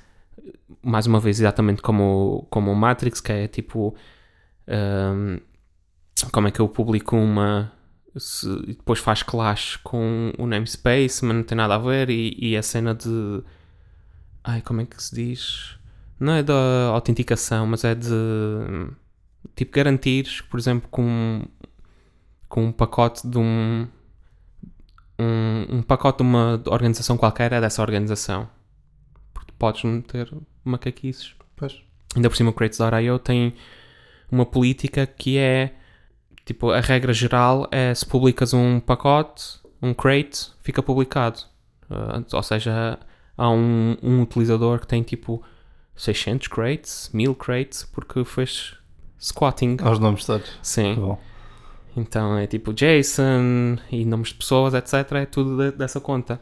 mais 0.82 1.06
uma 1.06 1.20
vez 1.20 1.40
exatamente 1.40 1.82
como, 1.82 2.46
como 2.50 2.70
o 2.70 2.76
Matrix, 2.76 3.20
que 3.20 3.32
é 3.32 3.48
tipo 3.48 3.94
hum, 4.68 5.38
como 6.32 6.48
é 6.48 6.50
que 6.50 6.60
eu 6.60 6.68
publico 6.68 7.16
uma 7.16 7.72
se, 8.16 8.48
e 8.64 8.74
depois 8.74 8.98
faz 8.98 9.22
clash 9.22 9.76
com 9.76 10.32
o 10.38 10.46
namespace, 10.46 11.24
mas 11.24 11.36
não 11.36 11.42
tem 11.42 11.56
nada 11.56 11.74
a 11.74 11.78
ver, 11.78 12.10
e, 12.10 12.36
e 12.38 12.56
a 12.56 12.62
cena 12.62 12.94
de 12.94 13.42
ai, 14.42 14.62
como 14.62 14.80
é 14.80 14.86
que 14.86 15.02
se 15.02 15.14
diz? 15.14 15.78
Não 16.18 16.32
é 16.32 16.42
da 16.42 16.88
autenticação, 16.92 17.66
mas 17.66 17.84
é 17.84 17.94
de 17.94 18.08
tipo 19.54 19.72
garantir, 19.72 20.44
por 20.50 20.58
exemplo, 20.58 20.88
com, 20.90 21.44
com 22.48 22.66
um 22.66 22.72
pacote 22.72 23.26
de 23.28 23.38
um, 23.38 23.86
um 25.18 25.78
um 25.78 25.82
pacote 25.82 26.18
de 26.18 26.22
uma 26.22 26.62
organização 26.66 27.16
qualquer 27.16 27.52
é 27.52 27.60
dessa 27.60 27.82
organização. 27.82 28.48
Porque 29.34 29.52
podes 29.58 29.84
meter 29.84 30.32
macaquices. 30.64 31.34
Pois. 31.56 31.80
Ainda 32.14 32.30
por 32.30 32.36
cima 32.36 32.50
o 32.50 32.52
Crates.io 32.52 33.18
tem 33.18 33.54
uma 34.30 34.46
política 34.46 35.06
que 35.06 35.38
é 35.38 35.74
tipo, 36.48 36.70
a 36.70 36.80
regra 36.80 37.12
geral 37.12 37.68
é 37.70 37.94
se 37.94 38.06
publicas 38.06 38.54
um 38.54 38.80
pacote, 38.80 39.60
um 39.82 39.92
crate, 39.92 40.50
fica 40.62 40.82
publicado. 40.82 41.40
Uh, 41.90 42.24
ou 42.32 42.42
seja, 42.42 42.98
há 43.36 43.50
um, 43.50 43.96
um 44.02 44.22
utilizador 44.22 44.80
que 44.80 44.86
tem 44.86 45.02
tipo 45.02 45.42
600 45.94 46.48
crates, 46.48 47.10
1000 47.12 47.34
crates, 47.34 47.84
porque 47.84 48.24
fez 48.24 48.74
squatting. 49.18 49.76
Aos 49.82 49.98
nomes 49.98 50.24
todos. 50.24 50.58
Sim. 50.62 50.94
Bom. 50.94 51.20
Então 51.98 52.36
é 52.38 52.46
tipo 52.46 52.72
Jason 52.72 53.76
e 53.90 54.04
nomes 54.04 54.28
de 54.28 54.34
pessoas, 54.36 54.74
etc. 54.74 55.12
É 55.12 55.26
tudo 55.26 55.56
de- 55.56 55.76
dessa 55.76 56.00
conta. 56.00 56.40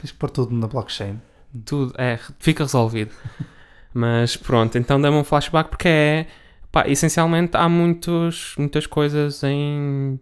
Tens 0.00 0.12
que 0.12 0.18
pôr 0.18 0.30
tudo 0.30 0.54
na 0.54 0.66
blockchain. 0.66 1.20
Tudo 1.64 1.94
é, 1.96 2.18
fica 2.38 2.64
resolvido. 2.64 3.12
Mas 3.94 4.36
pronto, 4.36 4.76
então 4.76 5.00
dá-me 5.00 5.16
um 5.16 5.24
flashback 5.24 5.70
porque 5.70 5.88
é 5.88 6.26
pá, 6.70 6.86
essencialmente 6.86 7.56
há 7.56 7.68
muitos, 7.68 8.54
muitas 8.58 8.86
coisas 8.86 9.42
em, 9.42 10.20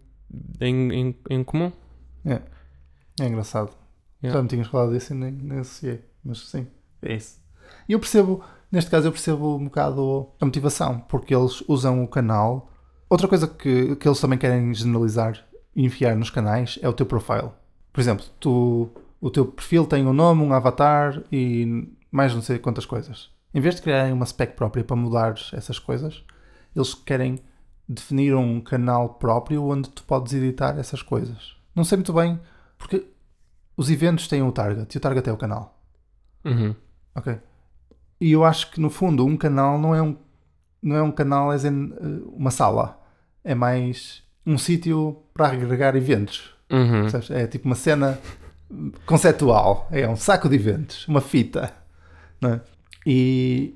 em, 0.60 0.92
em, 0.92 1.16
em 1.28 1.44
comum. 1.44 1.72
É 2.24 3.26
engraçado. 3.26 3.70
Yeah. 4.22 4.38
Já 4.38 4.42
me 4.42 4.48
tinhas 4.48 4.66
falado 4.68 4.92
disso 4.92 5.12
e 5.12 5.16
nem, 5.16 5.32
nem 5.32 5.58
associei. 5.58 6.04
Mas 6.24 6.38
sim, 6.48 6.66
é 7.02 7.14
isso. 7.14 7.40
E 7.88 7.92
eu 7.92 7.98
percebo, 7.98 8.44
neste 8.70 8.90
caso, 8.90 9.08
eu 9.08 9.12
percebo 9.12 9.56
um 9.56 9.64
bocado 9.64 10.28
a 10.40 10.44
motivação, 10.44 11.00
porque 11.00 11.34
eles 11.34 11.62
usam 11.66 12.02
o 12.04 12.08
canal. 12.08 12.70
Outra 13.08 13.28
coisa 13.28 13.46
que, 13.46 13.96
que 13.96 14.08
eles 14.08 14.20
também 14.20 14.38
querem 14.38 14.72
generalizar 14.74 15.44
e 15.74 15.84
enfiar 15.84 16.16
nos 16.16 16.30
canais 16.30 16.78
é 16.82 16.88
o 16.88 16.92
teu 16.92 17.06
profile. 17.06 17.50
Por 17.92 18.00
exemplo, 18.00 18.24
tu, 18.40 18.90
o 19.20 19.30
teu 19.30 19.46
perfil 19.46 19.86
tem 19.86 20.06
um 20.06 20.12
nome, 20.12 20.42
um 20.42 20.52
avatar 20.52 21.22
e 21.30 21.88
mais 22.10 22.34
não 22.34 22.42
sei 22.42 22.58
quantas 22.58 22.84
coisas. 22.84 23.30
Em 23.54 23.60
vez 23.60 23.76
de 23.76 23.82
criarem 23.82 24.12
uma 24.12 24.26
spec 24.26 24.54
própria 24.56 24.84
para 24.84 24.96
mudar 24.96 25.34
essas 25.52 25.78
coisas, 25.78 26.24
eles 26.74 26.94
querem 26.94 27.38
definir 27.88 28.34
um 28.34 28.60
canal 28.60 29.10
próprio 29.10 29.64
onde 29.64 29.88
tu 29.88 30.02
podes 30.02 30.32
editar 30.32 30.78
essas 30.78 31.00
coisas. 31.00 31.56
Não 31.74 31.84
sei 31.84 31.96
muito 31.96 32.12
bem, 32.12 32.40
porque 32.76 33.06
os 33.76 33.90
eventos 33.90 34.26
têm 34.28 34.42
o 34.42 34.50
target 34.50 34.94
e 34.94 34.98
o 34.98 35.00
target 35.00 35.28
é 35.28 35.32
o 35.32 35.36
canal. 35.36 35.78
Uhum. 36.44 36.74
Ok? 37.14 37.38
E 38.20 38.32
eu 38.32 38.44
acho 38.44 38.70
que 38.70 38.80
no 38.80 38.90
fundo 38.90 39.24
um 39.24 39.36
canal 39.36 39.78
não 39.78 39.94
é 39.94 40.02
um, 40.02 40.16
não 40.86 40.96
é 40.96 41.02
um 41.02 41.10
canal 41.10 41.54
in, 41.54 41.92
eh, 41.92 42.22
uma 42.32 42.50
sala. 42.50 43.00
É 43.42 43.54
mais 43.54 44.22
um 44.44 44.56
sítio 44.56 45.22
para 45.34 45.48
agregar 45.48 45.96
eventos. 45.96 46.54
Uhum. 46.70 47.06
É 47.30 47.46
tipo 47.46 47.66
uma 47.66 47.74
cena 47.74 48.18
conceptual. 49.04 49.88
É 49.90 50.08
um 50.08 50.16
saco 50.16 50.48
de 50.48 50.54
eventos, 50.54 51.06
uma 51.08 51.20
fita. 51.20 51.72
Não 52.40 52.54
é? 52.54 52.60
E 53.04 53.74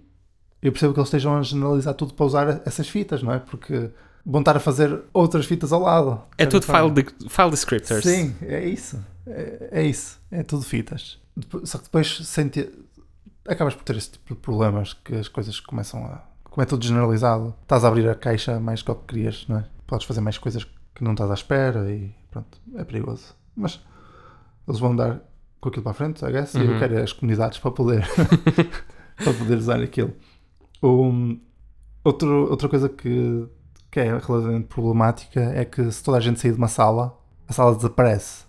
eu 0.62 0.70
percebo 0.70 0.92
que 0.92 1.00
eles 1.00 1.08
estejam 1.08 1.36
a 1.36 1.42
generalizar 1.42 1.94
tudo 1.94 2.14
para 2.14 2.26
usar 2.26 2.62
essas 2.64 2.88
fitas, 2.88 3.22
não 3.22 3.32
é? 3.32 3.38
Porque 3.38 3.90
vão 4.24 4.40
estar 4.40 4.56
a 4.56 4.60
fazer 4.60 5.02
outras 5.12 5.46
fitas 5.46 5.72
ao 5.72 5.80
lado. 5.80 6.22
É 6.38 6.46
tudo 6.46 6.64
file, 6.64 6.90
de, 6.90 7.28
file 7.28 7.50
descriptors. 7.50 8.04
Sim, 8.04 8.34
é 8.42 8.64
isso. 8.64 9.04
É, 9.26 9.68
é 9.72 9.82
isso. 9.84 10.20
É 10.30 10.42
tudo 10.42 10.62
fitas. 10.62 11.18
Só 11.64 11.78
que 11.78 11.84
depois 11.84 12.26
sem 12.26 12.48
ter, 12.48 12.72
acabas 13.48 13.74
por 13.74 13.82
ter 13.84 13.96
esse 13.96 14.12
tipo 14.12 14.34
de 14.34 14.40
problemas 14.40 14.92
que 14.92 15.14
as 15.14 15.28
coisas 15.28 15.58
começam 15.58 16.04
a. 16.04 16.29
Como 16.50 16.62
é 16.62 16.66
tudo 16.66 16.84
generalizado, 16.84 17.54
estás 17.62 17.84
a 17.84 17.88
abrir 17.88 18.08
a 18.08 18.14
caixa 18.14 18.58
mais 18.58 18.82
que 18.82 18.90
o 18.90 18.94
que 18.94 19.06
querias, 19.14 19.46
não 19.48 19.58
é? 19.58 19.64
Podes 19.86 20.06
fazer 20.06 20.20
mais 20.20 20.36
coisas 20.36 20.64
que 20.94 21.02
não 21.04 21.12
estás 21.12 21.30
à 21.30 21.34
espera 21.34 21.90
e 21.90 22.12
pronto, 22.30 22.58
é 22.74 22.84
perigoso. 22.84 23.34
Mas 23.56 23.80
eles 24.66 24.80
vão 24.80 24.94
dar 24.94 25.20
com 25.60 25.68
aquilo 25.68 25.82
para 25.82 25.92
a 25.92 25.94
frente, 25.94 26.24
I 26.24 26.32
guess, 26.32 26.54
e 26.54 26.58
eu 26.60 26.72
Uhum. 26.72 26.78
quero 26.78 27.02
as 27.02 27.12
comunidades 27.12 27.58
para 27.58 27.70
poder, 27.70 28.06
para 29.22 29.32
poder 29.34 29.58
usar 29.58 29.80
aquilo. 29.80 30.12
Um, 30.82 31.38
outro, 32.02 32.50
outra 32.50 32.68
coisa 32.68 32.88
que, 32.88 33.46
que 33.90 34.00
é 34.00 34.04
relativamente 34.04 34.66
problemática 34.66 35.40
é 35.40 35.64
que 35.64 35.90
se 35.92 36.02
toda 36.02 36.16
a 36.18 36.20
gente 36.20 36.40
sair 36.40 36.52
de 36.52 36.58
uma 36.58 36.68
sala, 36.68 37.16
a 37.46 37.52
sala 37.52 37.74
desaparece. 37.76 38.44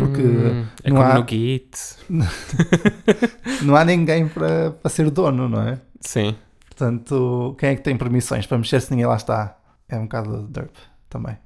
Porque 0.00 0.20
Hum, 0.22 0.66
é 0.82 0.90
não 0.90 0.96
como 0.96 1.08
há- 1.08 1.14
no 1.18 1.26
Git. 1.28 1.78
Não 3.62 3.76
há 3.76 3.84
ninguém 3.84 4.26
para, 4.28 4.72
para 4.72 4.90
ser 4.90 5.08
dono, 5.10 5.48
não 5.48 5.62
é? 5.62 5.80
Sim. 6.00 6.34
Portanto, 6.76 7.54
quem 7.58 7.70
é 7.70 7.76
que 7.76 7.82
tem 7.82 7.96
permissões 7.96 8.46
para 8.46 8.58
mexer 8.58 8.80
se 8.80 8.90
ninguém 8.90 9.06
lá 9.06 9.14
está? 9.16 9.56
É 9.88 9.96
um 9.96 10.02
bocado 10.02 10.42
de 10.44 10.52
derp 10.52 10.74
também. 11.08 11.38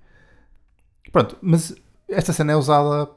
Pronto, 1.13 1.37
mas 1.43 1.75
esta 2.09 2.33
cena 2.33 2.53
é 2.53 2.57
usada 2.57 3.11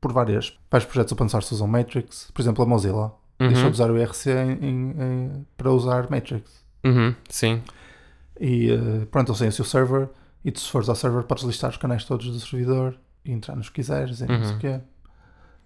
por 0.00 0.12
várias, 0.12 0.56
vários 0.70 0.88
projetos 0.88 1.12
open 1.12 1.28
source 1.28 1.52
usam 1.52 1.66
Matrix. 1.66 2.30
Por 2.32 2.40
exemplo, 2.40 2.64
a 2.64 2.66
Mozilla 2.66 3.14
deixou 3.38 3.64
Uhum. 3.64 3.70
de 3.70 3.74
usar 3.74 3.90
o 3.90 3.98
IRC 3.98 4.30
em- 4.30 4.64
em- 4.64 4.90
em- 5.02 5.46
para 5.56 5.70
usar 5.70 6.10
Matrix. 6.10 6.64
Uhum. 6.84 7.14
Sim. 7.28 7.62
E 8.40 8.70
eh, 8.70 9.04
pronto, 9.10 9.30
eles 9.30 9.38
têm 9.40 9.48
o 9.48 9.52
seu 9.52 9.64
server 9.64 10.08
e 10.44 10.50
tu 10.50 10.60
se 10.60 10.70
fores 10.70 10.88
ao 10.88 10.94
server 10.94 11.24
podes 11.24 11.44
listar 11.44 11.70
os 11.70 11.76
canais 11.76 12.04
todos 12.04 12.26
do 12.30 12.40
servidor 12.40 12.96
e 13.24 13.32
entrar 13.32 13.56
nos 13.56 13.68
que 13.68 13.74
quiseres 13.76 14.20
e 14.20 14.26
não 14.26 14.38
sei 14.42 14.46
o 14.48 14.52
Uhum. 14.52 14.58
quê. 14.58 14.80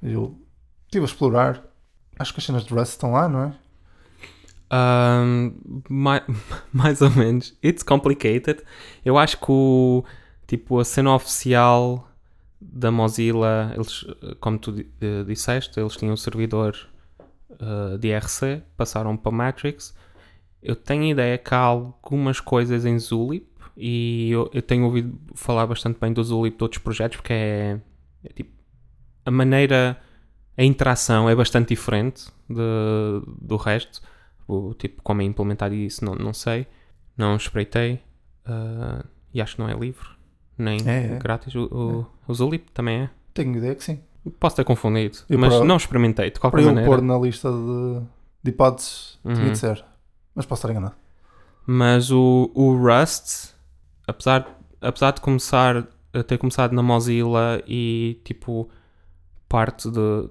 Eu 0.02 0.38
estive 0.86 1.04
a 1.04 1.06
explorar. 1.06 1.62
Acho 2.18 2.32
que 2.34 2.40
as 2.40 2.44
cenas 2.46 2.64
de 2.64 2.74
Rust 2.74 2.92
estão 2.92 3.12
lá, 3.12 3.28
não 3.28 3.44
é? 3.44 3.52
Um, 4.72 5.54
mai- 5.88 6.24
mais 6.72 7.00
ou 7.02 7.10
menos. 7.10 7.56
It's 7.62 7.82
complicated. 7.82 8.62
Eu 9.04 9.18
acho 9.18 9.36
que 9.38 9.50
o, 9.50 10.04
tipo, 10.46 10.78
a 10.78 10.84
cena 10.84 11.14
oficial 11.14 12.08
da 12.60 12.90
Mozilla, 12.90 13.72
eles, 13.74 14.04
como 14.40 14.58
tu 14.58 14.74
eh, 15.00 15.24
disseste, 15.26 15.78
eles 15.80 15.96
tinham 15.96 16.14
um 16.14 16.16
servidor 16.16 16.76
eh, 17.58 17.98
de 17.98 18.08
IRC, 18.08 18.62
passaram 18.76 19.16
para 19.16 19.32
Matrix. 19.32 19.94
Eu 20.62 20.76
tenho 20.76 21.04
ideia 21.04 21.36
que 21.36 21.52
há 21.54 21.58
algumas 21.58 22.38
coisas 22.40 22.86
em 22.86 22.98
Zulip 22.98 23.46
e 23.76 24.30
eu, 24.30 24.48
eu 24.54 24.62
tenho 24.62 24.84
ouvido 24.84 25.18
falar 25.34 25.66
bastante 25.66 25.98
bem 26.00 26.12
do 26.12 26.22
Zulip 26.22 26.56
de 26.56 26.62
outros 26.62 26.80
projetos 26.82 27.16
porque 27.16 27.32
é, 27.32 27.80
é 28.24 28.28
tipo 28.32 28.52
a 29.24 29.30
maneira, 29.30 30.00
a 30.56 30.62
interação 30.62 31.28
é 31.28 31.34
bastante 31.34 31.68
diferente 31.70 32.26
de- 32.48 33.22
do 33.40 33.56
resto. 33.56 34.00
O 34.48 34.74
tipo, 34.74 35.02
como 35.02 35.22
é 35.22 35.24
implementado 35.24 35.74
isso, 35.74 36.04
não, 36.04 36.14
não 36.14 36.32
sei. 36.32 36.66
Não 37.16 37.36
espreitei. 37.36 38.00
Ah, 38.44 39.04
e 39.32 39.40
acho 39.40 39.56
que 39.56 39.62
não 39.62 39.68
é 39.68 39.74
livre, 39.74 40.06
nem 40.58 40.78
É, 40.86 41.14
é. 41.14 41.18
grátis. 41.18 41.54
O, 41.54 41.64
o, 41.64 42.06
o 42.30 42.34
Zulip 42.34 42.70
também 42.72 43.02
é. 43.02 43.10
Tenho 43.32 43.56
ideia 43.56 43.74
que 43.74 43.84
sim. 43.84 44.00
Posso 44.38 44.56
ter 44.56 44.64
confundido, 44.64 45.18
E 45.28 45.36
mas 45.36 45.54
para- 45.54 45.64
não 45.64 45.76
experimentei, 45.76 46.26
de 46.30 46.38
Para 46.38 46.50
qualquer 46.50 46.60
eu 46.62 46.66
maneira. 46.66 46.88
pôr 46.88 47.00
na 47.02 47.18
lista 47.18 47.50
de, 47.50 48.00
de 48.44 48.50
hipóteses, 48.50 49.18
tinha 49.24 49.34
Uhum. 49.46 49.52
de 49.52 49.58
ser. 49.58 49.84
Mas 50.34 50.46
posso 50.46 50.60
estar 50.60 50.70
enganado. 50.70 50.94
Mas 51.66 52.10
o, 52.10 52.50
o 52.54 52.76
Rust, 52.76 53.52
apesar, 54.06 54.46
apesar 54.80 55.12
de 55.12 55.20
começar 55.20 55.86
a 56.12 56.22
ter 56.22 56.38
começado 56.38 56.72
na 56.72 56.82
Mozilla 56.82 57.62
e 57.66 58.20
tipo 58.24 58.68
parte 59.48 59.90
de 59.90 60.28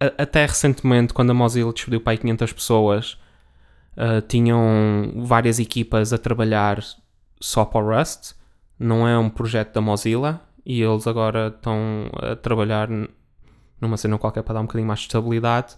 a- 0.00 0.22
até 0.22 0.46
recentemente 0.46 1.12
quando 1.12 1.30
a 1.30 1.34
Mozilla 1.34 1.72
despediu 1.72 2.00
para 2.00 2.12
aí 2.12 2.18
500 2.18 2.52
pessoas 2.52 3.18
ah, 3.96 4.22
tinham 4.26 5.12
várias 5.16 5.58
equipas 5.58 6.12
a 6.12 6.18
trabalhar 6.18 6.82
só 7.40 7.64
para 7.64 7.84
o 7.84 7.98
Rust. 7.98 8.34
Não 8.78 9.06
é 9.06 9.18
um 9.18 9.28
projeto 9.28 9.74
da 9.74 9.80
Mozilla 9.80 10.40
e 10.64 10.82
eles 10.82 11.06
agora 11.06 11.48
estão 11.48 12.10
a 12.14 12.36
trabalhar 12.36 12.88
numa 13.80 13.96
cena 13.96 14.18
qualquer 14.18 14.42
para 14.42 14.54
dar 14.54 14.60
um 14.60 14.64
bocadinho 14.64 14.86
mais 14.86 15.00
de 15.00 15.06
estabilidade. 15.06 15.76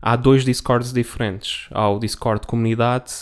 Há 0.00 0.16
dois 0.16 0.44
Discords 0.44 0.92
diferentes. 0.92 1.68
Há 1.70 1.88
o 1.88 1.98
Discord 1.98 2.46
comunidade 2.46 3.12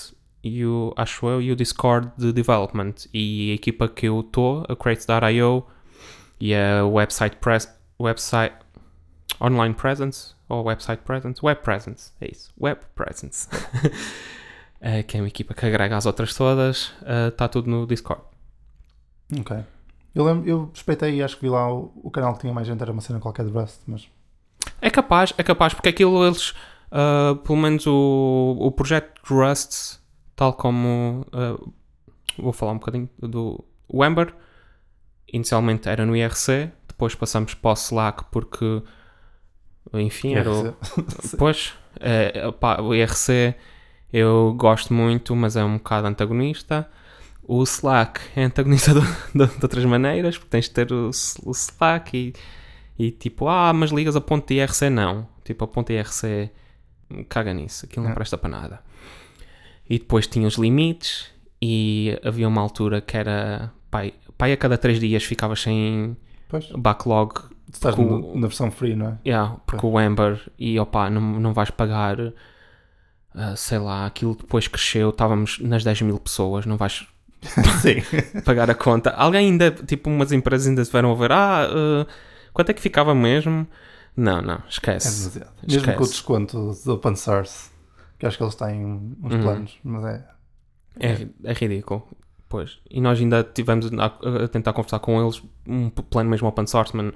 e 0.43 0.65
o, 0.65 0.93
acho 0.97 1.27
eu, 1.29 1.41
e 1.41 1.53
o 1.53 1.57
Discord 1.57 2.11
de 2.17 2.33
Development. 2.33 2.95
E 3.15 3.53
a 3.53 3.55
equipa 3.55 3.89
que 3.89 4.07
eu 4.07 4.21
estou, 4.21 4.65
a 4.69 4.75
Crates.io 4.75 5.65
e 6.41 6.55
a 6.55 6.85
Website, 6.85 7.37
pres, 7.37 7.73
website 8.01 8.57
Online 9.43 9.75
Presence, 9.75 10.35
ou 10.49 10.65
Website 10.65 11.03
Presence, 11.03 11.41
Web 11.45 11.63
Presence, 11.63 12.13
é 12.21 12.31
isso, 12.31 12.53
Web 12.61 12.81
Presence, 12.95 13.49
Eh, 14.81 15.03
que 15.05 15.17
é 15.17 15.21
uma 15.21 15.29
equipa 15.29 15.55
que 15.55 15.67
agrega 15.67 15.97
as 15.97 16.07
outras 16.07 16.35
todas, 16.35 16.93
está 17.29 17.49
tudo 17.49 17.71
no 17.71 17.87
Discord. 17.87 18.23
Ok. 19.39 19.57
Eu, 20.15 20.25
lembro, 20.25 20.49
eu 20.49 20.71
respeitei 20.75 21.17
e 21.17 21.23
acho 21.23 21.37
que 21.37 21.43
vi 21.43 21.49
lá 21.49 21.73
o, 21.73 21.91
o 22.03 22.11
canal 22.11 22.35
que 22.35 22.41
tinha 22.41 22.53
mais 22.53 22.67
gente, 22.67 22.83
era 22.83 22.93
uma 22.93 23.01
cena 23.01 23.19
qualquer 23.19 23.47
de 23.47 23.53
Rust, 23.53 23.81
mas 23.87 24.09
É 24.81 24.91
capaz, 24.91 25.33
é 25.39 25.43
capaz, 25.43 25.73
porque 25.73 25.89
aquilo 25.89 26.25
eles, 26.27 26.53
ah, 26.91 27.39
pelo 27.45 27.59
menos 27.59 27.87
o, 27.87 28.57
o 28.61 28.71
projeto 28.71 29.21
Rust, 29.25 29.99
tal 30.37 30.53
como 30.53 31.25
ah, 31.33 31.57
vou 32.39 32.53
falar 32.53 32.73
um 32.73 32.79
bocadinho 32.79 33.09
do 33.19 33.65
Ember, 33.91 34.35
inicialmente 35.33 35.89
era 35.89 36.05
no 36.05 36.15
IRC, 36.15 36.71
depois 36.87 37.15
passamos 37.15 37.55
para 37.55 37.71
o 37.71 37.75
Slack 37.75 38.25
porque 38.31 38.83
enfim, 39.95 40.35
era 40.35 40.51
o. 40.51 40.77
Pois, 41.39 41.73
é, 42.01 42.47
opá, 42.47 42.81
o 42.81 42.95
IRC 42.95 43.55
eu 44.13 44.55
gosto 44.57 44.93
muito, 44.93 45.35
mas 45.35 45.57
é 45.57 45.65
um 45.65 45.75
bocado 45.79 46.07
antagonista. 46.07 46.89
O 47.43 47.63
Slack 47.65 48.21
é 48.37 48.45
antagonista 48.45 48.93
de, 48.95 49.01
de- 49.01 49.57
de 49.57 49.63
outras 49.63 49.85
maneiras, 49.85 50.37
porque 50.39 50.51
tens 50.51 50.67
de 50.67 50.71
ter 50.73 50.93
o, 50.93 51.11
o 51.45 51.51
Slack 51.51 52.17
e, 52.17 52.33
e 53.03 53.11
tipo, 53.11 53.49
ah, 53.49 53.73
mas 53.73 53.91
ligas 53.91 54.15
a 54.17 54.21
ponto 54.21 54.47
de 54.47 54.55
IRC? 54.61 54.91
Não. 54.91 55.27
Tipo, 55.45 55.65
a 55.65 55.67
ponto 55.69 55.89
de 55.89 55.95
IRC 55.95 56.51
caga 57.29 57.53
nisso, 57.53 57.85
aquilo 57.87 58.05
não 58.05 58.13
É. 58.13 58.15
presta 58.15 58.39
para 58.39 58.49
nada. 58.51 58.81
E 59.91 59.99
depois 59.99 60.27
tinha 60.27 60.47
os 60.47 60.55
limites 60.55 61.27
e 61.61 62.19
havia 62.25 62.47
uma 62.49 62.61
altura 62.63 63.01
que 63.01 63.17
era, 63.17 63.73
pai, 63.91 64.15
pai 64.39 64.53
a 64.53 64.57
cada 64.57 64.79
três 64.79 64.99
dias 65.01 65.25
ficava 65.25 65.57
sem 65.57 66.17
Pois, 66.49 66.71
backlog 66.71 67.35
estás 67.73 67.97
no- 67.97 68.33
o- 68.33 68.39
na 68.39 68.47
versão 68.47 68.71
free, 68.71 68.95
não 68.95 69.07
é? 69.09 69.19
Yeah, 69.27 69.57
porque 69.67 69.85
o 69.85 70.01
Ember 70.01 70.41
e 70.59 70.79
opá, 70.79 71.09
não, 71.11 71.21
não 71.21 71.53
vais 71.53 71.71
pagar, 71.71 72.17
ah, 73.35 73.57
sei 73.57 73.79
lá, 73.79 74.07
aquilo 74.07 74.35
depois 74.37 74.69
cresceu, 74.69 75.11
estávamos 75.11 75.59
nas 75.61 75.83
10 75.85 76.03
mil 76.03 76.19
pessoas, 76.19 76.67
não 76.67 76.77
vais 76.77 77.07
pagar 78.45 78.71
a 78.71 78.75
conta. 78.75 79.11
Alguém 79.11 79.51
ainda, 79.51 79.71
tipo, 79.71 80.09
umas 80.11 80.33
empresas 80.33 80.67
ainda 80.69 80.85
tiveram 80.85 81.11
a 81.13 81.15
ver, 81.15 81.33
ah, 81.33 81.63
ah, 81.65 82.07
quanto 82.53 82.71
é 82.71 82.75
que 82.75 82.81
ficava 82.81 83.15
mesmo? 83.15 83.67
Não, 84.17 84.43
não, 84.43 84.55
É 84.57 84.63
esquece. 84.69 85.19
demasiado. 85.31 85.53
Mesmo 85.67 85.93
com 85.95 86.05
o 86.05 86.07
desconto 86.07 86.73
do 86.85 86.93
open 86.95 87.17
source, 87.17 87.71
que 88.19 88.27
acho 88.27 88.37
que 88.37 88.45
eles 88.45 88.55
têm 88.55 88.85
uns 89.23 89.33
Uhum. 89.35 89.41
planos, 89.43 89.79
mas 89.83 90.05
é. 90.05 90.29
É, 91.01 91.27
é 91.45 91.53
ridículo. 91.55 92.07
Pois. 92.49 92.79
E 92.91 93.01
nós 93.01 93.19
ainda 93.19 93.43
tivemos 93.43 93.91
a, 93.99 94.45
a 94.45 94.49
tentar 94.49 94.75
conversar 94.75 94.99
com 94.99 95.19
eles 95.23 95.43
um 95.67 95.89
plano 95.89 96.29
mesmo 96.29 96.47
open 96.47 96.67
source, 96.67 96.95
mas 96.95 97.15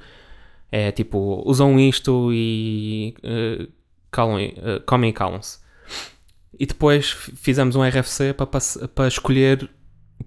é 0.70 0.90
tipo, 0.92 1.42
usam 1.46 1.78
isto 1.78 2.30
e 2.32 3.14
uh, 3.22 3.64
uh, 3.64 4.80
comem 4.86 5.10
e 5.10 5.12
calam-se. 5.12 5.58
E 6.58 6.66
depois 6.66 7.10
fizemos 7.10 7.76
um 7.76 7.82
RFC 7.86 8.32
para, 8.32 8.46
pass- 8.46 8.78
para 8.94 9.08
escolher 9.08 9.68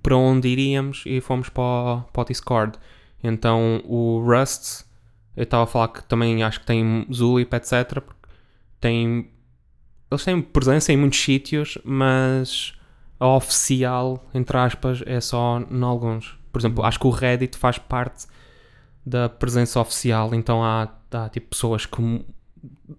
para 0.04 0.15
onde 0.15 0.47
iríamos 0.47 1.04
e 1.06 1.19
fomos 1.19 1.49
para, 1.49 1.63
o- 1.63 2.02
para 2.13 2.21
o 2.21 2.25
Discord. 2.25 2.78
Então 3.23 3.82
o 3.86 4.19
Rust, 4.25 4.84
eu 5.36 5.43
estava 5.43 5.63
a 5.63 5.67
falar 5.67 5.88
que 5.89 6.04
também 6.04 6.43
acho 6.43 6.60
que 6.62 6.65
tem 6.65 7.06
Zulip, 7.12 7.54
etc. 7.56 8.02
Tem, 8.80 9.30
eles 10.10 10.23
têm 10.23 10.41
presença 10.41 10.93
em 10.93 10.97
muitos 10.97 11.19
sítios, 11.19 11.78
mas 11.84 12.73
a 13.19 13.28
oficial, 13.28 14.23
entre 14.34 14.56
aspas, 14.58 15.02
é 15.06 15.19
só 15.19 15.60
em 15.69 15.84
alguns. 15.84 16.38
Por 16.52 16.60
exemplo, 16.62 16.84
acho 16.86 16.99
que 16.99 17.08
o 17.08 17.12
Reddit 17.12 17.58
faz 17.58 17.78
parte 17.78 18.25
da 19.06 19.30
presença 19.30 19.80
oficial, 19.80 20.34
então 20.34 20.64
há, 20.64 20.90
há 21.12 21.30
tipo 21.30 21.50
pessoas 21.50 21.86
que, 21.86 22.26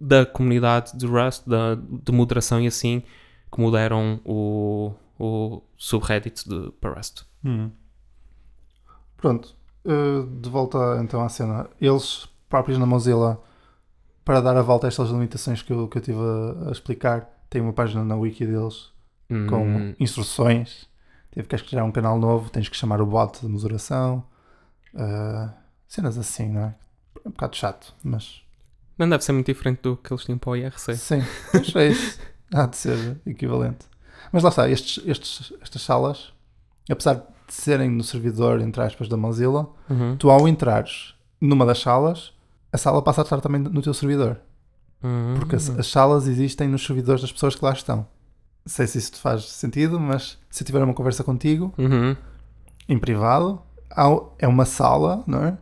da 0.00 0.24
comunidade 0.26 0.96
de 0.96 1.06
Rust, 1.06 1.46
da, 1.46 1.74
de 1.76 2.12
moderação 2.12 2.60
e 2.60 2.66
assim, 2.66 3.02
que 3.52 3.60
moderam 3.60 4.20
o, 4.24 4.92
o 5.18 5.62
subreddit 5.76 6.48
de, 6.48 6.70
para 6.80 6.94
Rust. 6.94 7.22
Hum. 7.44 7.70
Pronto, 9.16 9.54
eh, 9.84 10.22
de 10.40 10.48
volta 10.48 10.78
então 11.02 11.22
à 11.22 11.28
cena. 11.28 11.68
Eles 11.80 12.28
próprios 12.48 12.78
na 12.78 12.86
Mozilla, 12.86 13.40
para 14.24 14.40
dar 14.40 14.56
a 14.56 14.62
volta 14.62 14.86
a 14.86 14.88
estas 14.88 15.10
limitações 15.10 15.62
que 15.62 15.72
eu, 15.72 15.88
que 15.88 15.98
eu 15.98 16.02
tive 16.02 16.18
a, 16.20 16.68
a 16.68 16.72
explicar, 16.72 17.28
têm 17.50 17.62
uma 17.62 17.72
página 17.72 18.04
na 18.04 18.16
wiki 18.16 18.46
deles 18.46 18.92
com 19.46 19.64
Hum, 19.78 19.94
instruções. 19.98 20.88
Teve 21.30 21.48
que 21.48 21.56
criar 21.58 21.84
um 21.84 21.92
canal 21.92 22.18
novo, 22.18 22.50
tens 22.50 22.68
que 22.68 22.76
chamar 22.76 23.00
o 23.00 23.06
bot 23.06 23.40
de 23.40 23.48
moderação. 23.48 24.24
eh, 24.94 25.50
cenas 25.90 26.16
assim, 26.16 26.48
não 26.48 26.60
é? 26.62 26.74
É 27.24 27.28
um 27.28 27.32
bocado 27.32 27.56
chato, 27.56 27.94
mas 28.02 28.42
não 28.96 29.08
deve 29.08 29.24
ser 29.24 29.32
muito 29.32 29.46
diferente 29.46 29.80
do 29.82 29.96
que 29.96 30.12
eles 30.12 30.24
tinham 30.24 30.38
para 30.38 30.50
o 30.50 30.56
IRC. 30.56 30.94
sim, 30.96 31.22
mas 31.52 31.74
é 31.76 31.88
isso. 31.88 32.18
Há 32.54 32.66
de 32.66 32.76
ser 32.76 33.20
equivalente. 33.26 33.86
Mas 34.32 34.42
lá 34.42 34.48
está, 34.50 34.68
estes, 34.68 35.02
estes, 35.06 35.52
estas 35.60 35.82
salas, 35.82 36.32
apesar 36.90 37.14
de 37.14 37.54
serem 37.54 37.90
no 37.90 38.02
servidor, 38.04 38.60
entre 38.60 38.82
aspas, 38.82 39.08
da 39.08 39.16
Mozilla, 39.16 39.68
Uhum. 39.88 40.16
tu 40.16 40.30
ao 40.30 40.46
entrares 40.48 41.14
numa 41.40 41.64
das 41.66 41.80
salas, 41.80 42.32
a 42.72 42.78
sala 42.78 43.02
passa 43.02 43.22
a 43.22 43.24
estar 43.24 43.40
também 43.40 43.60
no 43.60 43.82
teu 43.82 43.92
servidor. 43.94 44.38
Uhum. 45.02 45.34
Porque 45.38 45.56
as, 45.56 45.70
as 45.70 45.86
salas 45.86 46.26
existem 46.28 46.68
nos 46.68 46.84
servidores 46.84 47.22
das 47.22 47.32
pessoas 47.32 47.54
que 47.56 47.64
lá 47.64 47.72
estão. 47.72 47.98
Não 47.98 48.06
sei 48.72 48.86
se 48.86 48.98
isso 48.98 49.12
te 49.12 49.18
faz 49.18 49.44
sentido, 49.48 49.98
mas 49.98 50.38
se 50.50 50.62
eu 50.62 50.66
tiver 50.66 50.82
uma 50.82 50.92
conversa 50.94 51.24
contigo, 51.24 51.72
Uhum. 51.78 52.14
em 52.88 52.98
privado, 52.98 53.62
há- 53.90 54.20
é 54.38 54.46
uma 54.46 54.64
sala, 54.64 55.24
não 55.26 55.42
é? 55.44 55.58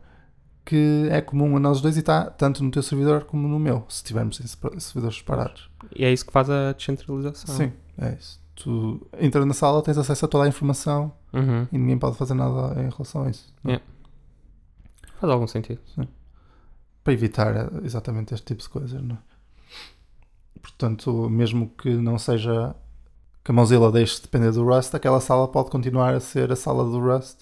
Que 0.68 1.08
é 1.10 1.22
comum 1.22 1.56
a 1.56 1.60
nós 1.60 1.80
dois 1.80 1.96
e 1.96 2.00
está 2.00 2.26
tanto 2.28 2.62
no 2.62 2.70
teu 2.70 2.82
servidor 2.82 3.24
como 3.24 3.48
no 3.48 3.58
meu, 3.58 3.86
se 3.88 4.04
tivermos 4.04 4.36
servidores 4.36 5.16
separados. 5.16 5.70
E 5.96 6.04
é 6.04 6.12
isso 6.12 6.26
que 6.26 6.32
faz 6.32 6.50
a 6.50 6.72
descentralização. 6.72 7.54
Sim, 7.56 7.72
é 7.96 8.12
isso. 8.20 8.38
Tu 8.54 9.00
entras 9.18 9.46
na 9.46 9.54
sala, 9.54 9.80
tens 9.82 9.96
acesso 9.96 10.26
a 10.26 10.28
toda 10.28 10.44
a 10.44 10.48
informação 10.48 11.10
Uhum. 11.32 11.66
e 11.72 11.78
ninguém 11.78 11.98
pode 11.98 12.16
fazer 12.18 12.34
nada 12.34 12.72
em 12.82 12.88
relação 12.90 13.22
a 13.24 13.30
isso. 13.30 13.54
é? 13.64 13.80
Faz 15.20 15.32
algum 15.32 15.46
sentido. 15.46 15.80
Para 17.02 17.12
evitar 17.14 17.56
eh, 17.56 17.68
exatamente 17.84 18.34
este 18.34 18.44
tipo 18.46 18.60
de 18.62 18.68
coisas, 18.68 19.00
não 19.02 19.14
é? 19.14 19.18
Portanto, 20.60 21.30
mesmo 21.30 21.70
que 21.78 21.90
não 21.94 22.18
seja 22.18 22.74
que 23.44 23.50
a 23.50 23.54
Mozilla 23.54 23.90
deixe 23.90 24.16
de 24.16 24.22
depender 24.22 24.50
do 24.52 24.64
Rust, 24.64 24.94
aquela 24.94 25.20
sala 25.20 25.48
pode 25.48 25.70
continuar 25.70 26.14
a 26.14 26.20
ser 26.20 26.52
a 26.52 26.56
sala 26.56 26.84
do 26.84 26.98
Rust 27.00 27.40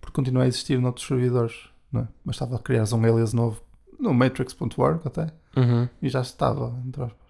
porque 0.00 0.14
continua 0.16 0.42
a 0.42 0.46
existir 0.48 0.78
noutros 0.80 1.06
servidores, 1.06 1.68
é? 2.02 2.08
Bastava 2.24 2.58
criares 2.58 2.92
um 2.92 3.02
alias 3.04 3.32
novo 3.32 3.62
no 3.98 4.12
matrix.org 4.12 5.00
até 5.04 5.32
Uhum. 5.56 5.88
e 6.02 6.08
já 6.08 6.20
estava, 6.20 6.76
entre 6.86 7.02
aspas. 7.04 7.24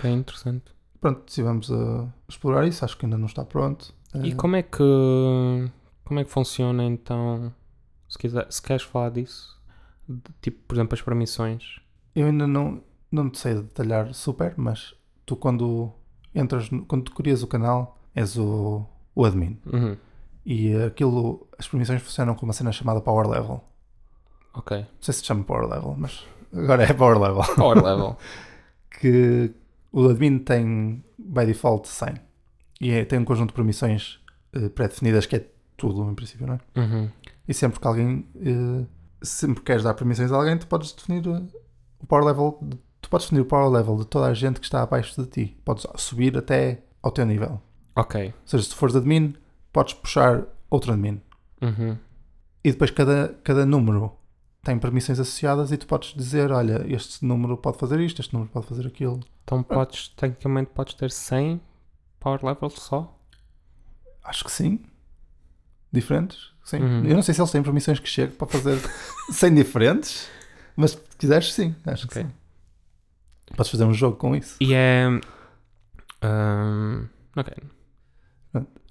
Que 0.00 0.06
é 0.06 0.10
interessante. 0.10 0.72
Pronto, 1.00 1.22
estivemos 1.28 1.70
a 1.70 2.08
explorar 2.28 2.66
isso, 2.66 2.84
acho 2.84 2.96
que 2.96 3.06
ainda 3.06 3.18
não 3.18 3.26
está 3.26 3.44
pronto. 3.44 3.94
E 4.14 4.30
Eh, 4.30 4.34
como 4.34 4.56
é 4.56 4.62
que 4.62 5.70
como 6.04 6.20
é 6.20 6.24
que 6.24 6.30
funciona 6.30 6.84
então? 6.84 7.52
Se, 8.08 8.16
quiser, 8.18 8.50
se 8.50 8.62
queres 8.62 8.82
falar 8.82 9.10
disso, 9.10 9.60
de- 10.08 10.22
tipo, 10.40 10.58
por 10.66 10.74
exemplo, 10.76 10.94
as 10.94 11.02
permissões. 11.02 11.80
Eu 12.14 12.26
ainda 12.26 12.46
não, 12.46 12.82
não 13.12 13.28
te 13.28 13.38
sei 13.38 13.54
detalhar 13.54 14.12
super, 14.14 14.54
mas 14.56 14.94
tu 15.26 15.36
quando 15.36 15.92
entras, 16.34 16.68
quando 16.88 17.04
tu 17.04 17.12
crias 17.14 17.42
o 17.42 17.46
canal, 17.46 17.98
és 18.14 18.36
o, 18.38 18.86
o 19.14 19.24
admin. 19.24 19.60
Uhum. 19.66 19.96
E 20.50 20.74
aquilo, 20.82 21.46
as 21.58 21.68
permissões 21.68 22.00
funcionam 22.00 22.34
com 22.34 22.46
uma 22.46 22.54
cena 22.54 22.72
chamada 22.72 23.02
Power 23.02 23.28
Level. 23.28 23.62
Ok. 24.54 24.78
Não 24.78 24.86
sei 24.98 25.12
se 25.12 25.22
chama 25.22 25.44
Power 25.44 25.68
Level, 25.68 25.94
mas 25.98 26.24
agora 26.56 26.84
é 26.84 26.92
Power 26.94 27.18
Level. 27.18 27.44
Power 27.54 27.84
level. 27.84 28.16
que 28.98 29.52
o 29.92 30.08
admin 30.08 30.38
tem, 30.38 31.04
by 31.18 31.44
default, 31.44 31.86
100. 31.86 32.14
E 32.80 32.90
é- 32.92 33.04
tem 33.04 33.18
um 33.18 33.26
conjunto 33.26 33.48
de 33.50 33.54
permissões 33.56 34.20
eh, 34.54 34.70
pré-definidas, 34.70 35.26
que 35.26 35.36
é 35.36 35.46
tudo, 35.76 36.10
em 36.10 36.14
princípio, 36.14 36.46
não 36.46 36.54
é? 36.54 36.80
Uhum. 36.80 37.10
E 37.46 37.52
sempre 37.52 37.78
que 37.78 37.86
alguém, 37.86 38.26
eh, 38.36 38.86
sempre 39.20 39.56
que 39.56 39.66
queres 39.66 39.82
dar 39.82 39.92
permissões 39.92 40.32
a 40.32 40.36
alguém, 40.36 40.56
tu 40.56 40.66
podes 40.66 40.92
definir 40.94 41.26
eh, 41.28 41.42
o 42.00 42.06
power 42.06 42.24
level, 42.24 42.58
de, 42.62 42.78
tu 43.02 43.10
podes 43.10 43.26
definir 43.26 43.42
o 43.42 43.44
power 43.44 43.68
level 43.68 43.96
de 43.98 44.06
toda 44.06 44.26
a 44.26 44.32
gente 44.32 44.60
que 44.60 44.66
está 44.66 44.82
abaixo 44.82 45.22
de 45.22 45.28
ti. 45.28 45.60
Podes 45.62 45.86
subir 45.96 46.38
até 46.38 46.84
ao 47.02 47.10
teu 47.12 47.26
nível. 47.26 47.60
Ok. 47.94 48.28
Ou 48.28 48.32
seja, 48.46 48.64
se 48.64 48.74
fores 48.74 48.96
admin, 48.96 49.34
podes 49.72 49.94
puxar 49.94 50.44
outro 50.70 50.92
admin. 50.92 51.20
Uhum. 51.60 51.96
E 52.64 52.70
depois 52.72 52.90
cada, 52.90 53.34
cada 53.44 53.64
número 53.64 54.12
tem 54.62 54.78
permissões 54.78 55.18
associadas 55.18 55.72
e 55.72 55.76
tu 55.76 55.86
podes 55.86 56.12
dizer, 56.14 56.50
olha, 56.52 56.84
este 56.92 57.24
número 57.24 57.56
pode 57.56 57.78
fazer 57.78 58.00
isto, 58.00 58.20
este 58.20 58.34
número 58.34 58.50
pode 58.50 58.66
fazer 58.66 58.86
aquilo. 58.86 59.20
Então 59.44 59.62
podes, 59.62 60.08
tecnicamente 60.08 60.70
podes 60.74 60.94
ter 60.94 61.10
100 61.10 61.60
power 62.20 62.44
levels 62.44 62.74
só? 62.74 63.16
Acho 64.24 64.44
que 64.44 64.52
sim. 64.52 64.80
Diferentes? 65.90 66.52
Sim. 66.64 66.80
Uhum. 66.82 67.04
Eu 67.04 67.14
não 67.14 67.22
sei 67.22 67.32
se 67.32 67.40
eles 67.40 67.50
têm 67.50 67.62
permissões 67.62 67.98
que 67.98 68.08
chegam 68.08 68.36
para 68.36 68.46
fazer 68.46 68.78
100 69.32 69.54
diferentes, 69.54 70.28
mas 70.76 70.90
se 70.90 70.98
quiseres, 71.16 71.52
sim. 71.54 71.74
Acho 71.86 72.04
Ok. 72.06 72.22
que 72.22 72.28
sim. 72.28 72.34
Podes 73.56 73.70
fazer 73.70 73.84
um 73.84 73.94
jogo 73.94 74.16
com 74.18 74.36
isso. 74.36 74.56
E 74.60 74.74
é. 74.74 75.06
ahm, 76.20 77.06
ok. 77.34 77.54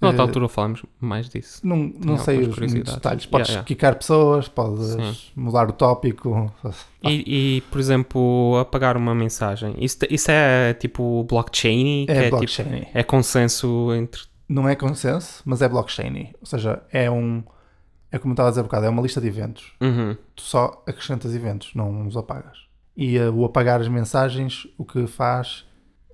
Noutra 0.00 0.20
Eh, 0.22 0.22
altura 0.22 0.48
falamos 0.48 0.82
mais 1.00 1.28
disso. 1.28 1.60
Não, 1.66 1.76
não 1.76 2.16
sei 2.18 2.38
os 2.40 2.56
detalhes. 2.56 3.26
Podes 3.26 3.48
Yeah, 3.48 3.50
yeah. 3.50 3.64
quicar 3.66 3.96
pessoas, 3.96 4.46
podes 4.46 4.86
Sim. 4.92 5.14
mudar 5.34 5.68
o 5.68 5.72
tópico. 5.72 6.52
E, 7.02 7.56
e, 7.56 7.60
por 7.62 7.80
exemplo, 7.80 8.56
apagar 8.60 8.96
uma 8.96 9.14
mensagem. 9.14 9.74
Isso, 9.78 9.98
isso 10.08 10.30
é 10.30 10.72
tipo 10.74 11.24
blockchain? 11.24 12.06
É, 12.08 12.24
tipo, 12.24 12.36
blockchain. 12.36 12.86
é 12.94 13.02
consenso 13.02 13.92
entre. 13.94 14.22
Não 14.48 14.68
é 14.68 14.76
consenso, 14.76 15.42
mas 15.44 15.60
é 15.60 15.68
blockchain. 15.68 16.32
Ou 16.40 16.46
seja, 16.46 16.82
é 16.92 17.10
um. 17.10 17.42
É 18.10 18.18
como 18.18 18.32
estava 18.32 18.48
a 18.48 18.52
dizer 18.52 18.60
há 18.60 18.64
bocado, 18.64 18.86
é 18.86 18.88
uma 18.88 19.02
lista 19.02 19.20
de 19.20 19.26
eventos. 19.26 19.72
Uhum. 19.80 20.16
Tu 20.34 20.42
só 20.42 20.82
acrescentas 20.86 21.34
eventos, 21.34 21.74
não 21.74 22.06
os 22.06 22.16
apagas. 22.16 22.56
E 22.96 23.18
eh, 23.18 23.28
o 23.28 23.44
apagar 23.44 23.80
as 23.80 23.88
mensagens, 23.88 24.66
o 24.78 24.84
que 24.84 25.06
faz, 25.06 25.66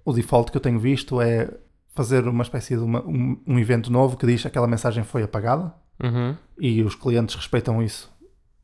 o 0.04 0.12
default 0.12 0.50
que 0.50 0.57
eu 0.57 0.61
tenho 0.61 0.78
visto 0.78 1.20
é 1.20 1.48
fazer 1.94 2.26
uma 2.26 2.42
espécie 2.42 2.76
de 2.76 2.83
uma- 2.83 3.04
um, 3.07 3.40
um 3.46 3.59
evento 3.59 3.90
novo 3.92 4.16
que 4.16 4.26
diz 4.26 4.42
que 4.42 4.48
aquela 4.48 4.66
mensagem 4.66 5.04
foi 5.04 5.22
apagada 5.22 5.72
Uhum. 6.02 6.37
e 6.59 6.83
os 6.83 6.94
clientes 6.94 7.35
respeitam 7.37 7.83
isso 7.83 8.12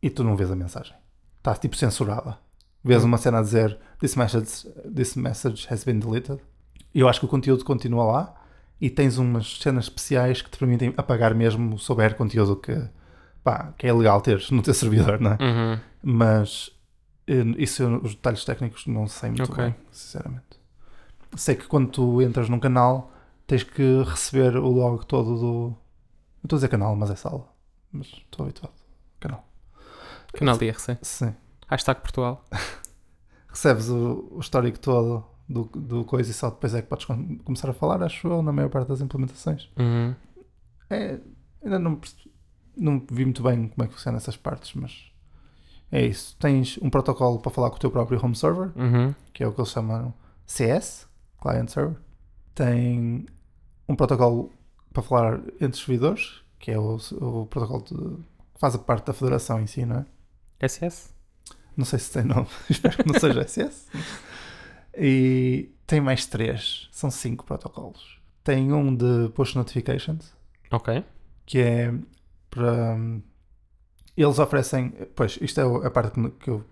e 0.02 0.10
tu 0.10 0.24
não 0.24 0.34
vês 0.36 0.50
a 0.50 0.56
mensagem. 0.56 0.94
Está 1.38 1.54
tipo 1.54 1.76
censurada. 1.76 2.38
Vês 2.82 3.02
Hum. 3.04 3.06
uma 3.08 3.18
cena 3.18 3.38
a 3.38 3.42
dizer 3.42 3.78
this 4.00 4.16
message, 4.16 4.68
this 4.94 5.14
message 5.14 5.66
has 5.70 5.84
been 5.84 5.98
deleted. 6.00 6.40
Eu 6.94 7.08
acho 7.08 7.20
que 7.20 7.26
o 7.26 7.28
conteúdo 7.28 7.64
continua 7.64 8.04
lá 8.04 8.34
e 8.80 8.90
tens 8.90 9.16
umas 9.18 9.58
cenas 9.60 9.84
especiais 9.84 10.42
que 10.42 10.50
te 10.50 10.58
permitem 10.58 10.92
apagar 10.96 11.34
mesmo 11.34 11.78
se 11.78 11.90
houver 11.92 12.14
conteúdo 12.14 12.56
que, 12.56 12.82
pá, 13.44 13.72
que 13.78 13.86
é 13.86 13.92
legal 13.92 14.20
teres 14.20 14.50
no 14.50 14.60
teu 14.62 14.72
servidor, 14.74 15.20
não 15.20 15.32
é? 15.32 15.38
Uhum. 15.40 15.80
Mas 16.02 16.70
eh, 17.28 17.44
isso, 17.58 17.86
os 18.02 18.14
detalhes 18.14 18.44
técnicos, 18.44 18.86
não 18.86 19.06
sei 19.06 19.28
muito 19.30 19.44
Ok. 19.52 19.62
bem, 19.64 19.74
sinceramente. 19.92 20.58
Sei 21.36 21.54
que 21.54 21.66
quando 21.66 21.88
tu 21.90 22.20
entras 22.22 22.48
num 22.48 22.58
canal, 22.58 23.12
tens 23.50 23.64
que 23.64 24.02
receber 24.04 24.56
o 24.56 24.68
log 24.68 25.04
todo 25.06 25.36
do. 25.38 25.60
Não 25.70 26.44
estou 26.44 26.56
a 26.56 26.58
dizer 26.58 26.68
canal, 26.68 26.94
mas 26.94 27.10
é 27.10 27.16
sala. 27.16 27.46
Mas 27.92 28.06
estou 28.06 28.44
habituado. 28.44 28.72
Canal. 29.18 29.44
Canal 30.32 30.56
de 30.56 30.66
IRC. 30.66 30.98
Sim. 31.02 31.34
Hashtag 31.68 32.00
Portugal. 32.00 32.44
Recebes 33.48 33.88
o, 33.88 34.28
o 34.30 34.38
histórico 34.40 34.78
todo 34.78 35.24
do, 35.48 35.64
do 35.64 36.04
coisa 36.04 36.30
e 36.30 36.34
só 36.34 36.50
depois 36.50 36.72
é 36.74 36.82
que 36.82 36.88
podes 36.88 37.04
com- 37.04 37.38
começar 37.38 37.68
a 37.68 37.72
falar, 37.72 38.02
acho 38.04 38.28
eu, 38.28 38.40
na 38.42 38.52
maior 38.52 38.68
parte 38.70 38.86
das 38.88 39.00
implementações. 39.00 39.68
Uhum. 39.76 40.14
É, 40.88 41.18
ainda 41.62 41.78
não, 41.80 42.00
não 42.76 43.04
vi 43.10 43.24
muito 43.24 43.42
bem 43.42 43.68
como 43.68 43.84
é 43.84 43.88
que 43.88 43.94
funciona 43.94 44.16
essas 44.18 44.36
partes, 44.36 44.72
mas 44.74 45.10
é 45.90 46.06
isso. 46.06 46.36
Tens 46.38 46.78
um 46.80 46.88
protocolo 46.88 47.40
para 47.40 47.50
falar 47.50 47.70
com 47.70 47.76
o 47.76 47.80
teu 47.80 47.90
próprio 47.90 48.24
home 48.24 48.36
server. 48.36 48.70
Uhum. 48.76 49.12
que 49.34 49.42
é 49.42 49.48
o 49.48 49.52
que 49.52 49.60
eles 49.60 49.70
chamam 49.72 50.14
CS, 50.46 51.08
Client 51.42 51.68
Server. 51.70 51.96
Tem 52.54 53.26
um 53.90 53.96
protocolo 53.96 54.52
para 54.92 55.02
falar 55.02 55.40
entre 55.60 55.78
servidores, 55.78 56.42
que 56.58 56.70
é 56.70 56.78
o, 56.78 56.96
o 57.20 57.46
protocolo 57.46 57.82
de, 57.84 57.94
que 58.54 58.60
faz 58.60 58.74
a 58.74 58.78
parte 58.78 59.06
da 59.06 59.12
federação 59.12 59.60
em 59.60 59.66
si, 59.66 59.84
não 59.84 60.04
é? 60.60 60.68
SS? 60.68 61.10
Não 61.76 61.84
sei 61.84 61.98
se 61.98 62.12
tem 62.12 62.24
nome, 62.24 62.46
espero 62.68 62.96
que 62.98 63.06
não 63.12 63.18
seja 63.18 63.46
SS. 63.46 63.86
E 64.96 65.70
tem 65.86 66.00
mais 66.00 66.26
três, 66.26 66.88
são 66.92 67.10
cinco 67.10 67.44
protocolos. 67.44 68.18
Tem 68.42 68.72
um 68.72 68.94
de 68.94 69.28
push 69.34 69.54
notifications, 69.54 70.32
Ok. 70.70 71.04
que 71.46 71.58
é 71.58 71.94
para. 72.50 72.96
Eles 74.16 74.38
oferecem. 74.38 74.90
Pois, 75.14 75.38
isto 75.40 75.60
é 75.60 75.86
a 75.86 75.90
parte 75.90 76.12
que- 76.12 76.30
que 76.30 76.50
eu. 76.50 76.64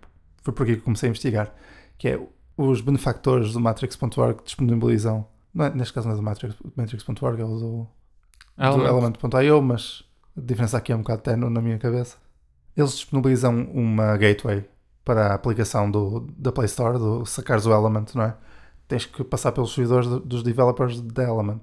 Foi 0.43 0.53
por 0.53 0.63
aqui 0.65 0.77
que 0.77 0.83
comecei 0.83 1.09
a 1.09 1.11
investigar. 1.11 1.55
Que 1.97 2.09
é 2.09 2.21
os 2.57 2.81
benefactores 2.81 3.53
do 3.53 3.61
Matrix.org 3.61 4.43
disponibilizam. 4.45 5.27
É, 5.59 5.71
neste 5.71 5.93
caso 5.93 6.07
não 6.09 6.15
é 6.15 6.17
do 6.17 6.23
Matrix, 6.23 6.57
Matrix.org, 6.77 7.41
é 7.41 7.45
o 7.45 7.49
do, 7.49 7.59
do 7.59 7.89
Element. 8.87 9.15
Element.io, 9.23 9.63
mas 9.63 10.05
a 10.37 10.41
diferença 10.41 10.77
aqui 10.79 10.93
é 10.93 10.95
um 10.97 11.01
bocado 11.01 11.23
tenue 11.23 11.51
na 11.51 11.61
minha 11.61 11.79
cabeça. 11.79 12.17
Eles 12.77 12.93
disponibilizam 12.93 13.63
uma 13.73 14.17
gateway 14.17 14.65
para 15.05 15.29
a 15.29 15.35
aplicação 15.35 15.91
do, 15.91 16.21
da 16.37 16.53
Play 16.53 16.67
Store, 16.67 16.99
do 16.99 17.25
sacares 17.27 17.67
o 17.67 17.73
Element, 17.73 18.07
não 18.15 18.23
é? 18.25 18.37
Tens 18.87 19.05
que 19.07 19.25
passar 19.25 19.53
pelos 19.53 19.75
servidores 19.75 20.09
do- 20.09 20.21
dos 20.21 20.43
developers 20.43 21.01
da 21.01 21.25
Element. 21.25 21.61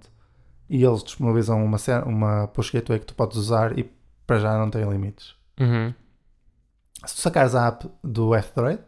E 0.70 0.84
eles 0.84 1.04
disponibilizam 1.04 1.64
uma, 1.64 1.78
uma 2.06 2.48
push 2.48 2.72
gateway 2.72 3.00
que 3.00 3.06
tu 3.06 3.16
podes 3.16 3.38
usar 3.38 3.78
e 3.78 3.90
para 4.26 4.40
já 4.40 4.58
não 4.58 4.70
tem 4.70 4.84
limites. 4.90 5.36
Uhum. 5.60 5.94
Se 7.06 7.16
tu 7.16 7.22
sacares 7.22 7.54
a 7.56 7.68
app 7.68 7.88
do 8.04 8.34
F-Droid, 8.34 8.80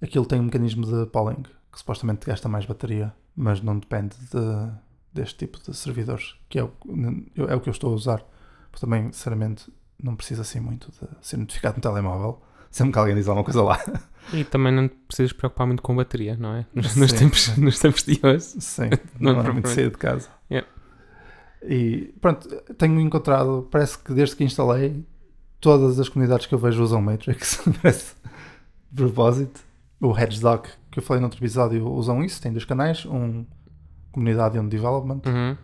aquilo 0.00 0.24
tem 0.24 0.38
um 0.40 0.44
mecanismo 0.44 0.86
de 0.86 1.06
polling 1.10 1.42
que 1.72 1.78
supostamente 1.78 2.26
gasta 2.26 2.48
mais 2.48 2.64
bateria, 2.64 3.12
mas 3.36 3.60
não 3.60 3.78
depende 3.78 4.16
de- 4.32 4.72
deste 5.12 5.38
tipo 5.38 5.58
de 5.60 5.76
servidores, 5.76 6.36
que 6.48 6.58
é 6.58 6.64
o, 6.64 6.70
é 7.48 7.54
o 7.54 7.60
que 7.60 7.68
eu 7.68 7.72
estou 7.72 7.92
a 7.92 7.94
usar. 7.94 8.22
Porque 8.70 8.80
também, 8.86 9.10
sinceramente, 9.12 9.72
não 10.02 10.14
precisa 10.14 10.42
assim 10.42 10.60
muito 10.60 10.90
de 10.92 11.08
ser 11.26 11.36
notificado 11.36 11.76
no 11.76 11.82
telemóvel. 11.82 12.40
Sempre 12.70 12.92
que 12.92 12.98
alguém 13.00 13.16
diz 13.16 13.26
alguma 13.26 13.42
coisa 13.44 13.62
lá. 13.62 13.80
E 14.32 14.44
também 14.44 14.72
não 14.72 14.86
precisas 14.86 15.32
preocupar 15.32 15.66
muito 15.66 15.82
com 15.82 15.96
bateria, 15.96 16.36
não 16.36 16.54
é? 16.54 16.66
Nos, 16.72 16.94
nos 16.94 17.12
tempos, 17.12 17.48
nos 17.58 17.80
tempos 17.80 18.04
de 18.04 18.20
hoje. 18.22 18.44
Sim, 18.60 18.90
Não 19.18 19.32
não, 19.34 19.40
é 19.40 19.52
muito 19.52 19.68
sair 19.68 19.90
de 19.90 19.96
casa. 19.98 20.28
Yeah. 20.48 20.68
E 21.62 22.14
pronto, 22.20 22.48
tenho 22.78 23.00
encontrado, 23.00 23.66
parece 23.72 23.98
que 23.98 24.14
desde 24.14 24.36
que 24.36 24.44
instalei, 24.44 25.04
todas 25.60 25.98
as 25.98 26.08
comunidades 26.08 26.46
que 26.46 26.54
eu 26.54 26.58
vejo 26.60 26.80
usam 26.82 27.02
Matrix. 27.02 27.60
parece 27.82 28.14
propósito. 28.94 29.60
O 30.00 30.16
Hedgedoc, 30.16 30.68
que 30.90 30.98
eu 30.98 31.02
falei 31.02 31.20
no 31.20 31.26
outro 31.26 31.40
episódio, 31.40 31.86
usam 31.88 32.22
isso. 32.22 32.40
Tem 32.40 32.52
dois 32.52 32.64
canais: 32.64 33.06
um 33.06 33.44
comunidade 34.12 34.56
e 34.56 34.60
um 34.60 34.68
development. 34.68 35.22
Uhum. 35.26 35.56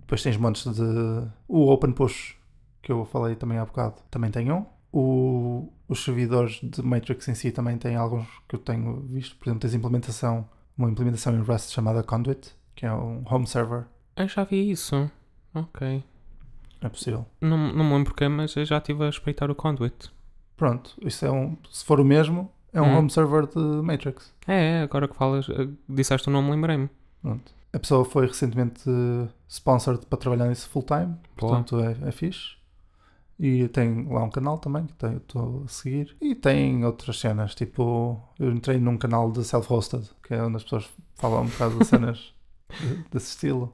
Depois 0.00 0.22
tens 0.22 0.36
montes 0.36 0.64
de. 0.64 1.28
O 1.46 1.70
Open 1.70 1.92
Push, 1.92 2.36
que 2.82 2.92
eu 2.92 3.04
falei 3.04 3.34
também 3.36 3.58
há 3.58 3.64
bocado, 3.64 3.96
também 4.10 4.30
tem 4.30 4.50
um. 4.50 4.64
O... 4.92 5.72
Os 5.88 6.04
servidores 6.04 6.60
de 6.62 6.82
Matrix 6.82 7.28
em 7.28 7.34
si 7.34 7.50
também 7.50 7.76
têm 7.76 7.96
alguns 7.96 8.26
que 8.48 8.54
eu 8.54 8.60
tenho 8.60 9.00
visto. 9.02 9.36
Por 9.36 9.48
exemplo, 9.48 9.60
tens 9.60 9.74
implementação, 9.74 10.48
uma 10.76 10.90
implementação 10.90 11.34
em 11.34 11.42
Rust 11.42 11.72
chamada 11.72 12.02
Conduit, 12.02 12.54
que 12.74 12.86
é 12.86 12.92
um 12.92 13.24
home 13.28 13.46
server. 13.46 13.86
Eu 14.16 14.28
já 14.28 14.44
vi 14.44 14.70
isso. 14.70 15.10
Ok. 15.54 16.04
É 16.80 16.88
possível. 16.88 17.26
Não, 17.40 17.56
não 17.72 17.84
me 17.84 17.92
lembro 17.92 18.12
porquê, 18.12 18.28
mas 18.28 18.54
eu 18.56 18.64
já 18.64 18.78
estive 18.78 19.04
a 19.04 19.08
espreitar 19.08 19.50
o 19.50 19.54
Conduit. 19.54 20.10
Pronto, 20.56 20.96
isso 21.02 21.24
é 21.24 21.30
um. 21.30 21.56
Se 21.70 21.84
for 21.84 22.00
o 22.00 22.04
mesmo, 22.04 22.50
é 22.72 22.80
um 22.80 22.86
Hum. 22.86 22.98
home 22.98 23.10
server 23.10 23.46
de 23.46 23.58
Matrix. 23.58 24.32
É, 24.46 24.80
é, 24.80 24.82
agora 24.82 25.08
que 25.08 25.16
falas, 25.16 25.48
eh, 25.48 25.68
disseste 25.88 26.28
o 26.28 26.32
nome, 26.32 26.50
lembrei-me. 26.50 26.88
Pronto. 27.22 27.52
A 27.72 27.78
pessoa 27.78 28.04
foi 28.04 28.26
recentemente 28.26 28.82
eh, 28.88 29.28
sponsored 29.48 30.04
para 30.06 30.18
trabalhar 30.18 30.46
nisso 30.48 30.68
full 30.68 30.82
time, 30.82 31.14
portanto 31.36 31.78
é, 31.80 31.96
é 32.08 32.10
fixe. 32.12 32.58
E 33.38 33.68
tem 33.68 34.06
lá 34.06 34.22
um 34.24 34.28
canal 34.30 34.58
também 34.58 34.86
que 34.86 35.04
eu 35.06 35.16
estou 35.16 35.62
a 35.64 35.68
seguir. 35.68 36.14
E 36.20 36.34
tem 36.34 36.84
outras 36.84 37.18
cenas, 37.18 37.54
tipo, 37.54 38.22
eu 38.38 38.50
entrei 38.52 38.78
num 38.78 38.98
canal 38.98 39.32
de 39.32 39.42
self-hosted, 39.44 40.10
que 40.22 40.34
é 40.34 40.42
onde 40.42 40.56
as 40.56 40.62
pessoas 40.62 40.90
falam 41.14 41.44
um 41.44 41.46
bocado 41.46 41.78
de 41.78 41.84
cenas 41.86 42.34
de- 42.80 42.96
desse 43.10 43.28
estilo. 43.30 43.64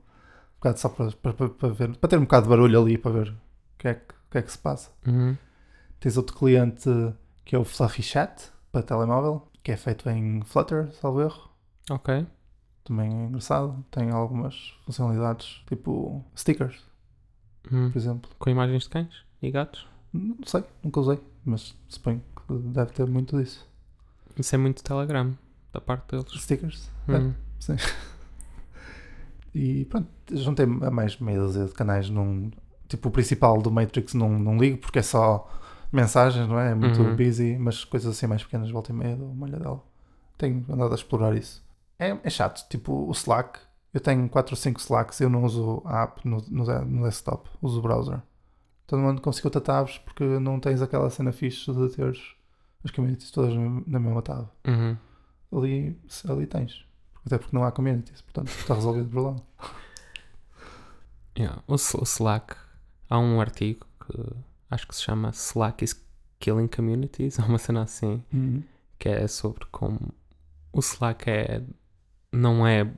Um 0.55 0.59
bocado 0.61 0.79
só 0.79 0.89
para, 0.89 1.11
para, 1.11 1.49
para- 1.49 1.69
ver, 1.71 1.97
para 1.97 2.09
ter 2.11 2.17
um 2.17 2.21
bocado 2.23 2.45
de 2.45 2.51
barulho 2.51 2.81
ali 2.81 2.97
para 2.97 3.11
ver 3.11 3.29
o 3.31 3.37
que 3.79 3.89
é 3.89 3.95
que, 3.95 4.15
que, 4.31 4.39
é 4.39 4.43
que 4.43 4.53
se 4.53 4.59
passa. 4.59 4.91
Uhum. 5.07 5.37
Tens 5.99 6.17
outro 6.17 6.37
cliente 6.37 6.89
que 7.45 7.57
é 7.57 7.59
o 7.59 7.65
Fluffy 7.65 8.03
Chat 8.05 8.51
para 8.77 8.83
telemóvel, 8.83 9.49
que 9.63 9.73
é 9.73 9.77
feito 9.77 10.09
em 10.11 10.43
Flutter, 10.43 10.93
salvo 11.01 11.23
erro. 11.23 11.49
Ok. 11.91 12.27
Também 12.85 13.11
é 13.11 13.27
engraçado. 13.27 13.83
Tem 13.91 14.11
algumas 14.11 14.75
funcionalidades, 14.85 15.63
tipo 15.67 16.23
stickers, 16.37 16.85
Uhum. 17.73 17.91
por 17.91 17.99
exemplo. 17.99 18.31
Com 18.39 18.51
imagens 18.51 18.83
de 18.85 18.91
cães 18.91 19.25
e 19.41 19.51
gatos. 19.51 19.89
Não 20.13 20.37
sei, 20.47 20.63
nunca 20.85 21.01
usei, 21.01 21.19
mas 21.45 21.75
suponho 21.89 22.23
que 22.47 22.53
deve 22.55 22.93
ter 22.93 23.07
muito 23.07 23.37
disso. 23.39 23.67
Isso 24.39 24.55
é 24.55 24.59
muito 24.59 24.83
Telegram, 24.85 25.37
da 25.73 25.81
parte 25.81 26.11
deles. 26.11 26.31
Stickers. 26.43 26.91
Uhum. 27.09 27.35
É. 27.71 27.77
E 29.55 29.87
pronto, 29.87 30.09
juntei 30.33 30.67
a 30.67 30.91
mais 30.91 31.19
meia 31.19 31.41
dúzia 31.41 31.65
de 31.65 31.73
canais 31.73 32.11
num. 32.11 32.51
Tipo, 32.89 33.09
o 33.09 33.11
principal 33.13 33.61
do 33.63 33.71
Matrix 33.71 34.13
não, 34.15 34.39
não 34.39 34.59
ligo 34.59 34.79
porque 34.79 34.99
é 34.99 35.03
só 35.03 35.51
mensagens, 35.97 36.47
não 36.49 36.59
é? 36.59 36.71
É 36.73 36.75
muito 36.75 37.01
Uhum. 37.03 37.17
busy, 37.17 37.57
mas 37.59 37.85
coisas 37.85 38.15
assim 38.17 38.27
mais 38.27 38.43
pequenas, 38.45 38.71
volta 38.71 38.93
e 38.93 38.95
meia, 38.95 39.17
dou 39.17 39.31
uma 39.31 39.47
olhadela. 39.47 39.83
Tenho 40.39 40.65
andado 40.71 40.93
a 40.93 40.95
explorar 40.95 41.35
isso. 41.37 41.65
É, 41.99 42.17
é 42.23 42.31
chato, 42.31 42.69
tipo 42.69 42.93
o 42.93 43.11
Slack. 43.13 43.59
Eu 43.95 44.01
tenho 44.01 44.29
4 44.29 44.53
ou 44.53 44.57
5 44.57 44.79
Slacks, 44.79 45.21
eu 45.21 45.31
não 45.31 45.43
uso 45.45 45.83
a 45.87 46.03
app 46.03 46.21
no, 46.29 46.37
no, 46.51 46.65
de- 46.65 46.85
no 46.85 47.03
desktop, 47.05 47.49
uso 47.63 47.79
o 47.79 47.83
browser. 47.83 48.21
Todo 48.87 49.01
mundo 49.01 49.21
conseguiu 49.23 49.47
outra 49.49 49.61
tabs 49.61 49.99
porque 49.99 50.23
não 50.39 50.61
tens 50.61 50.83
aquela 50.83 51.09
cena 51.11 51.33
fixe 51.33 51.73
de 51.73 51.89
teres 51.97 52.21
as 52.85 52.91
communities 52.91 53.31
todas 53.31 53.55
na 53.55 53.99
mesma 53.99 54.21
tab. 54.23 54.47
Uhum. 54.69 54.97
Ali, 55.53 55.99
ali 56.29 56.47
tens. 56.47 56.85
Até 57.25 57.39
porque 57.39 57.57
não 57.57 57.65
há 57.65 57.73
communities, 57.73 58.21
portanto 58.21 58.49
está 58.49 58.75
resolvido 58.75 59.07
o 59.07 59.11
problema. 59.11 59.43
Yeah. 61.39 61.63
O, 61.67 61.75
o 61.75 62.03
Slack, 62.05 62.57
há 63.11 63.19
um 63.19 63.41
artigo 63.41 63.87
que 64.07 64.23
acho 64.71 64.87
que 64.87 64.95
se 64.95 65.03
chama 65.03 65.31
Slack 65.31 65.85
is 65.85 66.07
Killing 66.39 66.69
Communities, 66.69 67.39
há 67.41 67.45
uma 67.45 67.59
cena 67.59 67.83
assim, 67.83 68.23
que 68.99 69.09
é 69.09 69.27
sobre 69.27 69.67
como 69.71 70.15
o 70.73 70.81
Slack 70.81 71.31
é, 71.31 71.63
não 72.33 72.67
é 72.67 72.91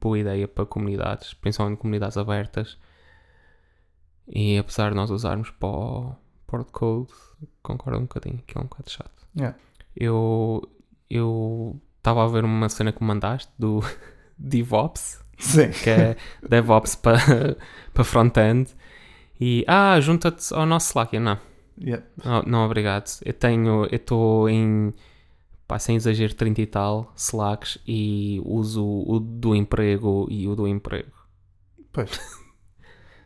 boa 0.00 0.18
ideia 0.18 0.46
para 0.46 0.66
comunidades, 0.66 1.34
principalmente 1.34 1.78
comunidades 1.78 2.16
abertas. 2.16 2.78
E 4.28 4.58
apesar 4.58 4.90
de 4.90 4.96
nós 4.96 5.10
usarmos 5.10 5.50
para 5.50 5.68
o 5.68 6.16
port 6.46 6.70
code, 6.70 7.12
concordo 7.62 7.98
um 7.98 8.02
bocadinho, 8.02 8.42
que 8.46 8.56
é 8.56 8.60
um 8.60 8.64
bocado 8.64 8.90
chato. 8.90 9.26
Yeah. 9.36 9.56
Eu 9.94 10.62
eu 11.08 11.80
estava 11.98 12.24
a 12.24 12.28
ver 12.28 12.44
uma 12.44 12.68
cena 12.68 12.92
que 12.92 13.02
mandaste 13.02 13.52
do 13.58 13.80
DevOps, 14.38 15.24
Sim. 15.38 15.70
que 15.70 15.90
é 15.90 16.16
DevOps 16.48 16.96
para 16.96 17.56
para 17.92 18.04
front-end. 18.04 18.74
E 19.40 19.64
ah, 19.66 20.00
junta-te 20.00 20.52
ao 20.54 20.64
nosso 20.66 20.88
Slack. 20.88 21.14
Eu, 21.14 21.20
não, 21.20 21.38
Yeah. 21.78 22.04
não, 22.24 22.42
não, 22.42 22.64
obrigado. 22.64 23.04
Eu 23.22 23.34
tenho, 23.34 23.84
eu 23.84 23.96
estou 23.96 24.48
em, 24.48 24.94
pá, 25.68 25.78
sem 25.78 25.96
exagero, 25.96 26.32
30 26.34 26.62
e 26.62 26.66
tal 26.66 27.12
Slacks 27.14 27.76
e 27.86 28.40
uso 28.46 28.82
o 28.84 29.20
do 29.20 29.54
emprego 29.54 30.26
e 30.30 30.48
o 30.48 30.56
do 30.56 30.66
emprego. 30.66 31.12
Pois. 31.92 32.10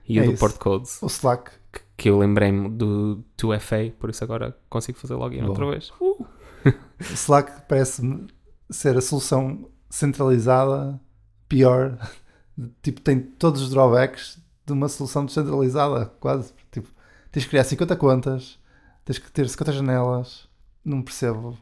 E 0.09 0.19
É 0.19 0.23
o 0.23 0.25
do 0.25 0.33
isso. 0.33 0.41
port 0.41 0.59
codes, 0.59 1.01
O 1.01 1.07
Slack, 1.07 1.53
que, 1.73 1.81
que 1.97 2.11
eu 2.11 2.19
lembrei-me 2.19 2.69
do 2.69 3.23
2FA, 3.39 3.93
por 3.93 4.11
isso 4.11 4.25
agora 4.25 4.57
consigo 4.69 4.99
fazer 4.99 5.15
login 5.15 5.43
Bom. 5.43 5.51
outra 5.51 5.71
vez. 5.71 5.93
o 6.01 6.27
Slack 6.99 7.63
parece-me 7.69 8.27
ser 8.69 8.97
a 8.97 9.01
solução 9.01 9.69
centralizada 9.89 11.01
pior. 11.49 11.97
Tipo, 12.83 13.01
tem 13.01 13.21
todos 13.21 13.63
os 13.63 13.71
drawbacks 13.71 14.40
de 14.73 14.79
uma 14.79 14.89
solução 14.89 15.25
descentralizada, 15.25 16.07
quase. 16.21 16.53
Tipo, 16.71 16.89
tens 17.33 17.45
que 17.45 17.51
criar 17.51 17.65
50 17.65 17.97
contas, 17.97 18.59
tens 19.05 19.19
que 19.19 19.31
ter 19.31 19.49
50 19.49 19.73
janelas. 19.73 20.49
Não 20.85 21.03
percebo. 21.03 21.59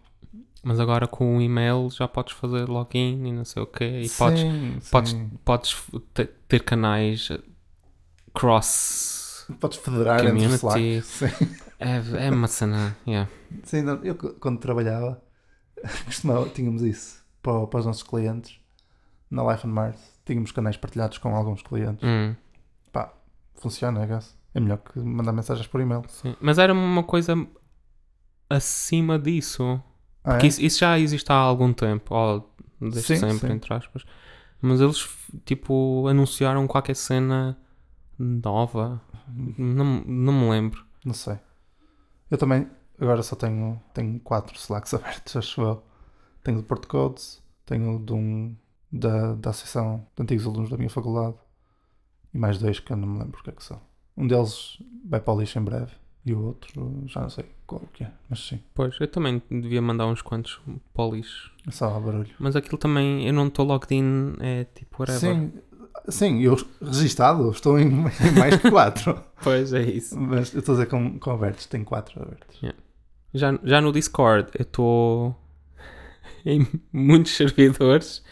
Mas 0.63 0.79
agora 0.81 1.07
com 1.07 1.37
o 1.37 1.41
e-mail 1.41 1.89
já 1.91 2.07
podes 2.07 2.35
fazer 2.35 2.69
login 2.69 3.27
e 3.27 3.33
não 3.33 3.45
sei 3.45 3.63
o 3.63 3.67
quê. 3.67 4.03
E 4.05 4.11
podes, 4.11 4.41
Sim, 4.41 4.79
podes, 4.91 5.13
sim. 5.13 5.31
podes 5.45 5.77
te- 6.15 6.31
ter 6.49 6.63
canais 6.63 7.31
cross. 8.35 9.47
Podes 9.61 9.79
federar 9.79 10.25
entre 10.27 10.47
o 10.47 10.55
Slack. 10.55 11.03
Community. 11.19 11.59
É, 11.79 12.27
é 12.27 12.31
uma 12.31 12.49
cena. 12.49 12.97
Yeah. 13.07 13.31
Sim, 13.63 13.83
não, 13.83 14.03
eu 14.05 14.15
quando 14.17 14.59
trabalhava, 14.59 15.23
costumava, 16.05 16.49
tínhamos 16.49 16.83
isso 16.83 17.25
para, 17.43 17.67
para 17.67 17.81
os 17.81 17.87
nossos 17.87 18.03
clientes. 18.03 18.59
Na 19.31 19.51
Life 19.53 19.67
on 19.67 19.71
Mars, 19.71 19.99
tínhamos 20.27 20.53
canais 20.53 20.77
partilhados 20.77 21.19
com 21.19 21.35
alguns 21.35 21.63
clientes. 21.63 22.03
Hum. 22.03 22.35
Funciona, 23.59 24.05
I 24.05 24.07
guess. 24.07 24.37
É 24.55 24.61
melhor 24.61 24.79
que 24.79 24.99
mandar 24.99 25.33
mensagens 25.33 25.67
por 25.67 25.81
e-mail. 25.81 26.03
Sim, 26.09 26.35
Mas 26.41 26.59
era 26.59 26.73
uma 26.73 27.03
coisa 27.03 27.35
acima 28.49 29.19
disso. 29.19 29.81
Ah, 30.25 30.33
Porque 30.33 30.47
é? 30.47 30.49
isso, 30.49 30.63
isso 30.63 30.79
já 30.81 30.99
existe 30.99 31.31
há 31.31 31.35
algum 31.35 31.73
tempo. 31.73 32.15
Ou 32.15 32.51
desde 32.81 33.03
Sim, 33.03 33.17
sempre, 33.17 33.49
sim. 33.49 33.55
entre 33.55 33.75
aspas. 33.75 34.05
Mas 34.61 34.81
eles, 34.81 35.09
tipo, 35.45 36.07
anunciaram 36.09 36.67
qualquer 36.67 36.97
cena 36.97 37.57
nova. 38.19 39.01
Não, 39.29 40.03
não 40.07 40.33
me 40.33 40.51
lembro. 40.51 40.85
Não 41.05 41.15
sei. 41.15 41.39
Eu 42.31 42.39
também, 42.39 42.69
agora 43.01 43.23
só 43.23 43.37
tenho, 43.37 43.81
tenho 43.95 44.19
quatro 44.21 44.57
Slacks 44.57 44.93
abertos, 44.95 45.37
acho 45.37 45.61
eu. 45.61 45.83
Tenho 46.43 46.59
do 46.59 46.65
Porto 46.65 46.89
Codes, 46.89 47.43
tenho 47.67 47.99
de 47.99 48.13
um 48.13 48.57
da, 48.91 49.35
da 49.35 49.51
Associação 49.51 50.07
de 50.17 50.23
Antigos 50.23 50.47
Alunos 50.47 50.71
da 50.71 50.77
minha 50.77 50.91
faculdade 50.91 51.37
e 52.33 52.39
mais 52.39 52.59
dois 52.59 52.79
que 52.81 52.93
eu 52.93 52.97
não 52.97 53.09
me 53.09 53.19
lembro 53.21 53.41
o 53.41 53.43
que 53.43 53.51
é 53.51 53.53
que 53.53 53.63
são. 53.65 53.81
Um 54.17 54.27
deles 54.27 54.79
vai 55.09 55.21
para 55.21 55.35
o 55.35 55.41
lixo 55.41 55.59
em 55.59 55.63
breve 55.63 55.93
e 56.27 56.33
o 56.35 56.45
outro 56.47 57.03
já 57.07 57.21
não 57.23 57.31
sei 57.31 57.45
qual 57.67 57.83
que 57.93 58.05
é, 58.05 58.11
mas 58.29 58.41
sim, 58.41 58.61
Pois, 58.75 58.97
eu 59.01 59.07
também 59.09 59.41
devia 59.51 59.81
mandar 59.81 60.07
uns 60.07 60.21
quantos 60.23 60.61
para 60.93 61.05
o 61.05 61.15
lixo. 61.15 61.53
é 61.67 61.71
só 61.71 61.95
a 61.95 62.01
barulho. 62.01 62.31
Mas 62.39 62.57
aquilo 62.57 62.79
também, 62.79 63.27
eu 63.27 63.33
não 63.33 63.47
estou 63.49 63.65
logged 63.65 63.95
in, 63.95 64.35
é 64.41 64.65
tipo 64.65 64.97
whatever. 65.03 65.21
Sim, 65.21 65.53
sim, 66.09 66.41
eu 66.43 66.57
registado 66.83 67.51
estou 67.51 67.79
em, 67.79 67.89
mais 67.91 68.57
que 68.61 68.71
quatro, 68.71 69.23
Pois 69.43 69.73
é 69.73 69.83
isso. 69.83 70.19
mas 70.19 70.53
eu 70.53 70.59
estou 70.61 70.75
a 70.75 70.77
dizer 70.79 70.87
com, 70.91 71.19
com 71.19 71.31
abertos, 71.31 71.67
tenho 71.67 71.85
quatro 71.85 72.21
abertos. 72.23 72.61
Já, 73.35 73.59
já 73.63 73.81
no 73.81 73.93
Discord 73.93 74.51
eu 74.59 74.63
estou 74.63 75.37
em 76.45 76.67
muitos 76.93 77.37
servidores 77.37 78.23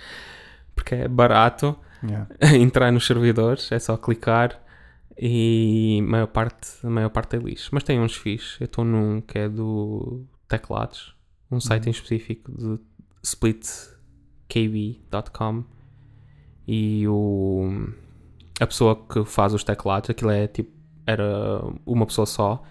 porque 0.75 0.95
é 0.95 1.09
barato 1.09 1.77
Yeah. 2.03 2.29
entrar 2.57 2.91
nos 2.93 3.07
servidores, 3.07 3.71
é 3.73 3.79
só 3.79 3.97
clicar 3.97 4.63
e 5.19 5.99
a 6.01 6.03
maior 6.03 6.27
parte, 6.27 6.69
a 6.85 6.91
maior 6.91 7.09
parte 7.11 7.37
é 7.37 7.39
lixo. 7.39 7.71
Mas 7.73 7.85
tem 7.85 8.01
uns 8.01 8.15
fixe. 8.15 8.61
Eu 8.61 8.67
estou 8.67 8.85
num 8.85 9.21
que 9.21 9.39
é 9.39 9.49
do 9.49 10.27
Teclados, 10.49 11.15
um 11.51 11.61
site 11.61 11.87
em 11.87 11.91
específico 11.91 12.53
de 12.53 12.79
splitkb.com 13.23 15.65
e 16.69 17.07
o, 17.09 17.89
a 18.61 18.67
pessoa 18.67 18.97
que 19.07 19.25
faz 19.25 19.55
os 19.55 19.63
teclados, 19.63 20.11
aquilo 20.11 20.31
é 20.31 20.49
tipo, 20.49 20.73
era 21.07 21.63
uma 21.85 22.07
pessoa 22.07 22.27
só, 22.27 22.63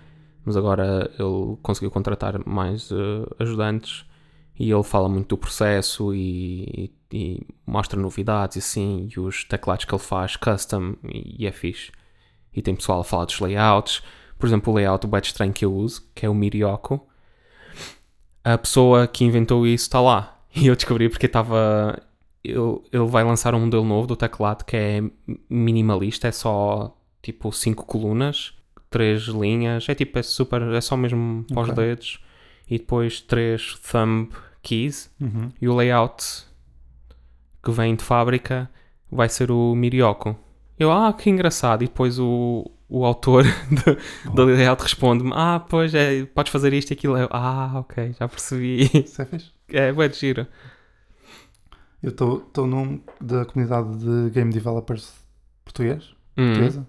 mas 0.43 0.57
agora 0.57 1.09
ele 1.17 1.57
conseguiu 1.61 1.89
contratar 1.89 2.45
mais 2.45 2.91
eh, 2.91 3.25
ajudantes 3.39 4.05
e 4.59 4.69
ele 4.69 4.83
fala 4.83 5.07
muito 5.07 5.29
do 5.29 5.37
processo 5.37 6.13
e, 6.13 6.65
e 6.77 6.87
mostra 7.65 7.99
novidades 7.99 8.55
e 8.55 8.59
assim, 8.59 9.09
e 9.15 9.19
os 9.19 9.43
teclados 9.43 9.85
que 9.85 9.93
ele 9.93 10.01
faz 10.01 10.35
custom 10.35 10.95
e, 11.07 11.43
e 11.43 11.47
é 11.47 11.51
fixe. 11.51 11.91
E 12.53 12.61
tem 12.61 12.75
pessoal 12.75 13.01
a 13.01 13.03
falar 13.03 13.25
dos 13.25 13.39
layouts. 13.39 14.01
Por 14.39 14.47
exemplo, 14.47 14.71
o 14.71 14.75
layout 14.75 15.05
bem 15.07 15.21
estranho 15.21 15.53
que 15.53 15.65
eu 15.65 15.73
uso, 15.73 16.07
que 16.15 16.25
é 16.25 16.29
o 16.29 16.33
Mirioko. 16.33 17.05
A 18.43 18.57
pessoa 18.57 19.07
que 19.07 19.23
inventou 19.23 19.65
isso 19.65 19.85
está 19.85 19.99
lá. 20.01 20.31
E 20.57 20.67
eu 20.67 20.75
descobri 20.75 21.09
porque 21.09 21.25
estava. 21.25 22.01
Ele, 22.41 22.57
ele 22.93 23.05
vai 23.07 23.25
lançar 23.25 23.53
um 23.53 23.59
modelo 23.59 23.83
novo 23.83 24.07
do 24.07 24.15
teclado 24.15 24.63
que 24.63 24.77
é 24.77 25.03
minimalista, 25.49 26.29
é 26.29 26.31
só 26.31 26.95
tipo 27.21 27.51
5 27.51 27.85
colunas, 27.85 28.53
3 28.89 29.23
linhas, 29.23 29.89
é 29.89 29.93
tipo, 29.95 30.17
é 30.17 30.23
super, 30.23 30.61
é 30.61 30.79
só 30.79 30.95
mesmo 30.95 31.43
para 31.53 31.61
os 31.63 31.71
dedos 31.75 32.19
e 32.69 32.77
depois 32.77 33.19
3 33.19 33.79
thumb 33.91 34.29
keys 34.61 35.11
Uhum. 35.19 35.49
e 35.61 35.67
o 35.67 35.75
layout 35.75 36.23
que 37.65 37.71
vem 37.71 37.95
de 37.95 38.03
fábrica 38.03 38.69
vai 39.11 39.27
ser 39.27 39.51
o 39.51 39.75
Mirioko. 39.75 40.37
Eu, 40.79 40.91
ah, 40.91 41.11
que 41.13 41.29
engraçado. 41.29 41.83
E 41.83 41.87
depois 41.87 42.19
o, 42.19 42.69
o 42.87 43.03
autor 43.05 43.43
do, 44.25 44.31
do 44.33 44.45
layout 44.45 44.83
responde-me: 44.83 45.31
Ah, 45.33 45.59
pois 45.67 45.93
é, 45.95 46.25
podes 46.25 46.51
fazer 46.51 46.71
isto 46.73 46.91
e 46.91 46.93
aquilo. 46.93 47.17
Eu, 47.17 47.27
ah, 47.31 47.71
ok, 47.79 48.13
já 48.19 48.27
percebi. 48.27 48.89
Isso 48.93 49.21
é 49.21 49.25
fixe. 49.25 49.51
É, 49.69 49.91
bué 49.91 50.07
de 50.07 50.15
giro. 50.15 50.45
Eu 52.03 52.11
estou 52.11 52.67
num 52.67 53.01
da 53.19 53.45
comunidade 53.45 53.97
de 53.97 54.29
game 54.29 54.51
developers 54.53 55.11
português, 55.63 56.13
Hum, 56.37 56.49
portuguesa, 56.49 56.87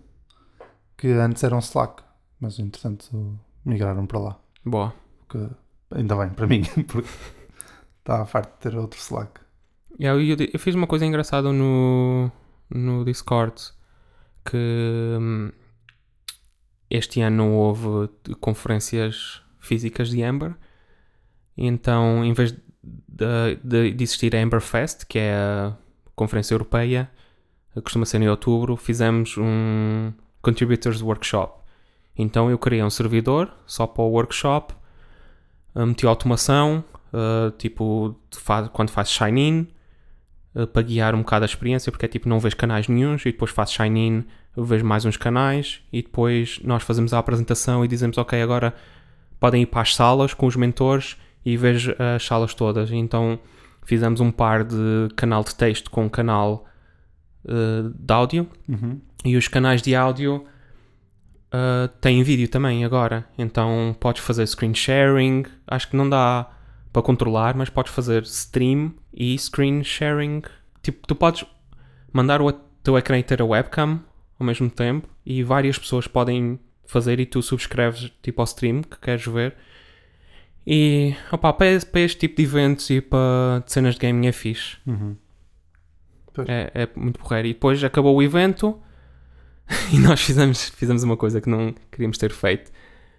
que 0.99 1.09
antes 1.09 1.43
era 1.43 1.57
um 1.57 1.61
Slack, 1.61 2.03
mas 2.39 2.59
entretanto 2.59 3.39
migraram 3.65 4.05
para 4.05 4.19
lá. 4.21 4.37
boa. 4.63 4.93
Que 5.27 5.49
ainda 5.91 6.17
bem 6.17 6.29
para 6.29 6.47
mim, 6.47 6.63
porque 6.87 7.09
estava 8.01 8.27
farto 8.27 8.53
de 8.57 8.71
ter 8.71 8.77
outro 8.79 9.01
Slack. 9.01 9.41
Yeah, 9.99 10.21
eu, 10.21 10.37
eu 10.53 10.59
fiz 10.59 10.75
uma 10.75 10.87
coisa 10.87 11.07
engraçada 11.07 11.53
no, 11.53 12.31
no 12.71 13.05
Discord 13.05 13.55
que 14.45 14.57
hum, 15.19 15.51
este 16.91 17.21
ano 17.21 17.37
não 17.37 17.55
houve 17.55 18.09
conferências 18.41 19.43
físicas 19.59 20.09
de 20.11 20.23
Amber. 20.23 20.55
E 21.57 21.67
então, 21.67 22.25
em 22.25 22.33
vez 22.33 22.53
de, 22.53 23.57
de, 23.65 23.93
de 23.93 24.05
existir 24.05 24.37
a 24.37 24.43
Amber 24.43 24.61
Fest, 24.61 25.05
que 25.07 25.19
é 25.19 25.35
a 25.35 25.77
conferência 26.15 26.55
europeia, 26.55 27.11
costuma 27.83 28.05
ser 28.05 28.21
em 28.23 28.29
outubro, 28.29 28.77
fizemos 28.77 29.37
um 29.37 30.13
Contributors 30.41 31.03
Workshop. 31.03 31.61
Então 32.17 32.51
eu 32.51 32.59
criei 32.59 32.83
um 32.83 32.91
servidor 32.91 33.53
só 33.67 33.87
para 33.87 34.03
o 34.03 34.11
workshop, 34.11 34.75
uh, 35.75 35.87
meti 35.87 36.07
automação, 36.07 36.85
uh, 37.13 37.51
tipo 37.59 38.17
faz, 38.31 38.69
quando 38.69 38.91
faz 38.91 39.11
sign-in, 39.11 39.69
uh, 40.57 40.67
para 40.67 40.83
guiar 40.83 41.15
um 41.15 41.19
bocado 41.19 41.45
a 41.45 41.47
experiência, 41.47 41.93
porque 41.93 42.07
é 42.07 42.09
tipo, 42.09 42.29
não 42.29 42.41
vês 42.41 42.55
canais 42.55 42.89
nenhuns 42.89 43.23
e 43.23 43.31
depois 43.31 43.51
fazes 43.51 43.75
sign-in, 43.75 44.25
vês 44.57 44.83
mais 44.83 45.05
uns 45.05 45.17
canais 45.17 45.83
e 45.93 46.03
depois 46.03 46.59
nós 46.65 46.83
fazemos 46.83 47.13
a 47.13 47.19
apresentação 47.19 47.85
e 47.85 47.89
dizemos, 47.89 48.17
ok, 48.19 48.41
agora 48.41 48.75
podem 49.39 49.63
ir 49.63 49.67
para 49.67 49.83
as 49.83 49.95
salas 49.95 50.33
com 50.33 50.47
os 50.47 50.57
mentores 50.57 51.17
e 51.45 51.57
vês 51.57 51.87
as 52.17 52.25
salas 52.25 52.55
todas. 52.55 52.91
Então 52.91 53.39
fizemos 53.85 54.19
um 54.21 54.31
par 54.33 54.65
de 54.65 55.09
canal 55.15 55.45
de 55.45 55.55
texto 55.55 55.91
com 55.91 56.07
um 56.07 56.09
canal 56.09 56.67
uh, 57.45 57.91
de 57.95 58.13
áudio 58.13 58.49
Uhum. 58.69 59.01
e 59.25 59.37
os 59.37 59.47
canais 59.47 59.81
de 59.83 59.95
áudio 59.95 60.45
uh, 61.53 61.89
têm 62.01 62.23
vídeo 62.23 62.49
também 62.49 62.85
agora. 62.85 63.27
Então 63.39 63.95
podes 64.01 64.23
fazer 64.23 64.47
screen 64.47 64.75
sharing. 64.75 65.45
Acho 65.67 65.91
que 65.91 65.97
não 65.97 66.09
dá 66.09 66.51
para 66.97 67.03
controlar, 67.03 67.55
mas 67.55 67.69
podes 67.69 67.93
fazer 67.93 68.23
stream 68.23 68.95
e 69.13 69.39
screen 69.39 69.85
sharing. 69.85 70.41
Tipo, 70.81 71.07
tu 71.07 71.15
podes 71.15 71.45
mandar 72.11 72.41
o 72.41 72.51
teu 72.51 72.97
ecrã 72.97 73.19
e 73.19 73.23
ter 73.23 73.43
a 73.43 73.45
webcam 73.45 74.01
ao 74.41 74.47
mesmo 74.47 74.71
tempo 74.71 75.07
e 75.25 75.43
várias 75.43 75.79
pessoas 75.79 76.07
podem 76.07 76.59
fazer 76.87 77.21
e 77.21 77.27
tu 77.27 77.43
subscreves 77.43 78.11
tipo 78.23 78.41
ao 78.41 78.47
stream 78.47 78.81
que 78.81 78.99
queres 78.99 79.27
ver. 79.27 79.55
E 80.67 81.15
opa, 81.31 81.53
para, 81.53 81.67
este, 81.67 81.91
para 81.91 82.01
este 82.01 82.19
tipo 82.19 82.37
de 82.37 82.45
eventos 82.45 82.89
e 82.89 83.03
para 83.03 83.63
cenas 83.67 83.97
de 83.97 84.01
gaming 84.01 84.29
é 84.29 84.33
fixe. 84.33 84.79
Uhum. 84.87 85.17
É, 86.49 86.71
é 86.83 86.89
muito 86.97 87.19
porreiro. 87.19 87.49
E 87.49 87.53
depois 87.53 87.85
acabou 87.85 88.17
o 88.17 88.23
evento 88.23 88.81
e 89.93 89.99
nós 89.99 90.23
fizemos, 90.23 90.71
fizemos 90.71 91.03
uma 91.03 91.19
coisa 91.19 91.43
que 91.43 91.51
não 91.51 91.75
queríamos 91.91 92.17
ter 92.17 92.31
feito. 92.31 92.73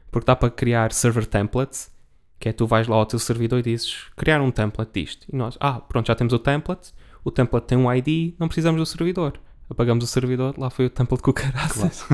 Porque 0.10 0.26
dá 0.26 0.36
para 0.36 0.50
criar 0.50 0.92
server 0.92 1.28
templates, 1.28 1.96
que 2.40 2.50
é 2.50 2.54
tu 2.54 2.66
vais 2.68 2.88
lá 2.88 2.96
ao 2.96 3.06
teu 3.06 3.20
servidor 3.20 3.60
e 3.60 3.64
dizes 3.64 4.06
criar 4.16 4.42
um 4.42 4.52
template 4.52 4.92
disto. 5.02 5.26
E 5.32 5.36
nós, 5.36 5.58
ah, 5.60 5.80
pronto, 5.80 6.08
já 6.08 6.16
temos 6.16 6.34
o 6.34 6.40
template. 6.40 6.92
O 7.24 7.32
template 7.32 7.68
tem 7.68 7.78
um 7.78 7.92
ID, 7.94 8.34
não 8.40 8.48
precisamos 8.48 8.80
do 8.80 8.86
servidor. 8.86 9.34
Apagamos 9.70 10.04
o 10.04 10.08
servidor, 10.08 10.54
lá 10.58 10.70
foi 10.70 10.86
o 10.86 10.90
template 10.90 11.22
com 11.24 11.32
o 11.32 11.34
caraças. 11.34 12.06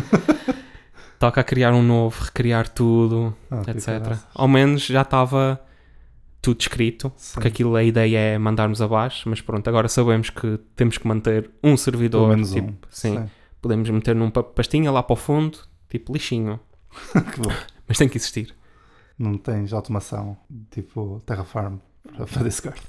Toca 1.19 1.39
a 1.41 1.43
criar 1.43 1.73
um 1.73 1.83
novo, 1.83 2.23
recriar 2.23 2.67
tudo, 2.67 3.35
Ah, 3.49 3.61
que 3.61 3.71
etc. 3.71 4.17
Ao 4.33 4.47
menos 4.47 4.85
já 4.85 5.03
estava 5.03 5.61
tudo 6.41 6.59
escrito, 6.59 7.11
Sim. 7.15 7.33
porque 7.35 7.47
aquilo 7.47 7.75
a 7.75 7.83
ideia 7.83 8.17
é 8.17 8.37
mandarmos 8.37 8.81
abaixo, 8.81 9.29
mas 9.29 9.39
pronto, 9.39 9.65
agora 9.67 9.87
sabemos 9.87 10.29
que 10.29 10.59
temos 10.75 10.97
que 10.97 11.07
manter 11.07 11.49
um 11.63 11.77
servidor. 11.77 12.23
Pelo 12.23 12.33
menos 12.35 12.51
tipo, 12.51 12.67
um. 12.69 12.75
Sim, 12.89 13.29
podemos 13.61 13.89
meter 13.89 14.13
num 14.15 14.29
pa- 14.29 14.43
pastinha 14.43 14.91
lá 14.91 15.01
para 15.01 15.13
o 15.13 15.15
fundo, 15.15 15.57
tipo 15.89 16.11
lixinho, 16.11 16.59
que 17.33 17.39
bom. 17.39 17.51
mas 17.87 17.97
tem 17.97 18.09
que 18.09 18.17
existir. 18.17 18.53
Não 19.23 19.37
tens 19.37 19.71
automação 19.71 20.35
tipo 20.69 21.21
Terraform 21.25 21.77
para, 22.15 22.25
para 22.25 22.43
Discord. 22.43 22.81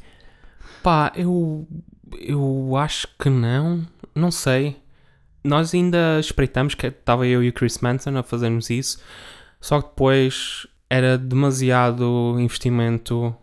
Pá, 0.82 1.12
eu, 1.14 1.66
eu 2.18 2.76
acho 2.76 3.06
que 3.18 3.30
não, 3.30 3.86
não 4.14 4.30
sei. 4.30 4.76
Nós 5.44 5.74
ainda 5.74 6.18
espreitamos 6.18 6.74
que 6.74 6.86
estava 6.86 7.26
eu 7.26 7.42
e 7.42 7.48
o 7.48 7.52
Chris 7.52 7.78
Manson 7.78 8.16
a 8.16 8.22
fazermos 8.22 8.70
isso, 8.70 8.98
só 9.60 9.80
que 9.80 9.88
depois 9.88 10.66
era 10.88 11.16
demasiado 11.18 12.36
investimento 12.38 13.34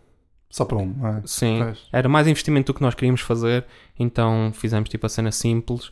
Só 0.49 0.65
para 0.65 0.77
um, 0.77 0.93
não 0.97 1.07
é? 1.07 1.21
Sim, 1.25 1.59
Pois. 1.63 1.87
era 1.91 2.09
mais 2.09 2.27
investimento 2.27 2.73
do 2.73 2.75
que 2.75 2.81
nós 2.81 2.95
queríamos 2.95 3.21
fazer, 3.21 3.65
então 3.97 4.51
fizemos 4.53 4.89
tipo 4.89 5.05
a 5.05 5.09
cena 5.09 5.31
simples. 5.31 5.91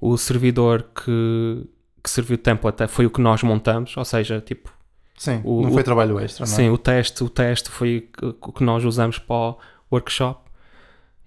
O 0.00 0.16
servidor 0.16 0.82
que, 0.94 1.66
que 2.02 2.10
serviu 2.10 2.36
de 2.36 2.42
template 2.42 2.86
foi 2.88 3.06
o 3.06 3.10
que 3.10 3.20
nós 3.20 3.42
montamos, 3.42 3.96
ou 3.96 4.04
seja, 4.04 4.40
tipo, 4.40 4.72
Sim, 5.16 5.40
O- 5.44 5.62
não 5.62 5.70
o- 5.70 5.72
foi 5.72 5.82
trabalho 5.82 6.18
extra, 6.20 6.44
não 6.46 6.52
é? 6.52 6.56
sim, 6.56 6.68
o 6.68 6.76
teste, 6.78 7.24
o 7.24 7.28
teste 7.30 7.70
foi 7.70 8.10
o 8.22 8.32
que- 8.34 8.60
o 8.60 8.64
nós 8.64 8.84
usamos 8.84 9.18
para 9.18 9.34
o 9.36 9.58
workshop 9.90 10.50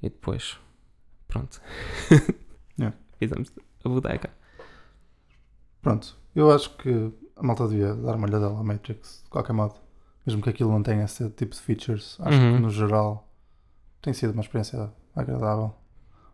e 0.03 0.09
depois, 0.09 0.57
pronto, 1.27 1.59
Yeah. 2.79 2.95
fizemos 3.19 3.51
a 3.83 3.89
bodega. 3.89 4.29
Pronto, 5.81 6.15
eu 6.35 6.51
acho 6.51 6.75
que 6.77 7.11
a 7.35 7.43
malta 7.43 7.67
devia 7.67 7.93
dar 7.95 8.15
uma 8.15 8.27
olhadela 8.27 8.59
à 8.59 8.63
Matrix, 8.63 9.21
de 9.23 9.29
qualquer 9.29 9.53
modo. 9.53 9.75
Mesmo 10.25 10.41
que 10.41 10.49
aquilo 10.49 10.69
não 10.71 10.83
tenha 10.83 11.03
esse 11.05 11.27
tipo 11.31 11.55
de 11.55 11.61
features, 11.61 12.17
acho 12.19 12.37
Uhum. 12.37 12.55
que 12.57 12.61
no 12.61 12.69
geral 12.69 13.27
tem 14.01 14.13
sido 14.13 14.33
uma 14.33 14.41
experiência 14.41 14.91
agradável. 15.15 15.73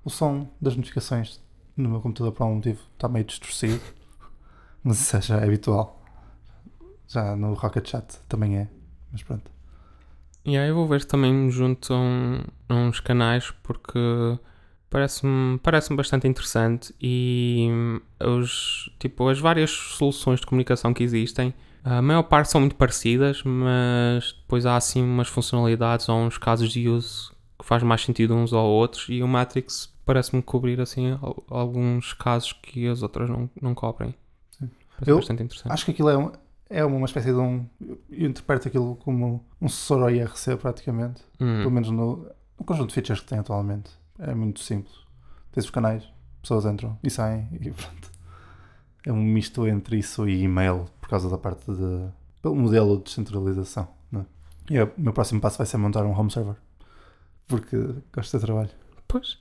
O 0.04 0.10
som 0.10 0.50
das 0.60 0.76
notificações 0.76 1.40
no 1.78 1.90
meu 1.90 2.02
computador, 2.02 2.32
por 2.34 2.44
algum 2.44 2.56
motivo, 2.56 2.82
está 2.94 3.08
meio 3.08 3.24
distorcido, 3.26 3.82
mas 4.84 5.00
isso 5.00 5.22
já 5.22 5.38
é 5.40 5.44
habitual. 5.46 6.02
Já 7.08 7.36
no 7.36 7.54
Rocket 7.54 7.88
Chat 7.90 8.18
também 8.28 8.58
é, 8.58 8.68
mas 9.12 9.24
pronto. 9.24 9.50
E 10.44 10.58
aí 10.58 10.70
eu 10.70 10.76
vou 10.76 10.88
ver 10.88 11.02
se 11.02 11.08
também 11.08 11.34
me 11.34 11.50
junto 11.52 11.94
a, 11.94 11.98
um- 11.98 12.40
a 12.70 12.76
uns 12.76 13.00
canais 13.00 13.52
porque 13.64 14.00
parece-me 14.90 15.58
parece 15.60 15.94
bastante 15.96 16.28
interessante 16.28 16.94
e 17.02 17.68
hum, 17.72 18.00
os, 18.24 18.90
tipo, 19.00 19.28
as 19.28 19.40
várias 19.40 19.72
soluções 19.72 20.40
de 20.40 20.46
comunicação 20.46 20.94
que 20.94 21.04
existem, 21.04 21.54
a 21.84 22.02
maior 22.02 22.24
parte 22.24 22.50
são 22.52 22.62
muito 22.62 22.76
parecidas, 22.76 23.44
mas 23.44 24.34
depois 24.34 24.66
há 24.66 24.76
assim 24.76 25.04
umas 25.04 25.28
funcionalidades 25.28 26.08
ou 26.10 26.18
uns 26.18 26.38
casos 26.38 26.72
de 26.72 26.88
uso 26.90 27.34
que 27.60 27.66
faz 27.66 27.84
mais 27.84 28.02
sentido 28.04 28.36
uns 28.36 28.54
ou 28.54 28.66
outros 28.66 29.08
e 29.10 29.22
o 29.24 29.28
Matrix 29.28 29.94
parece-me 30.06 30.42
cobrir 30.42 30.80
assim 30.82 31.12
al- 31.22 31.44
alguns 31.50 32.14
casos 32.14 32.54
que 32.54 32.88
as 32.88 33.02
outras 33.02 33.30
não, 33.30 33.50
não 33.62 33.74
cobrem. 33.74 34.14
Sim. 34.52 34.70
Parece 34.94 35.12
Eu 35.12 35.16
bastante 35.18 35.44
interessante. 35.44 35.72
Acho 35.72 35.86
que 35.86 35.92
aquilo 35.92 36.10
é, 36.10 36.18
um- 36.18 36.32
é 36.70 36.84
uma 36.84 37.06
espécie 37.06 37.28
de 37.30 37.36
um. 37.38 37.66
Eu 38.10 38.28
interpreto 38.30 38.68
aquilo 38.68 38.96
como 38.98 39.46
um 39.62 39.68
sucessor 39.70 40.04
ao 40.04 40.10
IRC, 40.12 40.58
praticamente. 40.58 41.22
Hum. 41.40 41.60
Pelo 41.60 41.72
menos 41.72 41.90
no, 41.90 42.28
no 42.58 42.66
conjunto 42.66 42.90
de 42.90 42.94
features 42.96 43.20
que 43.22 43.28
tem 43.28 43.40
atualmente. 43.40 43.92
É 44.20 44.34
muito 44.34 44.60
simples. 44.62 44.96
Tens 45.52 45.66
os 45.66 45.72
canais, 45.72 46.04
pessoas 46.42 46.66
entram 46.66 46.98
e 47.04 47.10
saem 47.10 47.48
e 47.54 47.70
pronto. 47.72 48.12
É 49.06 49.12
um 49.12 49.22
misto 49.24 49.68
entre 49.68 49.98
isso 49.98 50.28
e 50.28 50.42
e-mail 50.44 50.86
por 51.00 51.10
causa 51.10 51.30
da 51.30 51.38
parte 51.38 51.72
de. 51.72 52.08
pelo 52.42 52.56
modelo 52.56 52.98
de 52.98 53.04
descentralização. 53.04 53.88
Não 54.12 54.22
é? 54.22 54.26
E 54.74 54.82
o 54.82 54.92
meu 54.98 55.14
próximo 55.14 55.40
passo 55.40 55.58
vai 55.60 55.68
ser 55.68 55.78
montar 55.78 56.04
um 56.06 56.18
home 56.18 56.32
server. 56.32 56.56
Porque 57.48 57.78
gosto 58.12 58.38
de 58.40 58.44
trabalho. 58.44 58.72
Pois, 59.08 59.38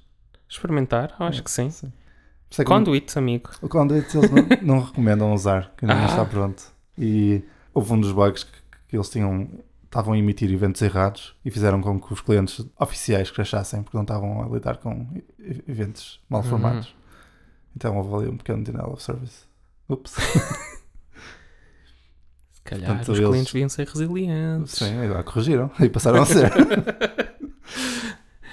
experimentar, 0.47 1.15
acho 1.19 1.41
É, 1.41 1.43
que 1.43 1.51
sim. 1.51 1.69
Isso 1.69 2.61
é 2.61 2.65
Conduit, 2.65 3.19
amigo. 3.19 3.51
O 3.63 3.69
Conduit 3.69 4.15
eles 4.17 4.31
não, 4.31 4.77
não 4.77 4.81
recomendam 4.85 5.33
usar, 5.33 5.73
que 5.77 5.87
ainda 5.87 5.95
não 5.95 6.05
Ah. 6.05 6.07
está 6.13 6.25
pronto. 6.27 6.74
E 6.99 7.43
houve 7.73 7.93
um 7.93 8.01
dos 8.01 8.13
bugs 8.13 8.45
que, 8.45 8.53
que 8.89 8.97
eles 8.97 9.09
tinham. 9.09 9.49
Estavam 9.85 10.13
a 10.15 10.19
emitir 10.19 10.51
eventos 10.53 10.83
errados 10.83 11.37
e 11.45 11.51
fizeram 11.53 11.81
com 11.81 12.01
que 12.01 12.13
os 12.13 12.21
clientes 12.21 12.67
oficiais 12.81 13.31
crachassem 13.31 13.81
porque 13.81 13.97
não 13.97 14.03
estavam 14.03 14.43
a 14.43 14.49
lidar 14.49 14.79
com 14.79 15.07
eventos 15.69 16.21
mal 16.29 16.43
Uhum. 16.43 16.49
formados. 16.49 16.97
Então 17.77 17.97
houve 17.97 18.13
ali 18.25 18.29
um 18.33 18.37
pequeno 18.37 18.65
denial 18.65 18.93
of 18.93 19.01
service. 19.01 19.45
Ups. 19.89 20.15
Se 22.51 22.63
calhar 22.65 22.89
Portanto, 22.89 23.13
os 23.13 23.19
eles- 23.19 23.31
clientes 23.31 23.53
deviam 23.53 23.69
ser 23.69 23.87
resilientes. 23.87 24.73
Sim, 24.73 24.99
agora 24.99 25.23
corrigiram 25.23 25.71
e 25.79 25.89
passaram 25.89 26.23
a 26.23 26.27
ser. 26.27 26.51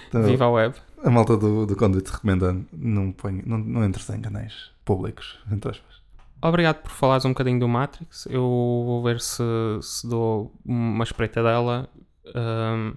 Então, 0.09 0.23
Viva 0.23 0.43
a 0.43 0.51
web. 0.51 0.75
a 1.05 1.09
malta 1.09 1.37
do, 1.37 1.65
do 1.65 1.73
Conduit 1.73 2.05
recomenda 2.11 2.53
não, 2.73 3.13
põe, 3.13 3.41
não, 3.45 3.57
não 3.57 3.85
entres 3.85 4.09
em 4.09 4.19
canais 4.19 4.69
públicos, 4.83 5.39
entre 5.49 5.71
aspas. 5.71 6.00
Obrigado 6.41 6.81
por 6.81 6.91
falares 6.91 7.23
um 7.25 7.29
bocadinho 7.29 7.59
do 7.59 7.67
Matrix. 7.67 8.25
Eu 8.25 8.41
vou 8.41 9.03
ver 9.03 9.21
se, 9.21 9.43
se 9.81 10.07
dou 10.07 10.53
uma 10.65 11.03
espreita 11.03 11.43
dela. 11.43 11.87
Ahm, 12.33 12.93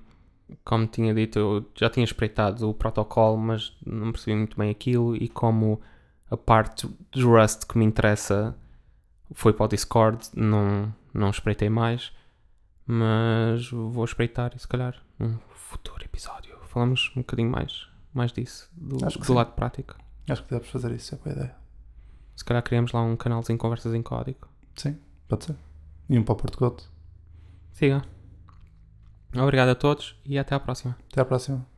como 0.65 0.87
tinha 0.87 1.15
dito, 1.15 1.39
eu 1.39 1.71
já 1.75 1.91
tinha 1.91 2.05
espreitado 2.05 2.69
o 2.69 2.75
protocolo, 2.75 3.37
mas 3.37 3.77
não 3.85 4.13
percebi 4.13 4.37
muito 4.37 4.57
bem 4.57 4.71
aquilo. 4.71 5.15
E 5.15 5.29
como 5.29 5.81
a 6.31 6.37
parte 6.37 6.89
de 7.13 7.23
Rust 7.23 7.67
que 7.67 7.77
me 7.77 7.85
interessa 7.85 8.57
foi 9.33 9.53
para 9.53 9.67
o 9.67 9.69
Discord, 9.69 10.27
não, 10.35 10.95
não 11.13 11.29
espreitei 11.29 11.69
mais. 11.69 12.13
Mas 12.87 13.71
vou 13.71 14.05
espreitar 14.05 14.53
e 14.55 14.59
se 14.59 14.69
calhar 14.69 14.95
num 15.19 15.39
futuro 15.55 16.05
episódio 16.05 16.55
falamos 16.75 17.13
um 17.17 17.21
bocadinho 17.21 17.51
mais, 17.51 17.89
mais 18.13 18.33
disso, 18.33 18.69
do, 18.75 18.97
do 18.97 19.33
lado 19.33 19.53
prático. 19.53 19.97
Acho 20.29 20.43
que 20.43 20.51
deves 20.51 20.69
fazer 20.69 20.91
isso, 20.93 21.15
é 21.15 21.19
boa 21.19 21.35
ideia. 21.35 21.64
Se 22.37 22.45
calhar 22.45 22.63
criamos 22.63 22.93
lá 22.93 23.03
um 23.03 23.17
canalzinho 23.17 23.59
Conversas 23.59 23.95
em 23.95 24.03
Código. 24.03 24.49
Sim, 24.77 24.99
pode 25.29 25.45
ser. 25.45 25.57
E 26.09 26.19
um 26.19 26.23
para 26.23 26.33
o 26.33 26.37
Porto 26.37 26.59
Goto. 26.59 26.91
Siga. 27.73 28.03
Obrigado 29.37 29.71
a 29.71 29.75
todos 29.75 30.17
e 30.25 30.39
até 30.39 30.55
à 30.55 30.61
próxima. 30.61 30.97
Até 31.11 31.21
à 31.21 31.25
próxima. 31.25 31.74